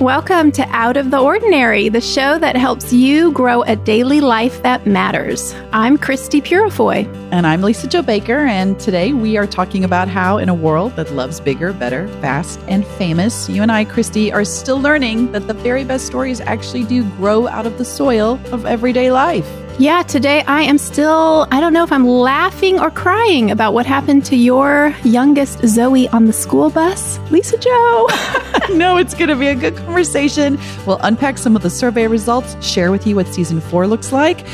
Welcome 0.00 0.52
to 0.52 0.62
Out 0.68 0.96
of 0.96 1.10
the 1.10 1.18
Ordinary, 1.18 1.88
the 1.88 2.00
show 2.00 2.38
that 2.38 2.54
helps 2.54 2.92
you 2.92 3.32
grow 3.32 3.62
a 3.62 3.74
daily 3.74 4.20
life 4.20 4.62
that 4.62 4.86
matters. 4.86 5.52
I'm 5.72 5.98
Christie 5.98 6.40
Purifoy. 6.40 7.12
And 7.32 7.44
I'm 7.44 7.62
Lisa 7.62 7.88
Jo 7.88 8.02
Baker. 8.02 8.38
And 8.38 8.78
today 8.78 9.12
we 9.12 9.36
are 9.36 9.46
talking 9.46 9.82
about 9.82 10.06
how, 10.06 10.38
in 10.38 10.48
a 10.48 10.54
world 10.54 10.94
that 10.94 11.10
loves 11.14 11.40
bigger, 11.40 11.72
better, 11.72 12.06
fast, 12.20 12.60
and 12.68 12.86
famous, 12.86 13.48
you 13.48 13.60
and 13.60 13.72
I, 13.72 13.84
Christie, 13.86 14.32
are 14.32 14.44
still 14.44 14.80
learning 14.80 15.32
that 15.32 15.48
the 15.48 15.54
very 15.54 15.82
best 15.82 16.06
stories 16.06 16.40
actually 16.42 16.84
do 16.84 17.02
grow 17.16 17.48
out 17.48 17.66
of 17.66 17.76
the 17.76 17.84
soil 17.84 18.38
of 18.52 18.66
everyday 18.66 19.10
life. 19.10 19.50
Yeah, 19.80 20.02
today 20.02 20.42
I 20.42 20.62
am 20.62 20.76
still, 20.76 21.46
I 21.52 21.60
don't 21.60 21.72
know 21.72 21.84
if 21.84 21.92
I'm 21.92 22.04
laughing 22.04 22.80
or 22.80 22.90
crying 22.90 23.52
about 23.52 23.74
what 23.74 23.86
happened 23.86 24.24
to 24.24 24.34
your 24.34 24.92
youngest 25.04 25.64
Zoe 25.68 26.08
on 26.08 26.24
the 26.24 26.32
school 26.32 26.68
bus. 26.68 27.20
Lisa 27.30 27.56
Jo. 27.58 28.08
no, 28.70 28.96
it's 28.96 29.14
going 29.14 29.28
to 29.28 29.36
be 29.36 29.46
a 29.46 29.54
good 29.54 29.76
conversation. 29.76 30.58
We'll 30.84 30.98
unpack 31.02 31.38
some 31.38 31.54
of 31.54 31.62
the 31.62 31.70
survey 31.70 32.08
results, 32.08 32.56
share 32.60 32.90
with 32.90 33.06
you 33.06 33.14
what 33.14 33.28
season 33.28 33.60
four 33.60 33.86
looks 33.86 34.10
like. 34.10 34.44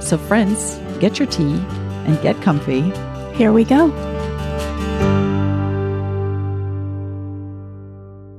So, 0.00 0.16
friends, 0.16 0.76
get 1.00 1.18
your 1.18 1.28
tea 1.28 1.62
and 2.06 2.18
get 2.22 2.40
comfy. 2.40 2.80
Here 3.36 3.52
we 3.52 3.62
go. 3.62 3.90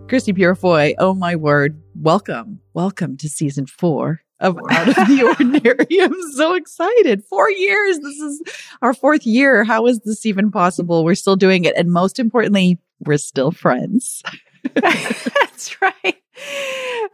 Christie 0.10 0.34
Purifoy, 0.34 0.96
oh 0.98 1.14
my 1.14 1.36
word, 1.36 1.80
welcome. 1.94 2.62
Welcome 2.74 3.18
to 3.18 3.30
season 3.30 3.68
four 3.68 4.24
of 4.40 4.58
Out 4.70 4.90
of 4.90 4.96
the 5.08 5.24
Ordinary. 5.40 6.02
I'm 6.02 6.32
so 6.34 6.54
excited. 6.54 7.24
Four 7.26 7.50
years. 7.50 8.00
This 8.00 8.20
is 8.20 8.42
our 8.82 8.94
fourth 8.94 9.26
year. 9.26 9.64
How 9.64 9.88
is 9.88 10.00
this 10.02 10.26
even 10.26 10.52
possible? 10.52 11.04
We're 11.04 11.16
still 11.16 11.36
doing 11.36 11.66
it. 11.66 11.76
And 11.76 11.92
most 11.92 12.20
importantly, 12.20 12.80
we're 13.00 13.18
still 13.18 13.52
friends. 13.52 14.24
That's 14.74 15.82
right. 15.82 16.18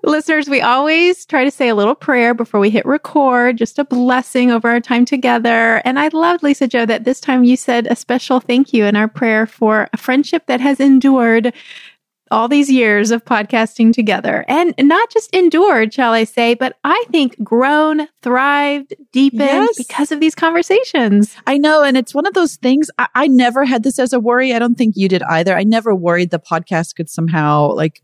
Listeners, 0.03 0.49
we 0.49 0.59
always 0.59 1.25
try 1.25 1.45
to 1.45 1.51
say 1.51 1.69
a 1.69 1.75
little 1.75 1.95
prayer 1.95 2.33
before 2.33 2.59
we 2.59 2.69
hit 2.69 2.85
record, 2.85 3.57
just 3.57 3.79
a 3.79 3.85
blessing 3.85 4.51
over 4.51 4.69
our 4.69 4.81
time 4.81 5.05
together. 5.05 5.81
And 5.85 5.97
I 5.97 6.09
loved, 6.09 6.43
Lisa 6.43 6.67
Jo, 6.67 6.85
that 6.85 7.05
this 7.05 7.21
time 7.21 7.45
you 7.45 7.55
said 7.55 7.87
a 7.87 7.95
special 7.95 8.41
thank 8.41 8.73
you 8.73 8.83
in 8.85 8.97
our 8.97 9.07
prayer 9.07 9.45
for 9.45 9.87
a 9.93 9.97
friendship 9.97 10.47
that 10.47 10.59
has 10.59 10.79
endured 10.81 11.53
all 12.33 12.47
these 12.47 12.69
years 12.69 13.11
of 13.11 13.23
podcasting 13.23 13.93
together 13.93 14.43
and 14.47 14.73
not 14.79 15.11
just 15.11 15.31
endured, 15.35 15.93
shall 15.93 16.13
I 16.13 16.23
say, 16.23 16.55
but 16.55 16.79
I 16.83 17.05
think 17.11 17.41
grown, 17.43 18.07
thrived, 18.23 18.95
deepened 19.11 19.41
yes. 19.41 19.77
because 19.77 20.11
of 20.11 20.19
these 20.19 20.33
conversations. 20.33 21.35
I 21.45 21.59
know. 21.59 21.83
And 21.83 21.95
it's 21.95 22.15
one 22.15 22.25
of 22.25 22.33
those 22.33 22.55
things 22.55 22.89
I, 22.97 23.07
I 23.13 23.27
never 23.27 23.65
had 23.65 23.83
this 23.83 23.99
as 23.99 24.13
a 24.13 24.19
worry. 24.19 24.51
I 24.51 24.57
don't 24.57 24.75
think 24.75 24.95
you 24.97 25.07
did 25.07 25.21
either. 25.23 25.55
I 25.55 25.63
never 25.63 25.93
worried 25.93 26.31
the 26.31 26.39
podcast 26.39 26.95
could 26.95 27.07
somehow 27.07 27.71
like 27.73 28.01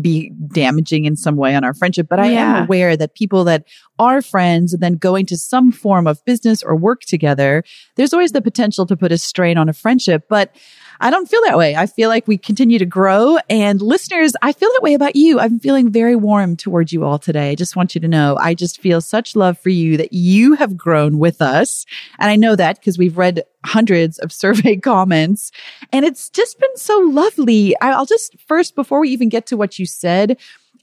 be 0.00 0.32
damaging 0.48 1.04
in 1.04 1.16
some 1.16 1.36
way 1.36 1.54
on 1.54 1.64
our 1.64 1.74
friendship. 1.74 2.06
But 2.08 2.20
I 2.20 2.32
yeah. 2.32 2.56
am 2.56 2.64
aware 2.64 2.96
that 2.96 3.14
people 3.14 3.44
that 3.44 3.64
are 3.98 4.22
friends 4.22 4.72
and 4.72 4.82
then 4.82 4.96
going 4.96 5.26
to 5.26 5.36
some 5.36 5.72
form 5.72 6.06
of 6.06 6.24
business 6.24 6.62
or 6.62 6.76
work 6.76 7.02
together, 7.02 7.64
there's 7.96 8.12
always 8.12 8.32
the 8.32 8.42
potential 8.42 8.86
to 8.86 8.96
put 8.96 9.12
a 9.12 9.18
strain 9.18 9.58
on 9.58 9.68
a 9.68 9.72
friendship. 9.72 10.24
But 10.28 10.56
I 11.00 11.10
don't 11.10 11.28
feel 11.28 11.40
that 11.44 11.56
way. 11.56 11.74
I 11.74 11.86
feel 11.86 12.10
like 12.10 12.28
we 12.28 12.36
continue 12.36 12.78
to 12.78 12.84
grow. 12.84 13.38
And 13.48 13.80
listeners, 13.80 14.34
I 14.42 14.52
feel 14.52 14.68
that 14.68 14.82
way 14.82 14.92
about 14.92 15.16
you. 15.16 15.40
I'm 15.40 15.58
feeling 15.58 15.90
very 15.90 16.14
warm 16.14 16.56
towards 16.56 16.92
you 16.92 17.04
all 17.04 17.18
today. 17.18 17.50
I 17.50 17.54
just 17.54 17.74
want 17.74 17.94
you 17.94 18.02
to 18.02 18.08
know 18.08 18.36
I 18.38 18.52
just 18.52 18.80
feel 18.82 19.00
such 19.00 19.34
love 19.34 19.58
for 19.58 19.70
you 19.70 19.96
that 19.96 20.12
you 20.12 20.54
have 20.54 20.76
grown 20.76 21.18
with 21.18 21.40
us. 21.40 21.86
And 22.18 22.30
I 22.30 22.36
know 22.36 22.54
that 22.54 22.76
because 22.78 22.98
we've 22.98 23.16
read 23.16 23.44
hundreds 23.64 24.18
of 24.18 24.30
survey 24.40 24.76
comments 24.76 25.52
and 25.92 26.04
it's 26.04 26.28
just 26.28 26.60
been 26.60 26.76
so 26.76 26.98
lovely. 26.98 27.74
I'll 27.80 28.06
just 28.06 28.38
first, 28.46 28.74
before 28.74 29.00
we 29.00 29.08
even 29.08 29.30
get 29.30 29.46
to 29.46 29.56
what 29.56 29.78
you 29.78 29.86
said, 29.86 30.36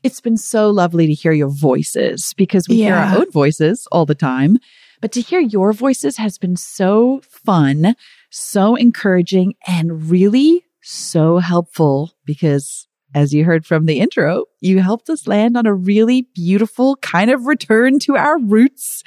it's 0.04 0.22
been 0.22 0.38
so 0.38 0.70
lovely 0.70 1.06
to 1.08 1.14
hear 1.14 1.32
your 1.32 1.50
voices 1.50 2.34
because 2.38 2.68
we 2.68 2.78
yeah. 2.78 2.86
hear 2.86 2.96
our 2.96 3.18
own 3.20 3.32
voices 3.32 3.88
all 3.92 4.06
the 4.06 4.16
time. 4.16 4.58
But 5.00 5.12
to 5.12 5.22
hear 5.22 5.40
your 5.40 5.74
voices 5.74 6.18
has 6.18 6.38
been 6.38 6.56
so 6.56 7.22
fun 7.24 7.96
so 8.30 8.76
encouraging 8.76 9.56
and 9.66 10.10
really 10.10 10.66
so 10.82 11.38
helpful 11.38 12.14
because 12.26 12.88
as 13.14 13.34
you 13.34 13.46
heard 13.46 13.66
from 13.66 13.86
the 13.86 14.00
intro, 14.00 14.46
you 14.60 14.82
helped 14.82 15.10
us 15.10 15.28
land 15.28 15.58
on 15.58 15.66
a 15.66 15.74
really 15.74 16.28
beautiful 16.34 16.98
kind 16.98 17.32
of 17.32 17.46
return 17.46 18.00
to 18.00 18.16
our 18.16 18.40
roots 18.40 19.04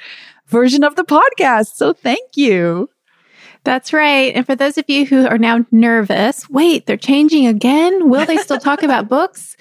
version 0.47 0.83
of 0.83 0.95
the 0.95 1.03
podcast. 1.03 1.75
So 1.75 1.93
thank 1.93 2.35
you. 2.35 2.89
That's 3.63 3.93
right. 3.93 4.35
And 4.35 4.45
for 4.45 4.55
those 4.55 4.77
of 4.77 4.85
you 4.89 5.05
who 5.05 5.27
are 5.27 5.37
now 5.37 5.65
nervous, 5.71 6.49
wait, 6.49 6.87
they're 6.87 6.97
changing 6.97 7.45
again? 7.45 8.09
Will 8.09 8.25
they 8.25 8.37
still 8.37 8.57
talk 8.57 8.81
about 8.81 9.07
books? 9.09 9.55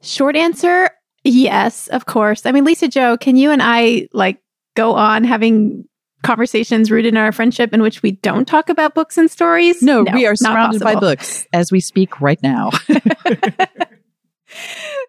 Short 0.00 0.36
answer, 0.36 0.90
yes, 1.24 1.88
of 1.88 2.06
course. 2.06 2.46
I 2.46 2.52
mean, 2.52 2.64
Lisa 2.64 2.88
Jo, 2.88 3.16
can 3.16 3.36
you 3.36 3.50
and 3.50 3.62
I 3.62 4.08
like 4.12 4.38
go 4.74 4.94
on 4.94 5.24
having 5.24 5.84
conversations 6.22 6.90
rooted 6.90 7.14
in 7.14 7.16
our 7.16 7.32
friendship 7.32 7.72
in 7.72 7.82
which 7.82 8.02
we 8.02 8.12
don't 8.12 8.46
talk 8.46 8.68
about 8.68 8.94
books 8.94 9.18
and 9.18 9.30
stories? 9.30 9.82
No, 9.82 10.02
no 10.02 10.12
we 10.12 10.26
are 10.26 10.36
surrounded 10.36 10.80
by 10.80 10.94
books 10.94 11.46
as 11.52 11.72
we 11.72 11.80
speak 11.80 12.20
right 12.20 12.42
now. 12.42 12.70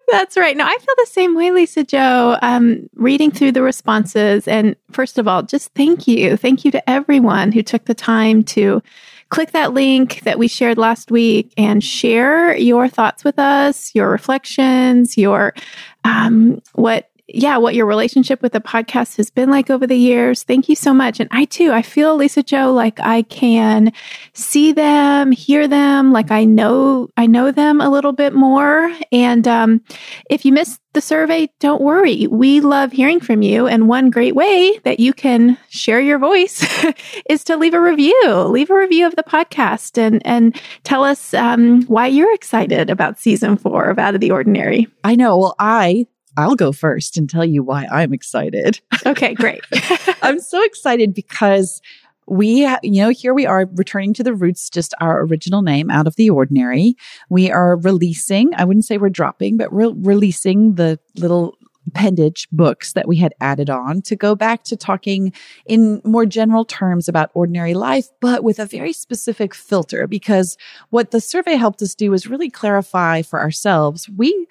That's 0.09 0.38
right. 0.38 0.56
No, 0.56 0.66
I 0.66 0.78
feel 0.78 0.96
the 0.97 1.07
same 1.09 1.35
way, 1.35 1.51
Lisa 1.51 1.84
Jo. 1.84 2.38
Um, 2.41 2.90
reading 2.96 3.31
through 3.31 3.53
the 3.53 3.62
responses, 3.62 4.47
and 4.47 4.75
first 4.91 5.18
of 5.18 5.28
all, 5.28 5.44
just 5.44 5.74
thank 5.74 6.07
you. 6.07 6.38
Thank 6.38 6.66
you 6.66 6.72
to 6.72 6.90
everyone 6.90 7.51
who 7.51 7.63
took 7.63 7.85
the 7.85 7.94
time 7.94 8.44
to 8.45 8.81
click 9.30 9.51
that 9.51 9.74
link 9.74 10.22
that 10.22 10.38
we 10.38 10.47
shared 10.47 10.78
last 10.78 11.09
week 11.09 11.51
and 11.57 11.84
share 11.84 12.56
your 12.56 12.88
thoughts 12.88 13.24
with 13.24 13.40
us, 13.40 13.95
your 13.95 14.09
reflections, 14.09 15.18
your 15.18 15.56
um, 16.03 16.62
what 16.74 17.09
yeah, 17.34 17.58
what 17.58 17.74
your 17.74 17.88
relationship 17.88 18.44
with 18.44 18.54
the 18.54 18.62
podcast 18.62 19.18
has 19.18 19.32
been 19.32 19.50
like 19.50 19.72
over 19.72 19.88
the 19.88 19.98
years. 19.98 20.44
Thank 20.44 20.70
you 20.70 20.76
so 20.76 20.94
much. 20.94 21.20
And 21.20 21.28
I 21.32 21.46
too, 21.46 21.72
I 21.72 21.82
feel 21.82 22.16
Lisa 22.16 22.44
Jo 22.44 22.72
like 22.72 23.00
I 23.00 23.24
can 23.24 23.92
see 24.34 24.72
them, 24.72 25.32
hear 25.32 25.68
them, 25.68 26.12
like 26.12 26.30
I 26.30 26.46
know 26.46 27.10
I 27.18 27.26
know 27.26 27.52
them 27.52 27.82
a 27.82 27.90
little 27.90 28.14
bit 28.14 28.34
more. 28.34 28.96
And 29.12 29.48
um, 29.48 29.82
if 30.30 30.46
you 30.46 30.54
missed 30.54 30.80
the 30.94 31.02
survey, 31.02 31.50
don't 31.60 31.82
worry. 31.82 32.28
We 32.28 32.62
love 32.62 32.92
hearing 32.92 33.20
from 33.20 33.42
you. 33.42 33.66
And 33.66 33.88
one 33.88 34.12
great 34.12 34.36
way 34.36 34.78
that 34.84 35.00
you 35.00 35.12
can 35.12 35.58
share 35.70 36.00
your 36.00 36.20
voice 36.20 36.64
is 37.30 37.44
to 37.46 37.58
leave 37.58 37.74
a 37.74 37.82
review. 37.82 38.32
Leave 38.44 38.70
a 38.70 38.78
review 38.78 39.08
of 39.08 39.16
the 39.16 39.24
podcast 39.24 39.98
and 39.98 40.22
and 40.24 40.60
tell 40.84 41.04
us 41.04 41.34
um, 41.34 41.82
why 41.86 42.08
you're 42.08 42.34
excited 42.34 42.92
about 42.92 43.18
season 43.18 43.58
four 43.58 43.86
of 43.86 43.98
Out 43.98 44.14
of 44.14 44.22
the 44.22 44.32
Ordinary. 44.32 44.88
I 45.04 45.16
know. 45.16 45.38
Well, 45.38 45.56
I 45.58 46.06
I'll 46.38 46.56
go 46.56 46.72
first 46.72 47.18
and 47.18 47.30
tell 47.30 47.46
you 47.46 47.64
why 47.64 47.86
I'm 47.92 48.14
excited. 48.14 48.80
Okay, 49.06 49.34
great. 49.34 49.62
I'm 50.22 50.40
so 50.40 50.64
excited 50.64 51.14
because 51.14 51.82
we, 52.26 52.66
you 52.84 53.02
know, 53.02 53.10
here 53.10 53.34
we 53.34 53.46
are 53.46 53.68
returning 53.74 54.14
to 54.14 54.24
the 54.24 54.34
roots, 54.34 54.70
just 54.70 54.94
our 55.02 55.24
original 55.24 55.62
name 55.62 55.92
out 55.92 56.08
of 56.08 56.16
the 56.16 56.30
ordinary. 56.30 56.96
We 57.30 57.52
are 57.52 57.76
releasing, 57.76 58.56
I 58.56 58.64
wouldn't 58.64 58.86
say 58.86 58.98
we're 58.98 59.10
dropping, 59.10 59.58
but 59.58 59.74
we're 59.74 59.92
releasing 59.94 60.76
the 60.76 61.00
little 61.18 61.58
appendage 61.88 62.48
books 62.52 62.94
that 62.94 63.08
we 63.08 63.18
had 63.18 63.34
added 63.42 63.70
on 63.70 64.02
to 64.04 64.16
go 64.16 64.36
back 64.36 64.64
to 64.64 64.78
talking 64.78 65.34
in 65.66 66.02
more 66.06 66.26
general 66.26 66.64
terms 66.64 67.10
about 67.10 67.30
ordinary 67.34 67.74
life, 67.74 68.08
but 68.22 68.44
with 68.44 68.58
a 68.58 68.66
very 68.66 68.94
specific 68.94 69.54
filter. 69.54 70.08
Because 70.08 70.58
what 70.90 71.12
the 71.12 71.20
survey 71.20 71.56
helped 71.56 71.82
us 71.82 71.94
do 71.94 72.14
is 72.14 72.28
really 72.28 72.50
clarify 72.50 73.22
for 73.22 73.40
ourselves. 73.40 74.10
We, 74.10 74.48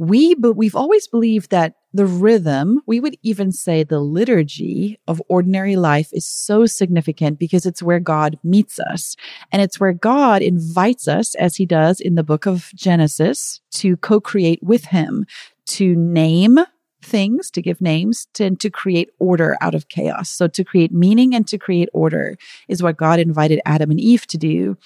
we, 0.00 0.34
but 0.34 0.54
we've 0.54 0.74
always 0.74 1.06
believed 1.06 1.50
that 1.50 1.74
the 1.92 2.06
rhythm, 2.06 2.80
we 2.86 3.00
would 3.00 3.18
even 3.22 3.52
say 3.52 3.82
the 3.82 4.00
liturgy 4.00 4.98
of 5.06 5.20
ordinary 5.28 5.76
life 5.76 6.08
is 6.14 6.26
so 6.26 6.64
significant 6.64 7.38
because 7.38 7.66
it's 7.66 7.82
where 7.82 8.00
God 8.00 8.38
meets 8.42 8.80
us. 8.80 9.14
And 9.52 9.60
it's 9.60 9.78
where 9.78 9.92
God 9.92 10.40
invites 10.40 11.06
us, 11.06 11.34
as 11.34 11.56
he 11.56 11.66
does 11.66 12.00
in 12.00 12.14
the 12.14 12.22
book 12.22 12.46
of 12.46 12.70
Genesis, 12.74 13.60
to 13.72 13.98
co-create 13.98 14.62
with 14.62 14.86
him, 14.86 15.26
to 15.66 15.94
name 15.94 16.60
things, 17.02 17.50
to 17.50 17.60
give 17.60 17.82
names, 17.82 18.26
to, 18.34 18.44
and 18.44 18.60
to 18.60 18.70
create 18.70 19.10
order 19.18 19.54
out 19.60 19.74
of 19.74 19.88
chaos. 19.88 20.30
So 20.30 20.48
to 20.48 20.64
create 20.64 20.92
meaning 20.92 21.34
and 21.34 21.46
to 21.48 21.58
create 21.58 21.90
order 21.92 22.38
is 22.68 22.82
what 22.82 22.96
God 22.96 23.20
invited 23.20 23.60
Adam 23.66 23.90
and 23.90 24.00
Eve 24.00 24.26
to 24.28 24.38
do. 24.38 24.78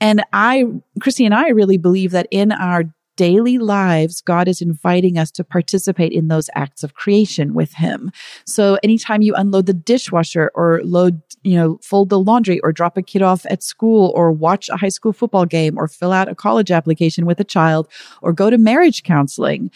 And 0.00 0.24
I, 0.32 0.64
Christie 0.98 1.26
and 1.26 1.34
I 1.34 1.48
really 1.48 1.76
believe 1.76 2.12
that 2.12 2.26
in 2.30 2.52
our 2.52 2.84
daily 3.16 3.58
lives, 3.58 4.20
God 4.20 4.48
is 4.48 4.60
inviting 4.60 5.18
us 5.18 5.30
to 5.32 5.44
participate 5.44 6.12
in 6.12 6.28
those 6.28 6.48
acts 6.54 6.82
of 6.82 6.94
creation 6.94 7.54
with 7.54 7.72
Him. 7.74 8.10
So 8.46 8.78
anytime 8.82 9.22
you 9.22 9.34
unload 9.34 9.66
the 9.66 9.74
dishwasher 9.74 10.50
or 10.54 10.80
load, 10.84 11.20
you 11.42 11.56
know, 11.56 11.78
fold 11.82 12.10
the 12.10 12.18
laundry 12.18 12.60
or 12.60 12.72
drop 12.72 12.96
a 12.96 13.02
kid 13.02 13.22
off 13.22 13.44
at 13.50 13.62
school 13.62 14.12
or 14.14 14.32
watch 14.32 14.68
a 14.68 14.76
high 14.76 14.88
school 14.88 15.12
football 15.12 15.46
game 15.46 15.78
or 15.78 15.88
fill 15.88 16.12
out 16.12 16.28
a 16.28 16.34
college 16.34 16.70
application 16.70 17.26
with 17.26 17.40
a 17.40 17.44
child 17.44 17.88
or 18.22 18.32
go 18.32 18.50
to 18.50 18.58
marriage 18.58 19.02
counseling, 19.02 19.70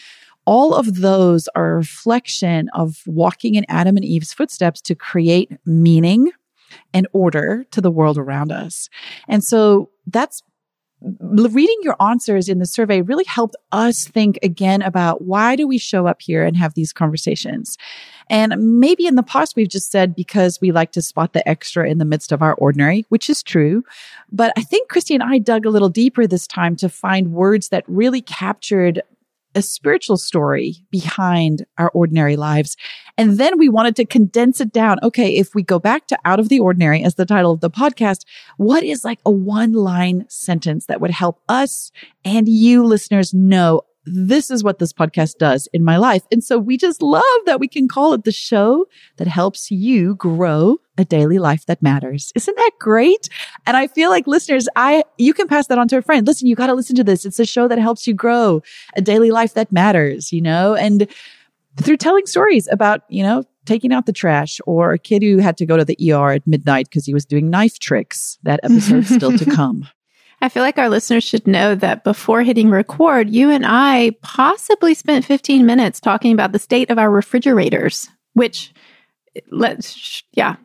all 0.45 0.73
of 0.73 1.01
those 1.01 1.49
are 1.55 1.71
a 1.71 1.75
reflection 1.75 2.69
of 2.73 3.03
walking 3.05 3.55
in 3.55 3.65
Adam 3.67 3.97
and 3.97 4.05
Eve's 4.05 4.33
footsteps 4.33 4.81
to 4.81 4.95
create 4.95 5.51
meaning 5.65 6.31
and 6.93 7.07
order 7.11 7.65
to 7.71 7.81
the 7.81 7.91
world 7.91 8.17
around 8.17 8.51
us. 8.51 8.89
And 9.27 9.43
so 9.43 9.89
that's 10.05 10.41
reading 11.01 11.77
your 11.83 11.95
answers 12.01 12.49
in 12.49 12.59
the 12.59 12.65
survey 12.65 13.01
really 13.01 13.25
helped 13.25 13.55
us 13.71 14.07
think 14.07 14.39
again 14.41 14.81
about 14.81 15.21
why 15.21 15.55
do 15.55 15.67
we 15.67 15.77
show 15.77 16.07
up 16.07 16.21
here 16.21 16.43
and 16.43 16.57
have 16.57 16.73
these 16.73 16.91
conversations? 16.91 17.77
And 18.29 18.79
maybe 18.79 19.05
in 19.05 19.15
the 19.15 19.23
past 19.23 19.55
we've 19.55 19.69
just 19.69 19.91
said 19.91 20.15
because 20.15 20.59
we 20.59 20.71
like 20.71 20.91
to 20.93 21.01
spot 21.01 21.33
the 21.33 21.47
extra 21.47 21.89
in 21.89 21.97
the 21.97 22.05
midst 22.05 22.31
of 22.31 22.41
our 22.41 22.55
ordinary, 22.55 23.05
which 23.09 23.29
is 23.29 23.43
true. 23.43 23.83
But 24.31 24.53
I 24.57 24.61
think 24.61 24.89
Christie 24.89 25.13
and 25.13 25.23
I 25.23 25.37
dug 25.37 25.65
a 25.65 25.69
little 25.69 25.89
deeper 25.89 26.25
this 26.25 26.47
time 26.47 26.75
to 26.77 26.89
find 26.89 27.31
words 27.31 27.69
that 27.69 27.83
really 27.87 28.21
captured 28.21 29.01
a 29.57 29.61
spiritual 29.63 30.17
story 30.17 30.75
behind 30.91 31.65
our 31.79 31.89
ordinary 31.89 32.35
lives. 32.35 32.77
And 33.17 33.39
then 33.39 33.57
we 33.57 33.69
wanted 33.69 33.95
to 33.95 34.05
condense 34.05 34.61
it 34.61 34.71
down. 34.71 34.99
Okay, 35.01 35.35
if 35.35 35.55
we 35.55 35.63
go 35.63 35.79
back 35.79 36.05
to 36.07 36.19
out 36.25 36.39
of 36.39 36.49
the 36.49 36.59
ordinary 36.59 37.03
as 37.03 37.15
the 37.15 37.25
title 37.25 37.51
of 37.51 37.61
the 37.61 37.71
podcast, 37.71 38.23
what 38.57 38.83
is 38.83 39.03
like 39.03 39.19
a 39.25 39.31
one 39.31 39.73
line 39.73 40.25
sentence 40.29 40.85
that 40.85 41.01
would 41.01 41.09
help 41.09 41.41
us 41.49 41.91
and 42.23 42.47
you 42.47 42.83
listeners 42.83 43.33
know 43.33 43.81
this 44.07 44.49
is 44.49 44.63
what 44.63 44.79
this 44.79 44.93
podcast 44.93 45.37
does 45.37 45.67
in 45.73 45.83
my 45.83 45.97
life. 45.97 46.23
And 46.31 46.43
so 46.43 46.57
we 46.57 46.77
just 46.77 47.01
love 47.01 47.23
that 47.45 47.59
we 47.59 47.67
can 47.67 47.87
call 47.87 48.13
it 48.13 48.23
the 48.23 48.31
show 48.31 48.85
that 49.17 49.27
helps 49.27 49.69
you 49.69 50.15
grow 50.15 50.77
a 50.97 51.05
daily 51.05 51.39
life 51.39 51.65
that 51.65 51.81
matters. 51.81 52.31
Isn't 52.35 52.55
that 52.55 52.71
great? 52.79 53.29
And 53.65 53.77
I 53.77 53.87
feel 53.87 54.09
like 54.09 54.25
listeners, 54.25 54.67
I, 54.75 55.03
you 55.17 55.33
can 55.33 55.47
pass 55.47 55.67
that 55.67 55.77
on 55.77 55.87
to 55.89 55.97
a 55.97 56.01
friend. 56.01 56.25
Listen, 56.25 56.47
you 56.47 56.55
got 56.55 56.67
to 56.67 56.73
listen 56.73 56.95
to 56.95 57.03
this. 57.03 57.25
It's 57.25 57.39
a 57.39 57.45
show 57.45 57.67
that 57.67 57.77
helps 57.77 58.07
you 58.07 58.13
grow 58.13 58.63
a 58.95 59.01
daily 59.01 59.29
life 59.29 59.53
that 59.53 59.71
matters, 59.71 60.31
you 60.31 60.41
know, 60.41 60.75
and 60.75 61.07
through 61.77 61.97
telling 61.97 62.25
stories 62.25 62.67
about, 62.71 63.01
you 63.09 63.23
know, 63.23 63.43
taking 63.65 63.91
out 63.91 64.05
the 64.05 64.13
trash 64.13 64.59
or 64.65 64.93
a 64.93 64.97
kid 64.97 65.21
who 65.21 65.37
had 65.37 65.57
to 65.57 65.65
go 65.65 65.77
to 65.77 65.85
the 65.85 65.97
ER 66.11 66.31
at 66.31 66.47
midnight 66.47 66.89
because 66.89 67.05
he 67.05 67.13
was 67.13 67.25
doing 67.25 67.49
knife 67.49 67.77
tricks. 67.77 68.39
That 68.43 68.61
episode's 68.63 69.09
still 69.09 69.37
to 69.37 69.45
come. 69.55 69.87
I 70.41 70.49
feel 70.49 70.61
like 70.63 70.77
our 70.77 70.89
listeners 70.89 71.23
should 71.23 71.47
know 71.47 71.73
that 71.75 72.03
before 72.03 72.43
hitting 72.43 72.69
record, 72.69 73.29
you 73.29 73.49
and 73.49 73.65
I 73.65 74.11
possibly 74.21 74.93
spent 74.93 75.25
15 75.25 75.65
minutes 75.65 75.99
talking 75.99 76.31
about 76.31 76.51
the 76.51 76.59
state 76.59 76.91
of 76.91 76.99
our 76.99 77.09
refrigerators, 77.09 78.07
which 78.33 78.71
let's, 79.51 80.23
yeah, 80.33 80.57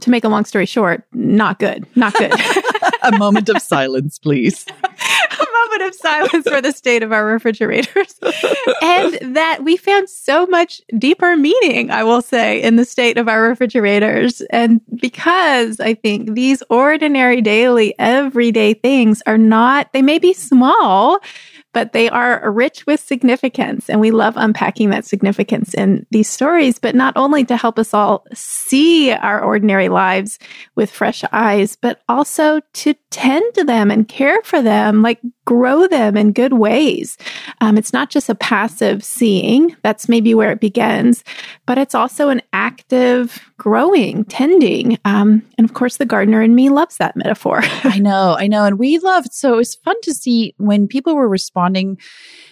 to 0.00 0.10
make 0.10 0.24
a 0.24 0.28
long 0.28 0.44
story 0.44 0.66
short, 0.66 1.04
not 1.12 1.58
good, 1.58 1.86
not 1.96 2.14
good. 2.14 2.32
a 3.02 3.16
moment 3.18 3.48
of 3.48 3.62
silence, 3.62 4.18
please. 4.18 4.66
moment 5.62 5.88
of 5.88 5.94
silence 5.94 6.48
for 6.48 6.60
the 6.60 6.72
state 6.72 7.02
of 7.02 7.12
our 7.12 7.26
refrigerators. 7.26 8.18
and 8.82 9.34
that 9.34 9.60
we 9.62 9.76
found 9.76 10.08
so 10.08 10.46
much 10.46 10.80
deeper 10.98 11.36
meaning, 11.36 11.90
I 11.90 12.04
will 12.04 12.22
say, 12.22 12.62
in 12.62 12.76
the 12.76 12.84
state 12.84 13.18
of 13.18 13.28
our 13.28 13.42
refrigerators. 13.42 14.40
And 14.50 14.80
because 15.00 15.80
I 15.80 15.94
think 15.94 16.34
these 16.34 16.62
ordinary, 16.70 17.40
daily, 17.40 17.94
everyday 17.98 18.74
things 18.74 19.22
are 19.26 19.38
not, 19.38 19.92
they 19.92 20.02
may 20.02 20.18
be 20.18 20.32
small, 20.32 21.20
but 21.74 21.92
they 21.92 22.08
are 22.08 22.50
rich 22.50 22.86
with 22.86 23.00
significance. 23.00 23.90
And 23.90 24.00
we 24.00 24.12
love 24.12 24.34
unpacking 24.36 24.90
that 24.90 25.04
significance 25.04 25.74
in 25.74 26.06
these 26.10 26.30
stories, 26.30 26.78
but 26.78 26.94
not 26.94 27.14
only 27.16 27.44
to 27.44 27.56
help 27.56 27.78
us 27.78 27.92
all 27.92 28.24
see 28.32 29.12
our 29.12 29.42
ordinary 29.42 29.88
lives 29.88 30.38
with 30.76 30.90
fresh 30.90 31.24
eyes, 31.32 31.76
but 31.76 32.00
also 32.08 32.60
to 32.72 32.94
tend 33.14 33.54
to 33.54 33.62
them 33.62 33.92
and 33.92 34.08
care 34.08 34.42
for 34.42 34.60
them, 34.60 35.00
like 35.00 35.20
grow 35.44 35.86
them 35.86 36.16
in 36.16 36.32
good 36.32 36.54
ways. 36.54 37.16
Um, 37.60 37.78
it's 37.78 37.92
not 37.92 38.10
just 38.10 38.28
a 38.28 38.34
passive 38.34 39.04
seeing, 39.04 39.76
that's 39.84 40.08
maybe 40.08 40.34
where 40.34 40.50
it 40.50 40.58
begins, 40.58 41.22
but 41.64 41.78
it's 41.78 41.94
also 41.94 42.28
an 42.28 42.42
active 42.52 43.40
growing, 43.56 44.24
tending. 44.24 44.98
Um, 45.04 45.42
and 45.56 45.64
of 45.64 45.74
course, 45.74 45.96
the 45.96 46.06
gardener 46.06 46.42
in 46.42 46.56
me 46.56 46.70
loves 46.70 46.96
that 46.96 47.14
metaphor. 47.14 47.60
I 47.84 48.00
know, 48.00 48.34
I 48.36 48.48
know. 48.48 48.64
And 48.64 48.80
we 48.80 48.98
loved, 48.98 49.32
so 49.32 49.54
it 49.54 49.58
was 49.58 49.76
fun 49.76 49.94
to 50.02 50.12
see 50.12 50.52
when 50.56 50.88
people 50.88 51.14
were 51.14 51.28
responding 51.28 52.00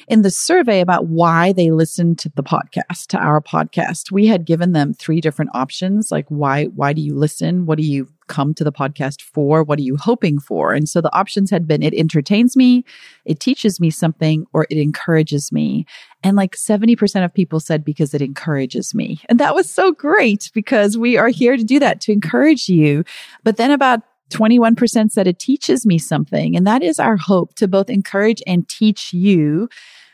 in 0.07 0.23
the 0.23 0.31
survey 0.31 0.81
about 0.81 1.07
why 1.09 1.53
they 1.53 1.73
listened 1.73 2.21
to 2.21 2.29
the 2.37 2.45
podcast, 2.45 3.09
to 3.09 3.19
our 3.19 3.41
podcast. 3.41 4.13
We 4.13 4.29
had 4.29 4.45
given 4.45 4.75
them 4.75 4.95
three 4.95 5.21
different 5.21 5.51
options, 5.55 6.13
like 6.13 6.27
why, 6.29 6.67
why 6.67 6.93
do 6.93 7.01
you 7.03 7.17
listen? 7.17 7.67
What 7.67 7.79
do 7.79 7.85
you 7.85 8.07
come 8.33 8.55
to 8.55 8.65
the 8.65 8.73
podcast 8.73 9.21
for? 9.21 9.63
What 9.63 9.79
are 9.79 9.83
you 9.83 9.97
hoping 9.97 10.41
for? 10.41 10.73
And 10.73 10.89
so 10.89 11.01
the 11.01 11.15
options 11.15 11.51
had 11.51 11.69
been 11.69 11.83
it 11.83 11.95
entertains 11.95 12.57
me, 12.57 12.85
it 13.27 13.39
teaches 13.39 13.79
me 13.79 13.91
something, 13.91 14.47
or 14.55 14.67
it 14.71 14.79
encourages 14.79 15.53
me. 15.53 15.85
And 16.25 16.37
like 16.37 16.57
70% 16.57 17.25
of 17.25 17.35
people 17.35 17.61
said 17.61 17.85
because 17.85 18.15
it 18.15 18.23
encourages 18.23 18.95
me. 18.95 19.21
And 19.29 19.39
that 19.39 19.55
was 19.55 19.69
so 19.69 19.93
great 19.93 20.51
because 20.55 20.97
we 20.97 21.19
are 21.19 21.29
here 21.29 21.57
to 21.57 21.65
do 21.65 21.79
that, 21.81 22.01
to 22.03 22.13
encourage 22.13 22.69
you. 22.69 23.05
But 23.45 23.59
then 23.59 23.71
about 23.71 24.01
21% 24.31 25.13
said 25.13 25.27
it 25.27 25.39
teaches 25.39 25.85
me 25.85 25.99
something. 25.99 26.57
And 26.57 26.67
that 26.67 26.83
is 26.83 26.99
our 26.99 27.19
hope 27.19 27.55
to 27.57 27.69
both 27.69 27.91
encourage 27.91 28.43
and 28.47 28.67
teach 28.67 29.13
you 29.13 29.69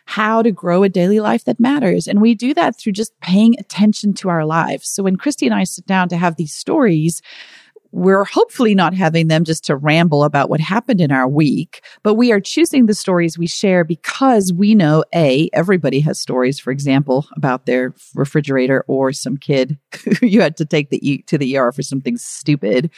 how 0.08 0.40
to 0.40 0.50
grow 0.50 0.82
a 0.82 0.88
daily 0.88 1.20
life 1.20 1.44
that 1.44 1.60
matters. 1.60 2.08
And 2.08 2.22
we 2.22 2.34
do 2.34 2.54
that 2.54 2.78
through 2.78 2.92
just 2.92 3.12
paying 3.20 3.54
attention 3.58 4.14
to 4.14 4.30
our 4.30 4.46
lives. 4.46 4.88
So 4.88 5.02
when 5.02 5.16
Christie 5.16 5.44
and 5.44 5.54
I 5.54 5.64
sit 5.64 5.86
down 5.86 6.08
to 6.08 6.16
have 6.16 6.36
these 6.36 6.54
stories, 6.54 7.20
we're 7.92 8.24
hopefully 8.24 8.74
not 8.74 8.94
having 8.94 9.28
them 9.28 9.44
just 9.44 9.64
to 9.64 9.76
ramble 9.76 10.24
about 10.24 10.50
what 10.50 10.60
happened 10.60 11.00
in 11.00 11.10
our 11.10 11.28
week, 11.28 11.82
but 12.02 12.14
we 12.14 12.32
are 12.32 12.40
choosing 12.40 12.86
the 12.86 12.94
stories 12.94 13.38
we 13.38 13.46
share 13.46 13.84
because 13.84 14.52
we 14.52 14.74
know 14.74 15.04
A, 15.14 15.48
everybody 15.52 16.00
has 16.00 16.18
stories, 16.18 16.60
for 16.60 16.70
example, 16.70 17.26
about 17.36 17.66
their 17.66 17.94
refrigerator 18.14 18.84
or 18.88 19.12
some 19.12 19.36
kid 19.36 19.78
who 20.04 20.26
you 20.26 20.40
had 20.40 20.56
to 20.58 20.64
take 20.64 20.90
the 20.90 21.08
e- 21.08 21.22
to 21.22 21.38
the 21.38 21.56
ER 21.56 21.72
for 21.72 21.82
something 21.82 22.18
stupid. 22.18 22.90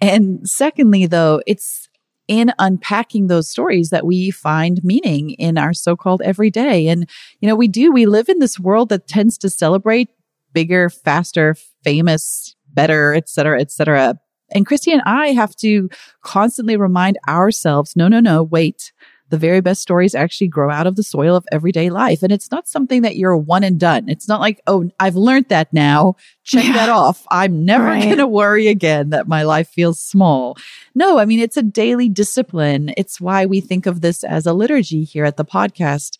And 0.00 0.48
secondly, 0.48 1.06
though, 1.06 1.42
it's 1.46 1.88
in 2.26 2.52
unpacking 2.58 3.26
those 3.26 3.48
stories 3.48 3.90
that 3.90 4.06
we 4.06 4.30
find 4.30 4.82
meaning 4.84 5.30
in 5.30 5.58
our 5.58 5.74
so-called 5.74 6.22
everyday. 6.22 6.86
And, 6.86 7.08
you 7.40 7.48
know, 7.48 7.56
we 7.56 7.66
do, 7.66 7.90
we 7.90 8.06
live 8.06 8.28
in 8.28 8.38
this 8.38 8.58
world 8.58 8.88
that 8.90 9.08
tends 9.08 9.36
to 9.38 9.50
celebrate 9.50 10.10
bigger, 10.52 10.88
faster, 10.88 11.56
famous, 11.82 12.54
better, 12.72 13.14
et 13.14 13.28
cetera, 13.28 13.60
et 13.60 13.70
cetera. 13.70 14.18
And 14.52 14.66
Christie 14.66 14.92
and 14.92 15.02
I 15.06 15.28
have 15.28 15.54
to 15.56 15.88
constantly 16.22 16.76
remind 16.76 17.18
ourselves, 17.28 17.96
no, 17.96 18.08
no, 18.08 18.20
no, 18.20 18.42
wait. 18.42 18.92
The 19.28 19.38
very 19.38 19.60
best 19.60 19.80
stories 19.80 20.16
actually 20.16 20.48
grow 20.48 20.70
out 20.70 20.88
of 20.88 20.96
the 20.96 21.04
soil 21.04 21.36
of 21.36 21.46
everyday 21.52 21.88
life. 21.88 22.24
And 22.24 22.32
it's 22.32 22.50
not 22.50 22.66
something 22.66 23.02
that 23.02 23.14
you're 23.14 23.36
one 23.36 23.62
and 23.62 23.78
done. 23.78 24.08
It's 24.08 24.26
not 24.26 24.40
like, 24.40 24.60
oh, 24.66 24.90
I've 24.98 25.14
learned 25.14 25.50
that 25.50 25.72
now. 25.72 26.16
Check 26.42 26.64
yeah. 26.64 26.72
that 26.72 26.88
off. 26.88 27.24
I'm 27.30 27.64
never 27.64 27.84
right. 27.84 28.02
going 28.02 28.18
to 28.18 28.26
worry 28.26 28.66
again 28.66 29.10
that 29.10 29.28
my 29.28 29.44
life 29.44 29.68
feels 29.68 30.00
small. 30.00 30.56
No, 30.96 31.20
I 31.20 31.26
mean, 31.26 31.38
it's 31.38 31.56
a 31.56 31.62
daily 31.62 32.08
discipline. 32.08 32.92
It's 32.96 33.20
why 33.20 33.46
we 33.46 33.60
think 33.60 33.86
of 33.86 34.00
this 34.00 34.24
as 34.24 34.46
a 34.46 34.52
liturgy 34.52 35.04
here 35.04 35.24
at 35.24 35.36
the 35.36 35.44
podcast. 35.44 36.18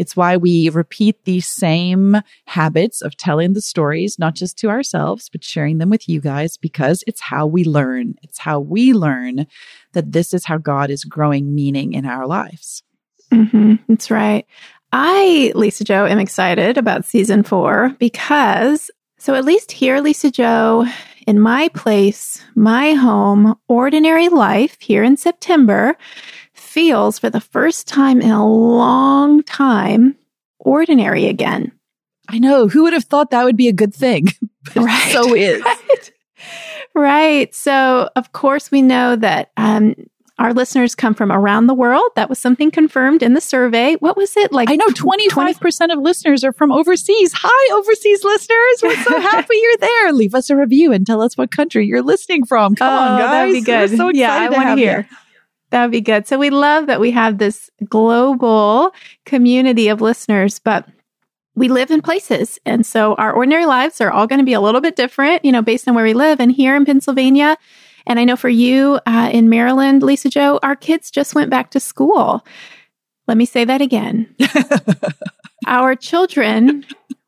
It's 0.00 0.16
why 0.16 0.38
we 0.38 0.70
repeat 0.70 1.26
these 1.26 1.46
same 1.46 2.16
habits 2.46 3.02
of 3.02 3.18
telling 3.18 3.52
the 3.52 3.60
stories, 3.60 4.18
not 4.18 4.34
just 4.34 4.56
to 4.60 4.70
ourselves, 4.70 5.28
but 5.28 5.44
sharing 5.44 5.76
them 5.76 5.90
with 5.90 6.08
you 6.08 6.22
guys 6.22 6.56
because 6.56 7.04
it's 7.06 7.20
how 7.20 7.46
we 7.46 7.64
learn. 7.64 8.14
It's 8.22 8.38
how 8.38 8.60
we 8.60 8.94
learn 8.94 9.46
that 9.92 10.12
this 10.12 10.32
is 10.32 10.46
how 10.46 10.56
God 10.56 10.88
is 10.88 11.04
growing 11.04 11.54
meaning 11.54 11.92
in 11.92 12.06
our 12.06 12.26
lives. 12.26 12.82
Mm-hmm. 13.30 13.74
That's 13.88 14.10
right. 14.10 14.46
I, 14.90 15.52
Lisa 15.54 15.84
Jo, 15.84 16.06
am 16.06 16.18
excited 16.18 16.78
about 16.78 17.04
season 17.04 17.42
four 17.42 17.94
because, 17.98 18.90
so 19.18 19.34
at 19.34 19.44
least 19.44 19.70
here, 19.70 20.00
Lisa 20.00 20.30
Jo, 20.30 20.86
in 21.26 21.38
my 21.38 21.68
place, 21.68 22.42
my 22.54 22.94
home, 22.94 23.54
ordinary 23.68 24.30
life 24.30 24.78
here 24.80 25.04
in 25.04 25.18
September 25.18 25.94
feels 26.70 27.18
for 27.18 27.28
the 27.28 27.40
first 27.40 27.88
time 27.88 28.20
in 28.20 28.30
a 28.30 28.48
long 28.48 29.42
time 29.42 30.14
ordinary 30.60 31.26
again. 31.26 31.72
I 32.28 32.38
know. 32.38 32.68
Who 32.68 32.84
would 32.84 32.92
have 32.92 33.04
thought 33.04 33.32
that 33.32 33.44
would 33.44 33.56
be 33.56 33.66
a 33.66 33.72
good 33.72 33.92
thing? 33.92 34.28
right. 34.76 35.12
so 35.12 35.34
is. 35.34 35.62
Right. 36.92 37.02
right. 37.02 37.54
So, 37.54 38.08
of 38.16 38.32
course, 38.32 38.70
we 38.70 38.82
know 38.82 39.14
that 39.14 39.50
um, 39.56 39.94
our 40.38 40.54
listeners 40.54 40.94
come 40.94 41.12
from 41.12 41.30
around 41.30 41.66
the 41.66 41.74
world. 41.74 42.10
That 42.16 42.28
was 42.28 42.38
something 42.38 42.70
confirmed 42.70 43.22
in 43.22 43.34
the 43.34 43.40
survey. 43.40 43.94
What 43.96 44.16
was 44.16 44.36
it 44.36 44.52
like? 44.52 44.70
I 44.70 44.76
know 44.76 44.86
25% 44.86 45.92
of 45.92 45.98
listeners 45.98 46.44
are 46.44 46.52
from 46.52 46.72
overseas. 46.72 47.32
Hi, 47.36 47.76
overseas 47.76 48.24
listeners. 48.24 48.82
We're 48.82 49.04
so 49.04 49.20
happy 49.30 49.54
you're 49.54 49.76
there. 49.78 50.12
Leave 50.12 50.34
us 50.34 50.50
a 50.50 50.56
review 50.56 50.92
and 50.92 51.06
tell 51.06 51.20
us 51.20 51.36
what 51.36 51.50
country 51.50 51.86
you're 51.86 52.02
listening 52.02 52.46
from. 52.46 52.74
Come 52.74 52.92
oh, 52.92 52.96
on, 52.96 53.18
guys. 53.18 53.30
That'd 53.30 53.54
be 53.54 53.60
good. 53.60 53.90
We're 53.90 53.96
so 53.96 54.08
yeah, 54.14 54.34
I 54.34 54.48
want 54.48 54.68
to 54.68 54.76
hear. 54.76 55.08
You. 55.10 55.16
That 55.70 55.82
would 55.82 55.92
be 55.92 56.00
good. 56.00 56.26
So 56.26 56.38
we 56.38 56.50
love 56.50 56.86
that 56.86 57.00
we 57.00 57.10
have 57.12 57.38
this 57.38 57.70
global 57.88 58.92
community 59.24 59.88
of 59.88 60.00
listeners, 60.00 60.58
but 60.58 60.88
we 61.54 61.68
live 61.68 61.90
in 61.90 62.02
places. 62.02 62.58
And 62.64 62.84
so 62.84 63.14
our 63.14 63.32
ordinary 63.32 63.66
lives 63.66 64.00
are 64.00 64.10
all 64.10 64.26
going 64.26 64.38
to 64.38 64.44
be 64.44 64.52
a 64.52 64.60
little 64.60 64.80
bit 64.80 64.96
different, 64.96 65.44
you 65.44 65.52
know, 65.52 65.62
based 65.62 65.86
on 65.88 65.94
where 65.94 66.04
we 66.04 66.14
live. 66.14 66.40
And 66.40 66.50
here 66.50 66.74
in 66.74 66.84
Pennsylvania, 66.84 67.56
and 68.06 68.18
I 68.18 68.24
know 68.24 68.36
for 68.36 68.48
you 68.48 68.98
uh, 69.06 69.30
in 69.32 69.48
Maryland, 69.48 70.02
Lisa 70.02 70.28
Jo, 70.28 70.58
our 70.62 70.74
kids 70.74 71.10
just 71.10 71.34
went 71.34 71.50
back 71.50 71.70
to 71.72 71.80
school. 71.80 72.44
Let 73.28 73.36
me 73.36 73.44
say 73.44 73.64
that 73.64 73.80
again. 73.80 74.34
our 75.66 75.94
children 75.94 76.84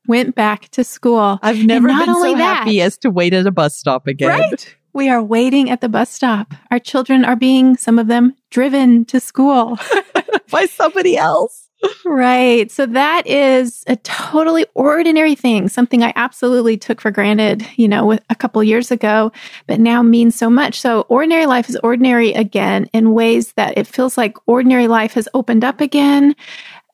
went 0.07 0.35
back 0.35 0.69
to 0.71 0.83
school. 0.83 1.39
I've 1.43 1.65
never 1.65 1.89
been 1.89 2.07
so 2.07 2.35
that, 2.35 2.37
happy 2.39 2.81
as 2.81 2.99
to 2.99 3.11
wait 3.11 3.35
at 3.35 3.47
a 3.47 3.53
bus 3.53 3.77
stop 3.77 4.07
again. 4.07 4.29
Right. 4.29 4.77
We 4.93 5.09
are 5.09 5.23
waiting 5.23 5.71
at 5.71 5.81
the 5.81 5.89
bus 5.89 6.11
stop. 6.11 6.55
Our 6.71 6.79
children 6.79 7.25
are 7.25 7.37
being, 7.37 7.77
some 7.77 7.99
of 7.99 8.09
them, 8.09 8.35
driven 8.51 9.05
to 9.07 9.21
school 9.21 9.79
by 10.51 10.67
somebody 10.67 11.17
else. 11.17 11.69
Right. 12.05 12.71
So 12.71 12.87
that 12.87 13.27
is 13.27 13.83
a 13.87 13.97
totally 13.97 14.67
ordinary 14.75 15.35
thing, 15.35 15.69
something 15.69 16.03
I 16.03 16.13
absolutely 16.15 16.77
took 16.77 17.01
for 17.01 17.11
granted, 17.11 17.67
you 17.77 17.89
know, 17.89 18.07
with 18.07 18.23
a 18.31 18.35
couple 18.35 18.63
years 18.63 18.91
ago, 18.91 19.33
but 19.67 19.81
now 19.81 20.03
means 20.03 20.37
so 20.37 20.49
much. 20.49 20.81
So 20.81 21.03
ordinary 21.03 21.47
life 21.47 21.69
is 21.69 21.79
ordinary 21.83 22.33
again 22.35 22.89
in 22.93 23.15
ways 23.15 23.53
that 23.55 23.77
it 23.77 23.87
feels 23.87 24.17
like 24.17 24.37
ordinary 24.47 24.87
life 24.87 25.15
has 25.15 25.29
opened 25.35 25.65
up 25.65 25.81
again. 25.81 26.37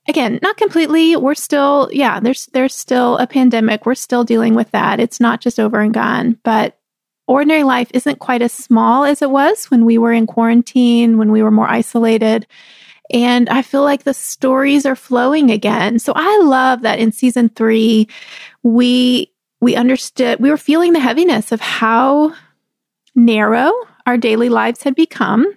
Again, 0.09 0.38
not 0.40 0.57
completely. 0.57 1.17
We're 1.17 1.35
still, 1.35 1.90
yeah, 1.93 2.19
there's 2.19 2.47
there's 2.55 2.75
still 2.75 3.19
a 3.19 3.26
pandemic. 3.26 3.85
We're 3.85 3.95
still 3.95 4.25
dealing 4.25 4.55
with 4.55 4.71
that. 4.71 5.00
It's 5.00 5.21
not 5.21 5.43
just 5.43 5.61
over 5.61 5.81
and 5.81 5.93
gone, 5.93 6.38
but 6.45 6.77
ordinary 7.28 7.62
life 7.62 7.90
isn't 7.94 8.18
quite 8.18 8.42
as 8.42 8.52
small 8.52 9.04
as 9.04 9.23
it 9.23 9.30
was 9.30 9.66
when 9.66 9.85
we 9.85 9.99
were 9.99 10.12
in 10.12 10.26
quarantine, 10.26 11.18
when 11.18 11.30
we 11.30 11.42
were 11.42 11.50
more 11.50 11.68
isolated. 11.68 12.47
And 13.11 13.49
I 13.49 13.62
feel 13.62 13.82
like 13.82 14.02
the 14.02 14.14
stories 14.14 14.85
are 14.85 14.97
flowing 14.97 15.50
again. 15.50 15.99
So 15.99 16.12
I 16.16 16.40
love 16.42 16.82
that 16.82 16.99
in 16.99 17.12
season 17.12 17.49
three, 17.49 18.08
we, 18.62 19.32
we 19.61 19.76
understood, 19.76 20.40
we 20.40 20.50
were 20.50 20.56
feeling 20.56 20.92
the 20.92 21.00
heaviness 21.00 21.52
of 21.52 21.61
how 21.61 22.35
narrow 23.14 23.73
our 24.06 24.16
daily 24.16 24.49
lives 24.49 24.82
had 24.82 24.94
become 24.94 25.54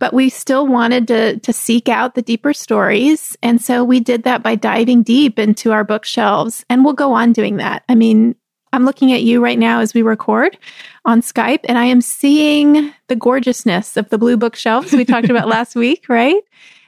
but 0.00 0.14
we 0.14 0.30
still 0.30 0.66
wanted 0.66 1.06
to 1.06 1.38
to 1.40 1.52
seek 1.52 1.88
out 1.88 2.14
the 2.14 2.22
deeper 2.22 2.52
stories 2.52 3.36
and 3.42 3.62
so 3.62 3.84
we 3.84 4.00
did 4.00 4.24
that 4.24 4.42
by 4.42 4.56
diving 4.56 5.02
deep 5.02 5.38
into 5.38 5.70
our 5.70 5.84
bookshelves 5.84 6.64
and 6.68 6.84
we'll 6.84 6.94
go 6.94 7.12
on 7.12 7.32
doing 7.32 7.58
that 7.58 7.84
i 7.88 7.94
mean 7.94 8.34
i'm 8.72 8.84
looking 8.84 9.12
at 9.12 9.22
you 9.22 9.42
right 9.42 9.58
now 9.58 9.80
as 9.80 9.94
we 9.94 10.02
record 10.02 10.56
on 11.04 11.20
skype 11.20 11.60
and 11.64 11.78
i 11.78 11.84
am 11.84 12.00
seeing 12.00 12.92
the 13.08 13.16
gorgeousness 13.16 13.96
of 13.96 14.08
the 14.10 14.18
blue 14.18 14.36
bookshelves 14.36 14.92
we 14.92 15.04
talked 15.04 15.30
about 15.30 15.48
last 15.56 15.74
week 15.74 16.08
right 16.08 16.42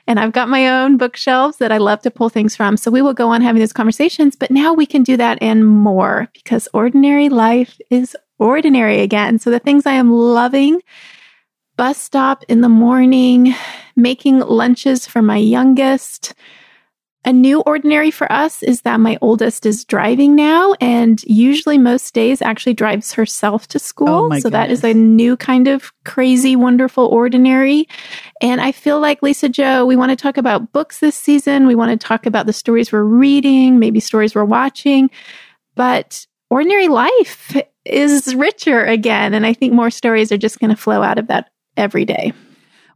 and 0.06 0.18
I've 0.18 0.32
got 0.32 0.48
my 0.48 0.68
own 0.68 0.96
bookshelves 0.96 1.58
that 1.58 1.70
I 1.70 1.78
love 1.78 2.02
to 2.02 2.10
pull 2.10 2.28
things 2.28 2.56
from. 2.56 2.76
So 2.76 2.90
we 2.90 3.02
will 3.02 3.14
go 3.14 3.28
on 3.28 3.40
having 3.40 3.60
those 3.60 3.72
conversations, 3.72 4.34
but 4.34 4.50
now 4.50 4.72
we 4.72 4.84
can 4.84 5.02
do 5.02 5.16
that 5.16 5.38
and 5.40 5.66
more 5.66 6.28
because 6.34 6.68
ordinary 6.74 7.28
life 7.28 7.80
is 7.88 8.16
ordinary 8.38 9.00
again. 9.00 9.38
So 9.38 9.50
the 9.50 9.60
things 9.60 9.86
I 9.86 9.92
am 9.92 10.10
loving 10.10 10.80
bus 11.76 11.98
stop 11.98 12.44
in 12.48 12.60
the 12.60 12.68
morning, 12.68 13.54
making 13.96 14.40
lunches 14.40 15.06
for 15.06 15.22
my 15.22 15.36
youngest, 15.36 16.34
a 17.24 17.32
new 17.32 17.60
ordinary 17.60 18.10
for 18.10 18.30
us 18.32 18.62
is 18.64 18.82
that 18.82 18.98
my 18.98 19.16
oldest 19.20 19.64
is 19.64 19.84
driving 19.84 20.34
now, 20.34 20.74
and 20.80 21.22
usually 21.22 21.78
most 21.78 22.12
days 22.14 22.42
actually 22.42 22.74
drives 22.74 23.12
herself 23.12 23.68
to 23.68 23.78
school. 23.78 24.08
Oh 24.08 24.28
so 24.30 24.34
goodness. 24.34 24.50
that 24.50 24.70
is 24.70 24.82
a 24.84 24.92
new 24.92 25.36
kind 25.36 25.68
of 25.68 25.92
crazy, 26.04 26.56
wonderful 26.56 27.06
ordinary. 27.06 27.86
And 28.40 28.60
I 28.60 28.72
feel 28.72 28.98
like 28.98 29.22
Lisa 29.22 29.48
Jo, 29.48 29.86
we 29.86 29.94
want 29.94 30.10
to 30.10 30.16
talk 30.16 30.36
about 30.36 30.72
books 30.72 30.98
this 30.98 31.14
season. 31.14 31.68
We 31.68 31.76
want 31.76 31.98
to 31.98 32.06
talk 32.06 32.26
about 32.26 32.46
the 32.46 32.52
stories 32.52 32.90
we're 32.90 33.04
reading, 33.04 33.78
maybe 33.78 34.00
stories 34.00 34.34
we're 34.34 34.44
watching, 34.44 35.08
but 35.76 36.26
ordinary 36.50 36.88
life 36.88 37.56
is 37.84 38.34
richer 38.34 38.84
again. 38.84 39.32
And 39.32 39.46
I 39.46 39.54
think 39.54 39.72
more 39.72 39.90
stories 39.90 40.32
are 40.32 40.38
just 40.38 40.58
going 40.58 40.70
to 40.70 40.76
flow 40.76 41.02
out 41.02 41.18
of 41.18 41.28
that 41.28 41.50
every 41.76 42.04
day. 42.04 42.32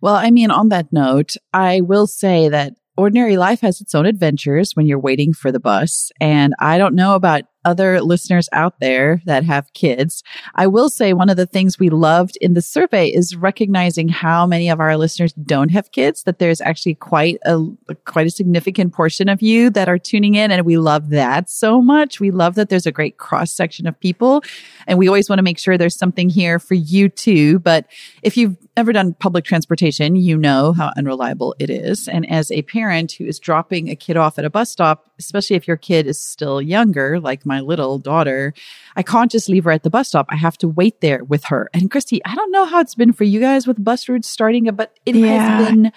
Well, 0.01 0.17
I 0.17 0.31
mean, 0.31 0.51
on 0.51 0.69
that 0.71 0.93
note, 0.93 1.35
I 1.53 1.81
will 1.81 2.07
say 2.07 2.49
that 2.49 2.75
ordinary 2.97 3.37
life 3.37 3.61
has 3.61 3.81
its 3.81 3.95
own 3.95 4.07
adventures 4.07 4.73
when 4.75 4.87
you're 4.87 4.99
waiting 4.99 5.33
for 5.33 5.53
the 5.53 5.61
bus. 5.61 6.11
And 6.21 6.55
I 6.59 6.79
don't 6.79 6.95
know 6.95 7.15
about 7.15 7.43
other 7.67 8.01
listeners 8.01 8.49
out 8.53 8.79
there 8.81 9.21
that 9.27 9.43
have 9.43 9.73
kids. 9.73 10.23
I 10.55 10.69
will 10.69 10.89
say 10.89 11.13
one 11.13 11.29
of 11.29 11.37
the 11.37 11.47
things 11.47 11.79
we 11.79 11.91
loved 11.91 12.39
in 12.41 12.55
the 12.55 12.63
survey 12.63 13.09
is 13.09 13.35
recognizing 13.35 14.09
how 14.09 14.47
many 14.47 14.71
of 14.71 14.79
our 14.79 14.97
listeners 14.97 15.33
don't 15.33 15.71
have 15.71 15.91
kids, 15.91 16.23
that 16.23 16.39
there's 16.39 16.61
actually 16.61 16.95
quite 16.95 17.39
a, 17.45 17.61
quite 18.05 18.29
a 18.29 18.31
significant 18.31 18.95
portion 18.95 19.29
of 19.29 19.43
you 19.43 19.69
that 19.71 19.89
are 19.89 19.99
tuning 19.99 20.37
in. 20.37 20.53
And 20.53 20.65
we 20.65 20.79
love 20.79 21.11
that 21.11 21.51
so 21.51 21.83
much. 21.83 22.21
We 22.21 22.31
love 22.31 22.55
that 22.55 22.69
there's 22.69 22.87
a 22.87 22.93
great 22.93 23.19
cross 23.19 23.53
section 23.53 23.89
of 23.89 23.99
people. 23.99 24.45
And 24.87 24.97
we 24.97 25.09
always 25.09 25.29
want 25.29 25.41
to 25.41 25.45
make 25.45 25.59
sure 25.59 25.77
there's 25.77 25.99
something 25.99 26.31
here 26.31 26.61
for 26.61 26.75
you 26.75 27.09
too. 27.09 27.59
But 27.59 27.87
if 28.23 28.37
you've 28.37 28.57
ever 28.77 28.93
done 28.93 29.15
public 29.15 29.45
transportation, 29.45 30.17
you 30.17 30.37
know 30.37 30.73
how 30.73 30.93
unreliable 30.97 31.55
it 31.59 31.71
is. 31.71 32.09
And 32.09 32.31
as 32.31 32.51
a 32.51 32.63
parent 32.63 33.13
who 33.13 33.25
is 33.25 33.39
dropping 33.39 33.89
a 33.89 33.97
kid 33.97 34.17
off 34.17 34.39
at 34.39 34.45
a 34.45 34.51
bus 34.51 34.71
stop, 34.71 35.11
especially 35.19 35.57
if 35.57 35.67
your 35.67 35.77
kid 35.77 36.07
is 36.07 36.21
still 36.21 36.61
younger, 36.61 37.19
like 37.19 37.47
my 37.47 37.61
little 37.61 37.99
daughter, 37.99 38.53
I 38.95 39.03
can't 39.03 39.31
just 39.31 39.49
leave 39.49 39.65
her 39.65 39.71
at 39.71 39.83
the 39.83 39.91
bus 39.91 40.09
stop. 40.09 40.27
I 40.29 40.37
have 40.37 40.59
to 40.59 40.69
wait 40.69 41.01
there 41.01 41.25
with 41.25 41.45
her. 41.45 41.71
And 41.73 41.91
Christie, 41.91 42.25
I 42.25 42.35
don't 42.35 42.53
know 42.53 42.67
how 42.67 42.81
it's 42.81 42.95
been 42.95 43.13
for 43.13 43.25
you 43.25 43.41
guys 43.41 43.67
with 43.67 43.83
bus 43.83 44.09
routes 44.09 44.29
starting, 44.29 44.65
but 44.75 44.99
it 45.07 45.17
yeah. 45.17 45.27
has 45.27 45.69
been 45.69 45.93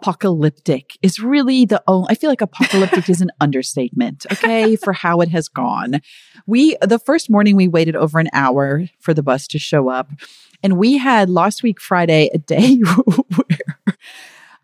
apocalyptic 0.00 0.96
is 1.02 1.20
really 1.20 1.64
the 1.64 1.82
only, 1.86 2.06
I 2.10 2.14
feel 2.14 2.30
like 2.30 2.40
apocalyptic 2.40 3.08
is 3.08 3.20
an 3.20 3.30
understatement. 3.40 4.26
Okay. 4.32 4.76
for 4.84 4.92
how 4.92 5.20
it 5.20 5.28
has 5.28 5.48
gone. 5.48 6.00
We, 6.46 6.76
the 6.82 6.98
first 6.98 7.30
morning 7.30 7.56
we 7.56 7.68
waited 7.68 7.96
over 7.96 8.18
an 8.18 8.28
hour 8.32 8.88
for 9.00 9.12
the 9.12 9.22
bus 9.22 9.46
to 9.48 9.58
show 9.58 9.88
up 9.88 10.10
and 10.62 10.76
we 10.76 10.98
had 10.98 11.30
last 11.30 11.62
week 11.62 11.80
Friday 11.80 12.30
a 12.34 12.38
day 12.38 12.76
where 13.04 13.57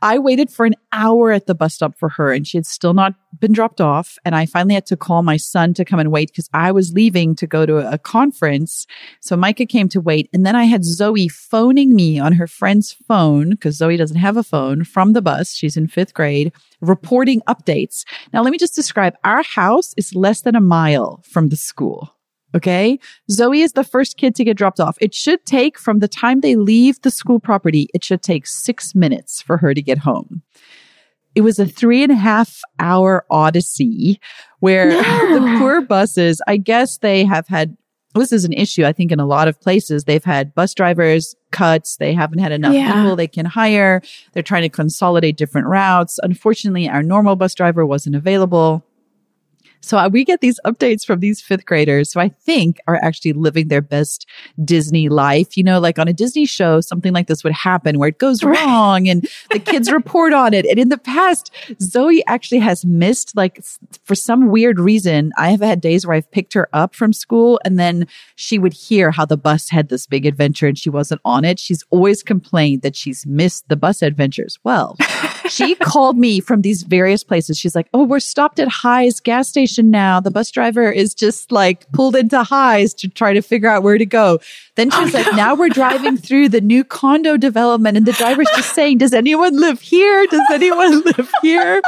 I 0.05 0.19
waited 0.19 0.51
for 0.51 0.67
an 0.67 0.75
hour 0.93 1.33
at 1.33 1.47
the 1.47 1.55
bus 1.55 1.77
stop 1.77 1.97
for 1.97 2.11
her 2.11 2.31
and 2.31 2.47
she 2.47 2.59
had 2.59 2.67
still 2.67 2.93
not 2.93 3.15
been 3.41 3.55
dropped 3.55 3.81
off. 3.81 4.19
And 4.23 4.35
I 4.35 4.45
finally 4.45 4.75
had 4.75 4.85
to 4.87 4.99
call 4.99 5.23
my 5.23 5.39
son 5.39 5.73
to 5.75 5.85
come 5.85 5.99
and 5.99 6.13
wait 6.13 6.29
because 6.29 6.51
I 6.53 6.73
was 6.73 6.93
leaving 6.93 7.35
to 7.37 7.47
go 7.47 7.65
to 7.65 7.79
a 7.91 7.97
conference. 7.97 8.87
So 9.21 9.35
Micah 9.35 9.65
came 9.65 9.89
to 9.89 10.03
wait. 10.03 10.29
And 10.35 10.45
then 10.45 10.55
I 10.55 10.65
had 10.65 10.85
Zoe 10.85 11.29
phoning 11.29 11.97
me 11.97 12.19
on 12.19 12.35
her 12.35 12.47
friend's 12.47 12.93
phone 12.93 13.51
because 13.51 13.79
Zoe 13.79 13.97
doesn't 13.97 14.19
have 14.19 14.37
a 14.37 14.43
phone 14.43 14.85
from 14.85 15.15
the 15.15 15.23
bus. 15.23 15.55
She's 15.55 15.75
in 15.75 15.89
fifth 15.89 16.13
grade 16.13 16.53
reporting 16.83 17.41
updates. 17.49 18.05
Now, 18.31 18.43
let 18.43 18.51
me 18.51 18.59
just 18.59 18.75
describe 18.75 19.15
our 19.25 19.43
house 19.43 19.95
is 19.97 20.15
less 20.15 20.43
than 20.43 20.55
a 20.55 20.61
mile 20.61 21.23
from 21.25 21.49
the 21.49 21.57
school. 21.57 22.14
Okay. 22.55 22.99
Zoe 23.31 23.63
is 23.63 23.73
the 23.73 23.85
first 23.85 24.17
kid 24.17 24.35
to 24.37 24.45
get 24.45 24.57
dropped 24.57 24.79
off. 24.79 24.97
It 25.01 25.13
should 25.13 25.45
take 25.45 25.79
from 25.79 25.99
the 25.99 26.09
time 26.09 26.41
they 26.41 26.55
leave 26.55 27.01
the 27.03 27.11
school 27.11 27.41
property, 27.41 27.89
it 27.93 28.05
should 28.05 28.23
take 28.23 28.47
six 28.47 28.95
minutes 28.95 29.43
for 29.43 29.57
her 29.57 29.75
to 29.75 29.83
get 29.83 29.99
home. 29.99 30.43
It 31.35 31.41
was 31.41 31.59
a 31.59 31.67
three 31.67 32.05
and 32.05 32.13
a 32.13 32.17
half 32.17 32.61
hour 32.79 33.27
odyssey 33.29 34.21
where 34.61 34.91
no. 34.91 35.03
the 35.41 35.59
poor 35.59 35.81
buses, 35.81 36.41
I 36.47 36.59
guess 36.59 36.99
they 36.99 37.25
have 37.25 37.49
had, 37.49 37.77
this 38.15 38.33
is 38.33 38.45
an 38.45 38.53
issue. 38.53 38.85
I 38.85 38.93
think 38.93 39.11
in 39.11 39.19
a 39.19 39.27
lot 39.27 39.49
of 39.49 39.61
places, 39.61 40.05
they've 40.05 40.23
had 40.23 40.55
bus 40.55 40.75
drivers 40.75 41.35
cuts. 41.51 41.97
They 41.97 42.15
haven't 42.15 42.39
had 42.39 42.53
enough 42.53 42.75
yeah. 42.75 42.93
people 42.93 43.17
they 43.17 43.27
can 43.27 43.47
hire. 43.47 44.01
They're 44.33 44.45
trying 44.45 44.63
to 44.63 44.69
consolidate 44.69 45.37
different 45.37 45.67
routes. 45.67 46.21
Unfortunately, 46.23 46.89
our 46.89 47.03
normal 47.03 47.35
bus 47.35 47.55
driver 47.55 47.85
wasn't 47.85 48.15
available. 48.15 48.85
So 49.85 50.09
we 50.09 50.25
get 50.25 50.41
these 50.41 50.59
updates 50.65 51.05
from 51.05 51.21
these 51.21 51.41
fifth 51.41 51.67
graders 51.67 52.13
who 52.13 52.21
I 52.21 52.29
think 52.29 52.79
are 52.87 52.99
actually 53.03 53.33
living 53.33 53.69
their 53.69 53.83
best 53.83 54.27
Disney 54.65 55.09
life. 55.09 55.57
You 55.57 55.65
know, 55.65 55.79
like 55.81 55.99
on 55.99 56.09
a 56.09 56.13
Disney 56.13 56.47
show, 56.47 56.81
something 56.81 57.13
like 57.13 57.27
this 57.27 57.45
would 57.45 57.53
happen 57.53 57.99
where 57.99 58.09
it 58.09 58.19
goes 58.19 58.43
wrong 58.43 59.09
and 59.09 59.29
the 59.51 59.59
kids 59.59 59.91
report 59.93 60.33
on 60.33 60.55
it. 60.55 60.67
And 60.67 60.79
in 60.79 60.89
the 60.89 60.99
past, 60.99 61.51
Zoe 61.81 62.25
actually 62.27 62.61
has 62.61 62.85
missed, 62.85 63.37
like, 63.37 63.63
for 64.05 64.15
some 64.15 64.49
weird 64.49 64.79
reason, 64.81 65.33
I 65.37 65.51
have 65.51 65.61
had 65.61 65.81
days 65.81 66.07
where 66.07 66.17
I've 66.17 66.31
picked 66.31 66.55
her 66.55 66.69
up 66.73 66.95
from 66.95 67.13
school 67.13 67.61
and 67.65 67.79
then 67.79 68.07
she 68.37 68.59
would 68.59 68.73
hear 68.73 69.11
how 69.11 69.25
the 69.25 69.37
bus 69.37 69.69
had 69.69 69.89
this 69.89 70.07
big 70.07 70.27
adventure 70.27 70.67
and 70.67 70.79
she 70.79 70.91
wasn't 70.91 71.21
on 71.25 71.45
it. 71.45 71.59
She's 71.59 71.85
always 71.91 72.23
complained 72.23 72.83
that 72.83 72.97
she's 72.97 73.27
missed 73.27 73.69
the 73.69 73.77
bus 73.77 74.03
adventures. 74.03 74.59
Well, 74.65 74.97
she 75.49 75.75
called 75.77 76.17
me 76.19 76.41
from 76.41 76.63
these 76.63 76.83
various 76.83 77.25
places. 77.25 77.59
She's 77.59 77.75
like, 77.75 77.89
Oh, 77.93 78.05
we're 78.05 78.21
stopped 78.21 78.59
at 78.59 78.69
High's 78.69 79.21
gas 79.21 79.49
station 79.49 79.91
now. 79.91 80.21
The 80.21 80.31
bus 80.31 80.51
driver 80.51 80.91
is 80.91 81.15
just 81.15 81.53
like 81.53 81.91
pulled 81.93 82.17
into 82.17 82.43
highs 82.43 82.95
to 82.95 83.09
try 83.09 83.33
to 83.33 83.43
figure 83.43 83.69
out 83.69 83.83
where 83.83 83.99
to 83.99 84.07
go. 84.07 84.41
Then 84.77 84.91
she's 84.91 85.15
oh, 85.15 85.19
like, 85.19 85.27
no. 85.27 85.37
now 85.37 85.55
we're 85.55 85.69
driving 85.69 86.17
through 86.17 86.49
the 86.49 86.61
new 86.61 86.85
condo 86.85 87.37
development 87.37 87.97
and 87.97 88.07
the 88.07 88.13
driver's 88.13 88.49
just 88.57 88.75
saying, 88.75 88.99
does 88.99 89.13
anyone 89.13 89.61
live 89.61 89.81
here? 89.81 90.27
Does 90.27 90.47
anyone 90.51 91.03
live 91.03 91.31
here? 91.43 91.83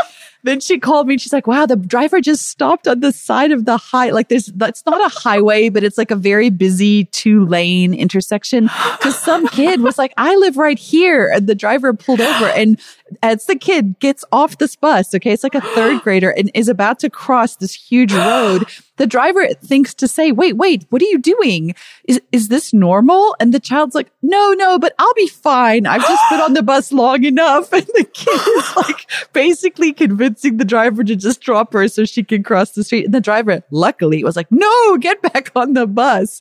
then 0.47 0.61
she 0.61 0.79
called 0.79 1.07
me 1.07 1.15
and 1.15 1.21
she's 1.21 1.33
like, 1.33 1.47
wow, 1.47 1.67
the 1.67 1.77
driver 1.77 2.21
just 2.21 2.47
stopped 2.47 2.87
on 2.87 3.01
the 3.01 3.13
side 3.13 3.51
of 3.51 3.65
the 3.65 3.77
high. 3.77 4.11
Like 4.11 4.29
there's, 4.29 4.47
that's 4.47 4.85
not 4.87 5.05
a 5.05 5.09
highway, 5.09 5.69
but 5.69 5.83
it's 5.83 5.99
like 5.99 6.11
a 6.11 6.17
very 6.17 6.51
busy 6.51 7.07
two 7.07 7.45
lane 7.47 7.93
intersection. 7.93 8.69
Cause 9.01 9.19
some 9.19 9.49
kid 9.49 9.81
was 9.81 9.99
like, 9.99 10.13
I 10.17 10.37
live 10.37 10.57
right 10.57 10.79
here. 10.79 11.31
And 11.35 11.47
the 11.47 11.55
driver 11.55 11.93
pulled 11.93 12.21
over 12.21 12.47
and 12.47 12.81
as 13.23 13.47
the 13.47 13.57
kid 13.57 13.99
gets 14.01 14.25
off 14.33 14.59
this 14.59 14.77
bus, 14.77 15.15
okay, 15.15 15.33
it's 15.33 15.45
like 15.45 15.55
a 15.55 15.61
third 15.61 16.03
grader 16.03 16.31
and 16.31 16.51
is 16.55 16.69
about 16.69 16.99
to 17.01 17.11
cross 17.11 17.57
this 17.57 17.75
huge 17.75 18.13
road. 18.13 18.65
The 18.97 19.07
driver 19.07 19.47
thinks 19.63 19.95
to 19.95 20.09
say, 20.09 20.33
wait, 20.33 20.57
wait, 20.57 20.87
what 20.91 21.03
are 21.03 21.07
you 21.07 21.19
doing? 21.19 21.75
Is, 22.05 22.21
is 22.33 22.49
this 22.49 22.73
normal? 22.73 23.37
And 23.39 23.55
the 23.55 23.61
child's 23.61 23.95
like, 23.95 24.11
no, 24.23 24.53
no, 24.53 24.79
but 24.79 24.95
I'll 24.99 25.15
be 25.15 25.29
fine. 25.29 25.87
I've 25.87 26.03
just 26.03 26.23
been 26.31 26.41
on 26.41 26.55
the 26.55 26.63
bus 26.63 26.93
long 26.93 27.25
enough. 27.25 27.73
And 27.77 27.87
the 27.95 28.05
kid 28.05 28.41
is 28.57 28.77
like 28.77 29.11
basically 29.35 29.93
convincing 29.93 30.57
the 30.57 30.65
driver 30.65 31.05
to 31.05 31.15
just 31.15 31.43
drop 31.43 31.75
her 31.75 31.89
so 31.89 32.07
she 32.07 32.25
can 32.25 32.43
cross 32.43 32.71
the 32.71 32.85
street. 32.85 33.05
And 33.05 33.15
the 33.15 33.21
driver, 33.21 33.63
luckily, 33.71 34.25
was 34.25 34.35
like, 34.35 34.51
no, 34.51 34.97
get 34.97 35.21
back 35.21 35.53
on 35.55 35.75
the 35.75 35.87
bus. 35.87 36.41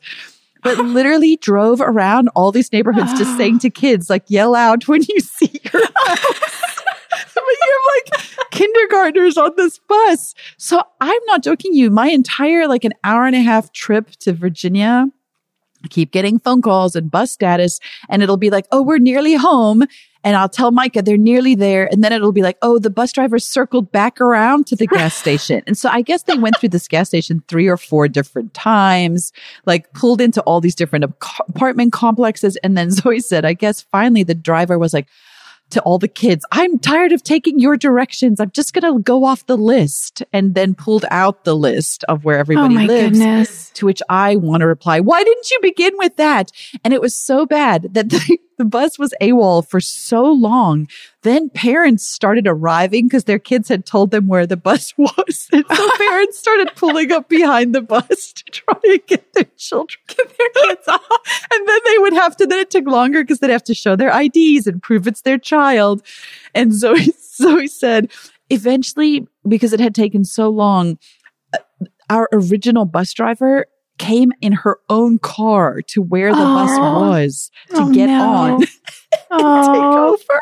But 0.65 0.79
literally 0.79 1.37
drove 1.37 1.79
around 1.79 2.27
all 2.29 2.51
these 2.51 2.73
neighborhoods 2.73 3.13
just 3.19 3.37
saying 3.37 3.59
to 3.59 3.69
kids, 3.69 4.09
like, 4.09 4.23
yell 4.27 4.55
out 4.55 4.87
when 4.87 5.01
you 5.07 5.19
see 5.19 5.61
your 5.63 5.85
house. 5.85 6.81
but 7.35 7.43
you 7.61 7.79
have 8.09 8.17
like 8.17 8.51
kindergartners 8.51 9.37
on 9.37 9.51
this 9.57 9.79
bus. 9.87 10.33
So 10.57 10.81
I'm 10.99 11.21
not 11.27 11.43
joking 11.43 11.75
you. 11.75 11.91
My 11.91 12.07
entire 12.07 12.67
like 12.67 12.83
an 12.83 12.93
hour 13.03 13.25
and 13.25 13.35
a 13.35 13.41
half 13.41 13.71
trip 13.73 14.09
to 14.21 14.33
Virginia, 14.33 15.05
I 15.83 15.87
keep 15.87 16.11
getting 16.11 16.39
phone 16.39 16.63
calls 16.63 16.95
and 16.95 17.11
bus 17.11 17.31
status 17.31 17.79
and 18.09 18.23
it'll 18.23 18.35
be 18.35 18.49
like, 18.49 18.65
Oh, 18.71 18.81
we're 18.81 18.97
nearly 18.97 19.35
home. 19.35 19.83
And 20.25 20.35
I'll 20.35 20.49
tell 20.49 20.71
Micah 20.71 21.03
they're 21.03 21.17
nearly 21.17 21.53
there. 21.53 21.87
And 21.89 22.03
then 22.03 22.11
it'll 22.11 22.31
be 22.31 22.41
like, 22.41 22.57
Oh, 22.63 22.79
the 22.79 22.89
bus 22.89 23.13
driver 23.13 23.37
circled 23.37 23.91
back 23.91 24.19
around 24.19 24.65
to 24.67 24.75
the 24.75 24.87
gas 24.87 25.15
station. 25.15 25.61
And 25.67 25.77
so 25.77 25.87
I 25.87 26.01
guess 26.01 26.23
they 26.23 26.37
went 26.37 26.57
through 26.59 26.69
this 26.69 26.87
gas 26.87 27.09
station 27.09 27.43
three 27.47 27.67
or 27.67 27.77
four 27.77 28.07
different 28.07 28.53
times, 28.55 29.31
like 29.65 29.93
pulled 29.93 30.19
into 30.19 30.41
all 30.41 30.59
these 30.59 30.75
different 30.75 31.05
apartment 31.47 31.93
complexes. 31.93 32.57
And 32.57 32.75
then 32.75 32.89
Zoe 32.91 33.19
said, 33.19 33.45
I 33.45 33.53
guess 33.53 33.83
finally 33.83 34.23
the 34.23 34.35
driver 34.35 34.79
was 34.79 34.93
like, 34.93 35.07
to 35.71 35.81
all 35.81 35.97
the 35.97 36.07
kids, 36.07 36.45
I'm 36.51 36.77
tired 36.77 37.11
of 37.11 37.23
taking 37.23 37.59
your 37.59 37.75
directions. 37.75 38.39
I'm 38.39 38.51
just 38.51 38.73
going 38.73 38.93
to 38.93 39.01
go 39.01 39.25
off 39.25 39.45
the 39.47 39.57
list 39.57 40.23
and 40.31 40.53
then 40.53 40.75
pulled 40.75 41.05
out 41.09 41.43
the 41.43 41.55
list 41.55 42.03
of 42.05 42.23
where 42.23 42.37
oh 42.37 42.39
everybody 42.39 42.75
oh 42.75 42.81
lives. 42.81 43.17
Goodness. 43.17 43.69
To 43.71 43.85
which 43.87 44.01
I 44.07 44.35
want 44.35 44.61
to 44.61 44.67
reply, 44.67 44.99
why 44.99 45.23
didn't 45.23 45.49
you 45.49 45.59
begin 45.61 45.97
with 45.97 46.17
that? 46.17 46.51
And 46.83 46.93
it 46.93 47.01
was 47.01 47.15
so 47.15 47.45
bad 47.45 47.93
that 47.93 48.09
the, 48.09 48.37
the 48.57 48.65
bus 48.65 48.97
was 48.97 49.13
AWOL 49.21 49.67
for 49.67 49.79
so 49.79 50.23
long. 50.23 50.87
Then 51.23 51.49
parents 51.49 52.05
started 52.05 52.47
arriving 52.47 53.07
because 53.07 53.25
their 53.25 53.39
kids 53.39 53.69
had 53.69 53.85
told 53.85 54.11
them 54.11 54.27
where 54.27 54.45
the 54.45 54.57
bus 54.57 54.93
was. 54.97 55.49
And 55.51 55.65
so 55.73 55.89
parents 55.97 56.39
started 56.39 56.71
pulling 56.75 57.11
up 57.11 57.29
behind 57.29 57.73
the 57.73 57.81
bus 57.81 58.33
to 58.33 58.43
try 58.51 58.79
and 58.83 59.05
get 59.07 59.33
their 59.33 59.47
children, 59.57 59.99
get 60.07 60.37
their 60.37 60.49
kids 60.65 60.87
off. 60.87 61.47
And 61.51 61.67
then 61.67 61.79
they 61.85 61.97
would 61.99 62.13
have 62.13 62.35
to, 62.37 62.47
then 62.47 62.59
it 62.59 62.69
took 62.69 62.85
longer 62.85 63.23
because 63.23 63.39
they'd 63.39 63.49
have 63.49 63.63
to 63.65 63.73
show 63.73 63.95
their 63.95 64.11
IDs 64.17 64.67
and 64.67 64.81
prove 64.81 65.07
it's 65.07 65.21
their 65.21 65.37
child. 65.37 66.01
And 66.53 66.73
Zoe, 66.73 67.13
Zoe 67.19 67.67
said, 67.67 68.11
eventually, 68.49 69.27
because 69.47 69.73
it 69.73 69.79
had 69.79 69.95
taken 69.95 70.23
so 70.23 70.49
long, 70.49 70.97
uh, 71.53 71.59
our 72.09 72.29
original 72.31 72.85
bus 72.85 73.13
driver 73.13 73.65
came 73.97 74.31
in 74.41 74.53
her 74.53 74.79
own 74.89 75.19
car 75.19 75.81
to 75.81 76.01
where 76.01 76.33
the 76.33 76.41
oh. 76.41 76.55
bus 76.55 76.79
was 76.79 77.51
to 77.69 77.81
oh, 77.81 77.93
get 77.93 78.07
no. 78.07 78.23
on 78.23 78.53
and 78.63 78.69
oh. 79.31 80.17
take 80.17 80.29
over. 80.31 80.41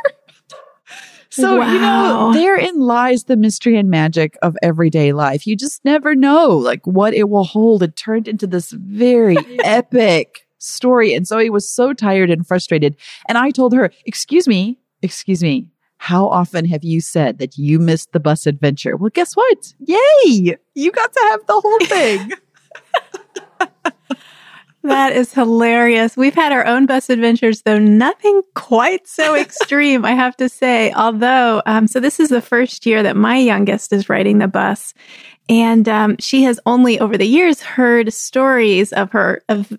So, 1.29 1.57
wow. 1.57 1.73
you 1.73 1.79
know, 1.79 2.33
therein 2.33 2.79
lies 2.79 3.23
the 3.23 3.35
mystery 3.35 3.75
and 3.75 3.89
magic 3.89 4.37
of 4.43 4.55
everyday 4.61 5.13
life. 5.13 5.47
You 5.47 5.55
just 5.55 5.83
never 5.83 6.13
know 6.13 6.49
like 6.49 6.85
what 6.85 7.15
it 7.15 7.27
will 7.27 7.43
hold. 7.43 7.81
It 7.81 7.95
turned 7.95 8.27
into 8.27 8.45
this 8.45 8.69
very 8.69 9.37
epic 9.63 10.45
story. 10.59 11.15
And 11.15 11.25
Zoe 11.25 11.49
was 11.49 11.67
so 11.67 11.91
tired 11.91 12.29
and 12.29 12.45
frustrated. 12.45 12.95
And 13.27 13.39
I 13.39 13.49
told 13.49 13.73
her, 13.73 13.91
excuse 14.05 14.47
me, 14.47 14.77
excuse 15.01 15.41
me. 15.41 15.67
How 15.97 16.27
often 16.27 16.65
have 16.65 16.83
you 16.83 17.01
said 17.01 17.39
that 17.39 17.57
you 17.57 17.79
missed 17.79 18.11
the 18.11 18.19
bus 18.19 18.45
adventure? 18.45 18.95
Well, 18.97 19.09
guess 19.09 19.35
what? 19.35 19.73
Yay! 19.79 20.57
You 20.75 20.91
got 20.91 21.13
to 21.13 21.27
have 21.31 21.47
the 21.47 21.59
whole 21.59 21.79
thing. 21.87 22.31
That 24.83 25.13
is 25.13 25.33
hilarious. 25.33 26.17
We've 26.17 26.35
had 26.35 26.51
our 26.51 26.65
own 26.65 26.85
bus 26.85 27.09
adventures, 27.09 27.61
though 27.61 27.79
nothing 27.79 28.41
quite 28.53 29.07
so 29.07 29.33
extreme, 29.39 30.03
I 30.03 30.11
have 30.11 30.35
to 30.37 30.49
say. 30.49 30.91
Although, 30.91 31.61
um, 31.65 31.87
so 31.87 32.01
this 32.01 32.19
is 32.19 32.29
the 32.29 32.41
first 32.41 32.85
year 32.85 33.01
that 33.01 33.15
my 33.15 33.37
youngest 33.37 33.93
is 33.93 34.09
riding 34.09 34.39
the 34.39 34.47
bus. 34.47 34.93
And 35.47 35.87
um, 35.87 36.17
she 36.19 36.43
has 36.43 36.59
only 36.65 36.99
over 36.99 37.17
the 37.17 37.27
years 37.27 37.61
heard 37.61 38.13
stories 38.13 38.91
of 38.91 39.11
her, 39.11 39.41
of 39.47 39.71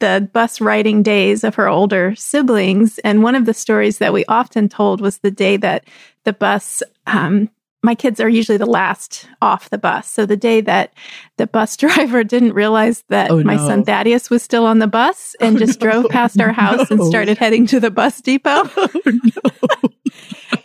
the 0.00 0.28
bus 0.32 0.60
riding 0.60 1.02
days 1.02 1.42
of 1.42 1.54
her 1.54 1.68
older 1.68 2.14
siblings. 2.16 2.98
And 2.98 3.22
one 3.22 3.34
of 3.34 3.46
the 3.46 3.54
stories 3.54 3.98
that 3.98 4.12
we 4.12 4.24
often 4.26 4.68
told 4.68 5.00
was 5.00 5.18
the 5.18 5.30
day 5.30 5.56
that 5.58 5.84
the 6.24 6.32
bus 6.34 6.82
um, 7.06 7.48
my 7.82 7.94
kids 7.94 8.20
are 8.20 8.28
usually 8.28 8.58
the 8.58 8.66
last 8.66 9.26
off 9.40 9.70
the 9.70 9.78
bus. 9.78 10.08
So 10.08 10.26
the 10.26 10.36
day 10.36 10.60
that 10.62 10.92
the 11.36 11.46
bus 11.46 11.76
driver 11.78 12.24
didn't 12.24 12.52
realize 12.52 13.04
that 13.08 13.30
oh, 13.30 13.42
my 13.42 13.56
no. 13.56 13.66
son 13.66 13.84
Thaddeus 13.84 14.30
was 14.30 14.42
still 14.42 14.66
on 14.66 14.78
the 14.78 14.86
bus 14.86 15.34
and 15.40 15.56
oh, 15.56 15.58
just 15.58 15.80
no. 15.80 15.90
drove 15.90 16.10
past 16.10 16.40
our 16.40 16.52
house 16.52 16.90
no. 16.90 16.96
and 16.96 17.06
started 17.06 17.38
heading 17.38 17.66
to 17.68 17.80
the 17.80 17.90
bus 17.90 18.20
depot. 18.20 18.62
Oh, 18.76 18.88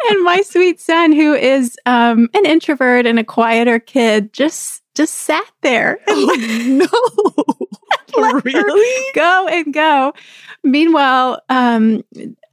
and 0.09 0.23
my 0.23 0.41
sweet 0.41 0.79
son, 0.79 1.11
who 1.11 1.33
is 1.33 1.77
um, 1.85 2.29
an 2.33 2.45
introvert 2.45 3.05
and 3.05 3.19
a 3.19 3.23
quieter 3.23 3.79
kid, 3.79 4.33
just 4.33 4.81
just 4.95 5.13
sat 5.13 5.45
there. 5.61 5.99
And, 6.07 6.07
Oh, 6.07 6.87
no. 6.91 7.67
really? 8.43 9.11
Go 9.13 9.47
and 9.47 9.73
go. 9.73 10.13
Meanwhile, 10.63 11.41
um, 11.49 12.03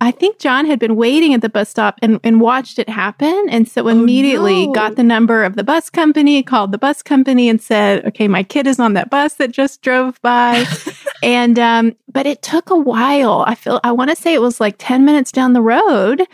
I 0.02 0.10
think 0.10 0.38
John 0.38 0.66
had 0.66 0.78
been 0.78 0.96
waiting 0.96 1.32
at 1.32 1.42
the 1.42 1.48
bus 1.48 1.68
stop 1.68 1.98
and, 2.02 2.18
and 2.24 2.40
watched 2.40 2.78
it 2.80 2.88
happen. 2.88 3.46
And 3.48 3.68
so 3.68 3.86
immediately 3.86 4.64
oh, 4.64 4.66
no. 4.66 4.72
got 4.72 4.96
the 4.96 5.04
number 5.04 5.44
of 5.44 5.54
the 5.54 5.62
bus 5.62 5.88
company, 5.88 6.42
called 6.42 6.72
the 6.72 6.78
bus 6.78 7.02
company 7.02 7.48
and 7.48 7.60
said, 7.60 8.04
okay, 8.06 8.26
my 8.26 8.42
kid 8.42 8.66
is 8.66 8.80
on 8.80 8.94
that 8.94 9.10
bus 9.10 9.34
that 9.34 9.52
just 9.52 9.80
drove 9.80 10.20
by. 10.20 10.66
and, 11.22 11.58
um, 11.58 11.94
but 12.10 12.26
it 12.26 12.42
took 12.42 12.68
a 12.68 12.76
while. 12.76 13.44
I 13.46 13.54
feel, 13.54 13.80
I 13.84 13.92
want 13.92 14.10
to 14.10 14.16
say 14.16 14.34
it 14.34 14.42
was 14.42 14.60
like 14.60 14.74
10 14.78 15.04
minutes 15.04 15.30
down 15.30 15.52
the 15.52 15.62
road 15.62 16.26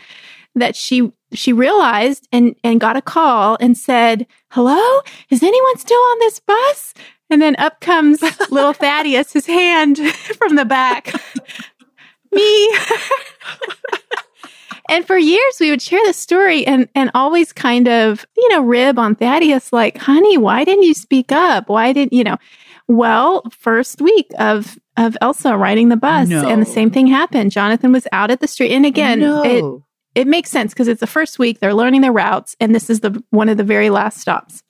that 0.55 0.75
she, 0.75 1.11
she 1.33 1.53
realized 1.53 2.27
and, 2.31 2.55
and 2.63 2.81
got 2.81 2.97
a 2.97 3.03
call 3.03 3.55
and 3.61 3.77
said, 3.77 4.25
hello, 4.49 5.01
is 5.29 5.43
anyone 5.43 5.77
still 5.77 6.01
on 6.01 6.19
this 6.19 6.39
bus? 6.39 6.93
And 7.29 7.41
then 7.41 7.55
up 7.57 7.79
comes 7.79 8.21
little 8.49 8.73
Thaddeus, 8.73 9.33
his 9.33 9.45
hand 9.45 9.97
from 10.37 10.55
the 10.55 10.65
back 10.65 11.13
me. 12.31 12.75
and 14.89 15.05
for 15.05 15.17
years 15.17 15.57
we 15.59 15.69
would 15.69 15.81
share 15.81 16.05
the 16.05 16.13
story 16.13 16.65
and 16.65 16.87
and 16.95 17.11
always 17.13 17.53
kind 17.53 17.87
of, 17.87 18.25
you 18.35 18.49
know, 18.49 18.61
rib 18.61 18.99
on 18.99 19.15
Thaddeus 19.15 19.73
like, 19.73 19.97
"Honey, 19.97 20.37
why 20.37 20.63
didn't 20.63 20.83
you 20.83 20.93
speak 20.93 21.31
up? 21.31 21.69
Why 21.69 21.93
didn't, 21.93 22.13
you 22.13 22.23
know, 22.23 22.37
well, 22.87 23.43
first 23.51 24.01
week 24.01 24.31
of 24.39 24.77
of 24.97 25.15
Elsa 25.21 25.55
riding 25.55 25.89
the 25.89 25.97
bus 25.97 26.27
no. 26.27 26.47
and 26.47 26.61
the 26.61 26.65
same 26.65 26.89
thing 26.89 27.07
happened. 27.07 27.51
Jonathan 27.51 27.91
was 27.91 28.07
out 28.11 28.31
at 28.31 28.41
the 28.41 28.47
street 28.47 28.71
and 28.71 28.85
again, 28.85 29.19
no. 29.19 29.43
it 29.43 30.21
it 30.21 30.27
makes 30.27 30.49
sense 30.49 30.73
because 30.73 30.87
it's 30.87 30.99
the 30.99 31.07
first 31.07 31.39
week, 31.39 31.59
they're 31.59 31.73
learning 31.73 32.01
their 32.01 32.11
routes 32.11 32.55
and 32.59 32.73
this 32.73 32.89
is 32.89 33.01
the 33.01 33.23
one 33.29 33.47
of 33.47 33.57
the 33.57 33.63
very 33.63 33.89
last 33.89 34.19
stops. 34.19 34.63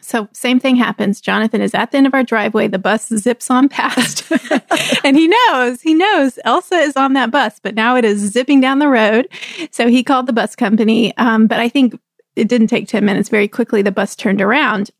So 0.00 0.28
same 0.32 0.60
thing 0.60 0.76
happens. 0.76 1.20
Jonathan 1.20 1.60
is 1.60 1.74
at 1.74 1.90
the 1.90 1.98
end 1.98 2.06
of 2.06 2.14
our 2.14 2.22
driveway. 2.22 2.68
The 2.68 2.78
bus 2.78 3.08
zips 3.08 3.50
on 3.50 3.68
past 3.68 4.30
and 5.04 5.16
he 5.16 5.26
knows, 5.26 5.80
he 5.80 5.94
knows 5.94 6.38
Elsa 6.44 6.76
is 6.76 6.96
on 6.96 7.14
that 7.14 7.30
bus, 7.30 7.58
but 7.60 7.74
now 7.74 7.96
it 7.96 8.04
is 8.04 8.20
zipping 8.32 8.60
down 8.60 8.78
the 8.78 8.88
road. 8.88 9.28
So 9.72 9.88
he 9.88 10.04
called 10.04 10.26
the 10.26 10.32
bus 10.32 10.54
company. 10.54 11.16
Um, 11.16 11.46
but 11.46 11.60
I 11.60 11.68
think 11.68 11.98
it 12.36 12.48
didn't 12.48 12.68
take 12.68 12.86
10 12.86 13.04
minutes. 13.04 13.28
Very 13.30 13.48
quickly, 13.48 13.82
the 13.82 13.90
bus 13.90 14.14
turned 14.14 14.40
around 14.40 14.90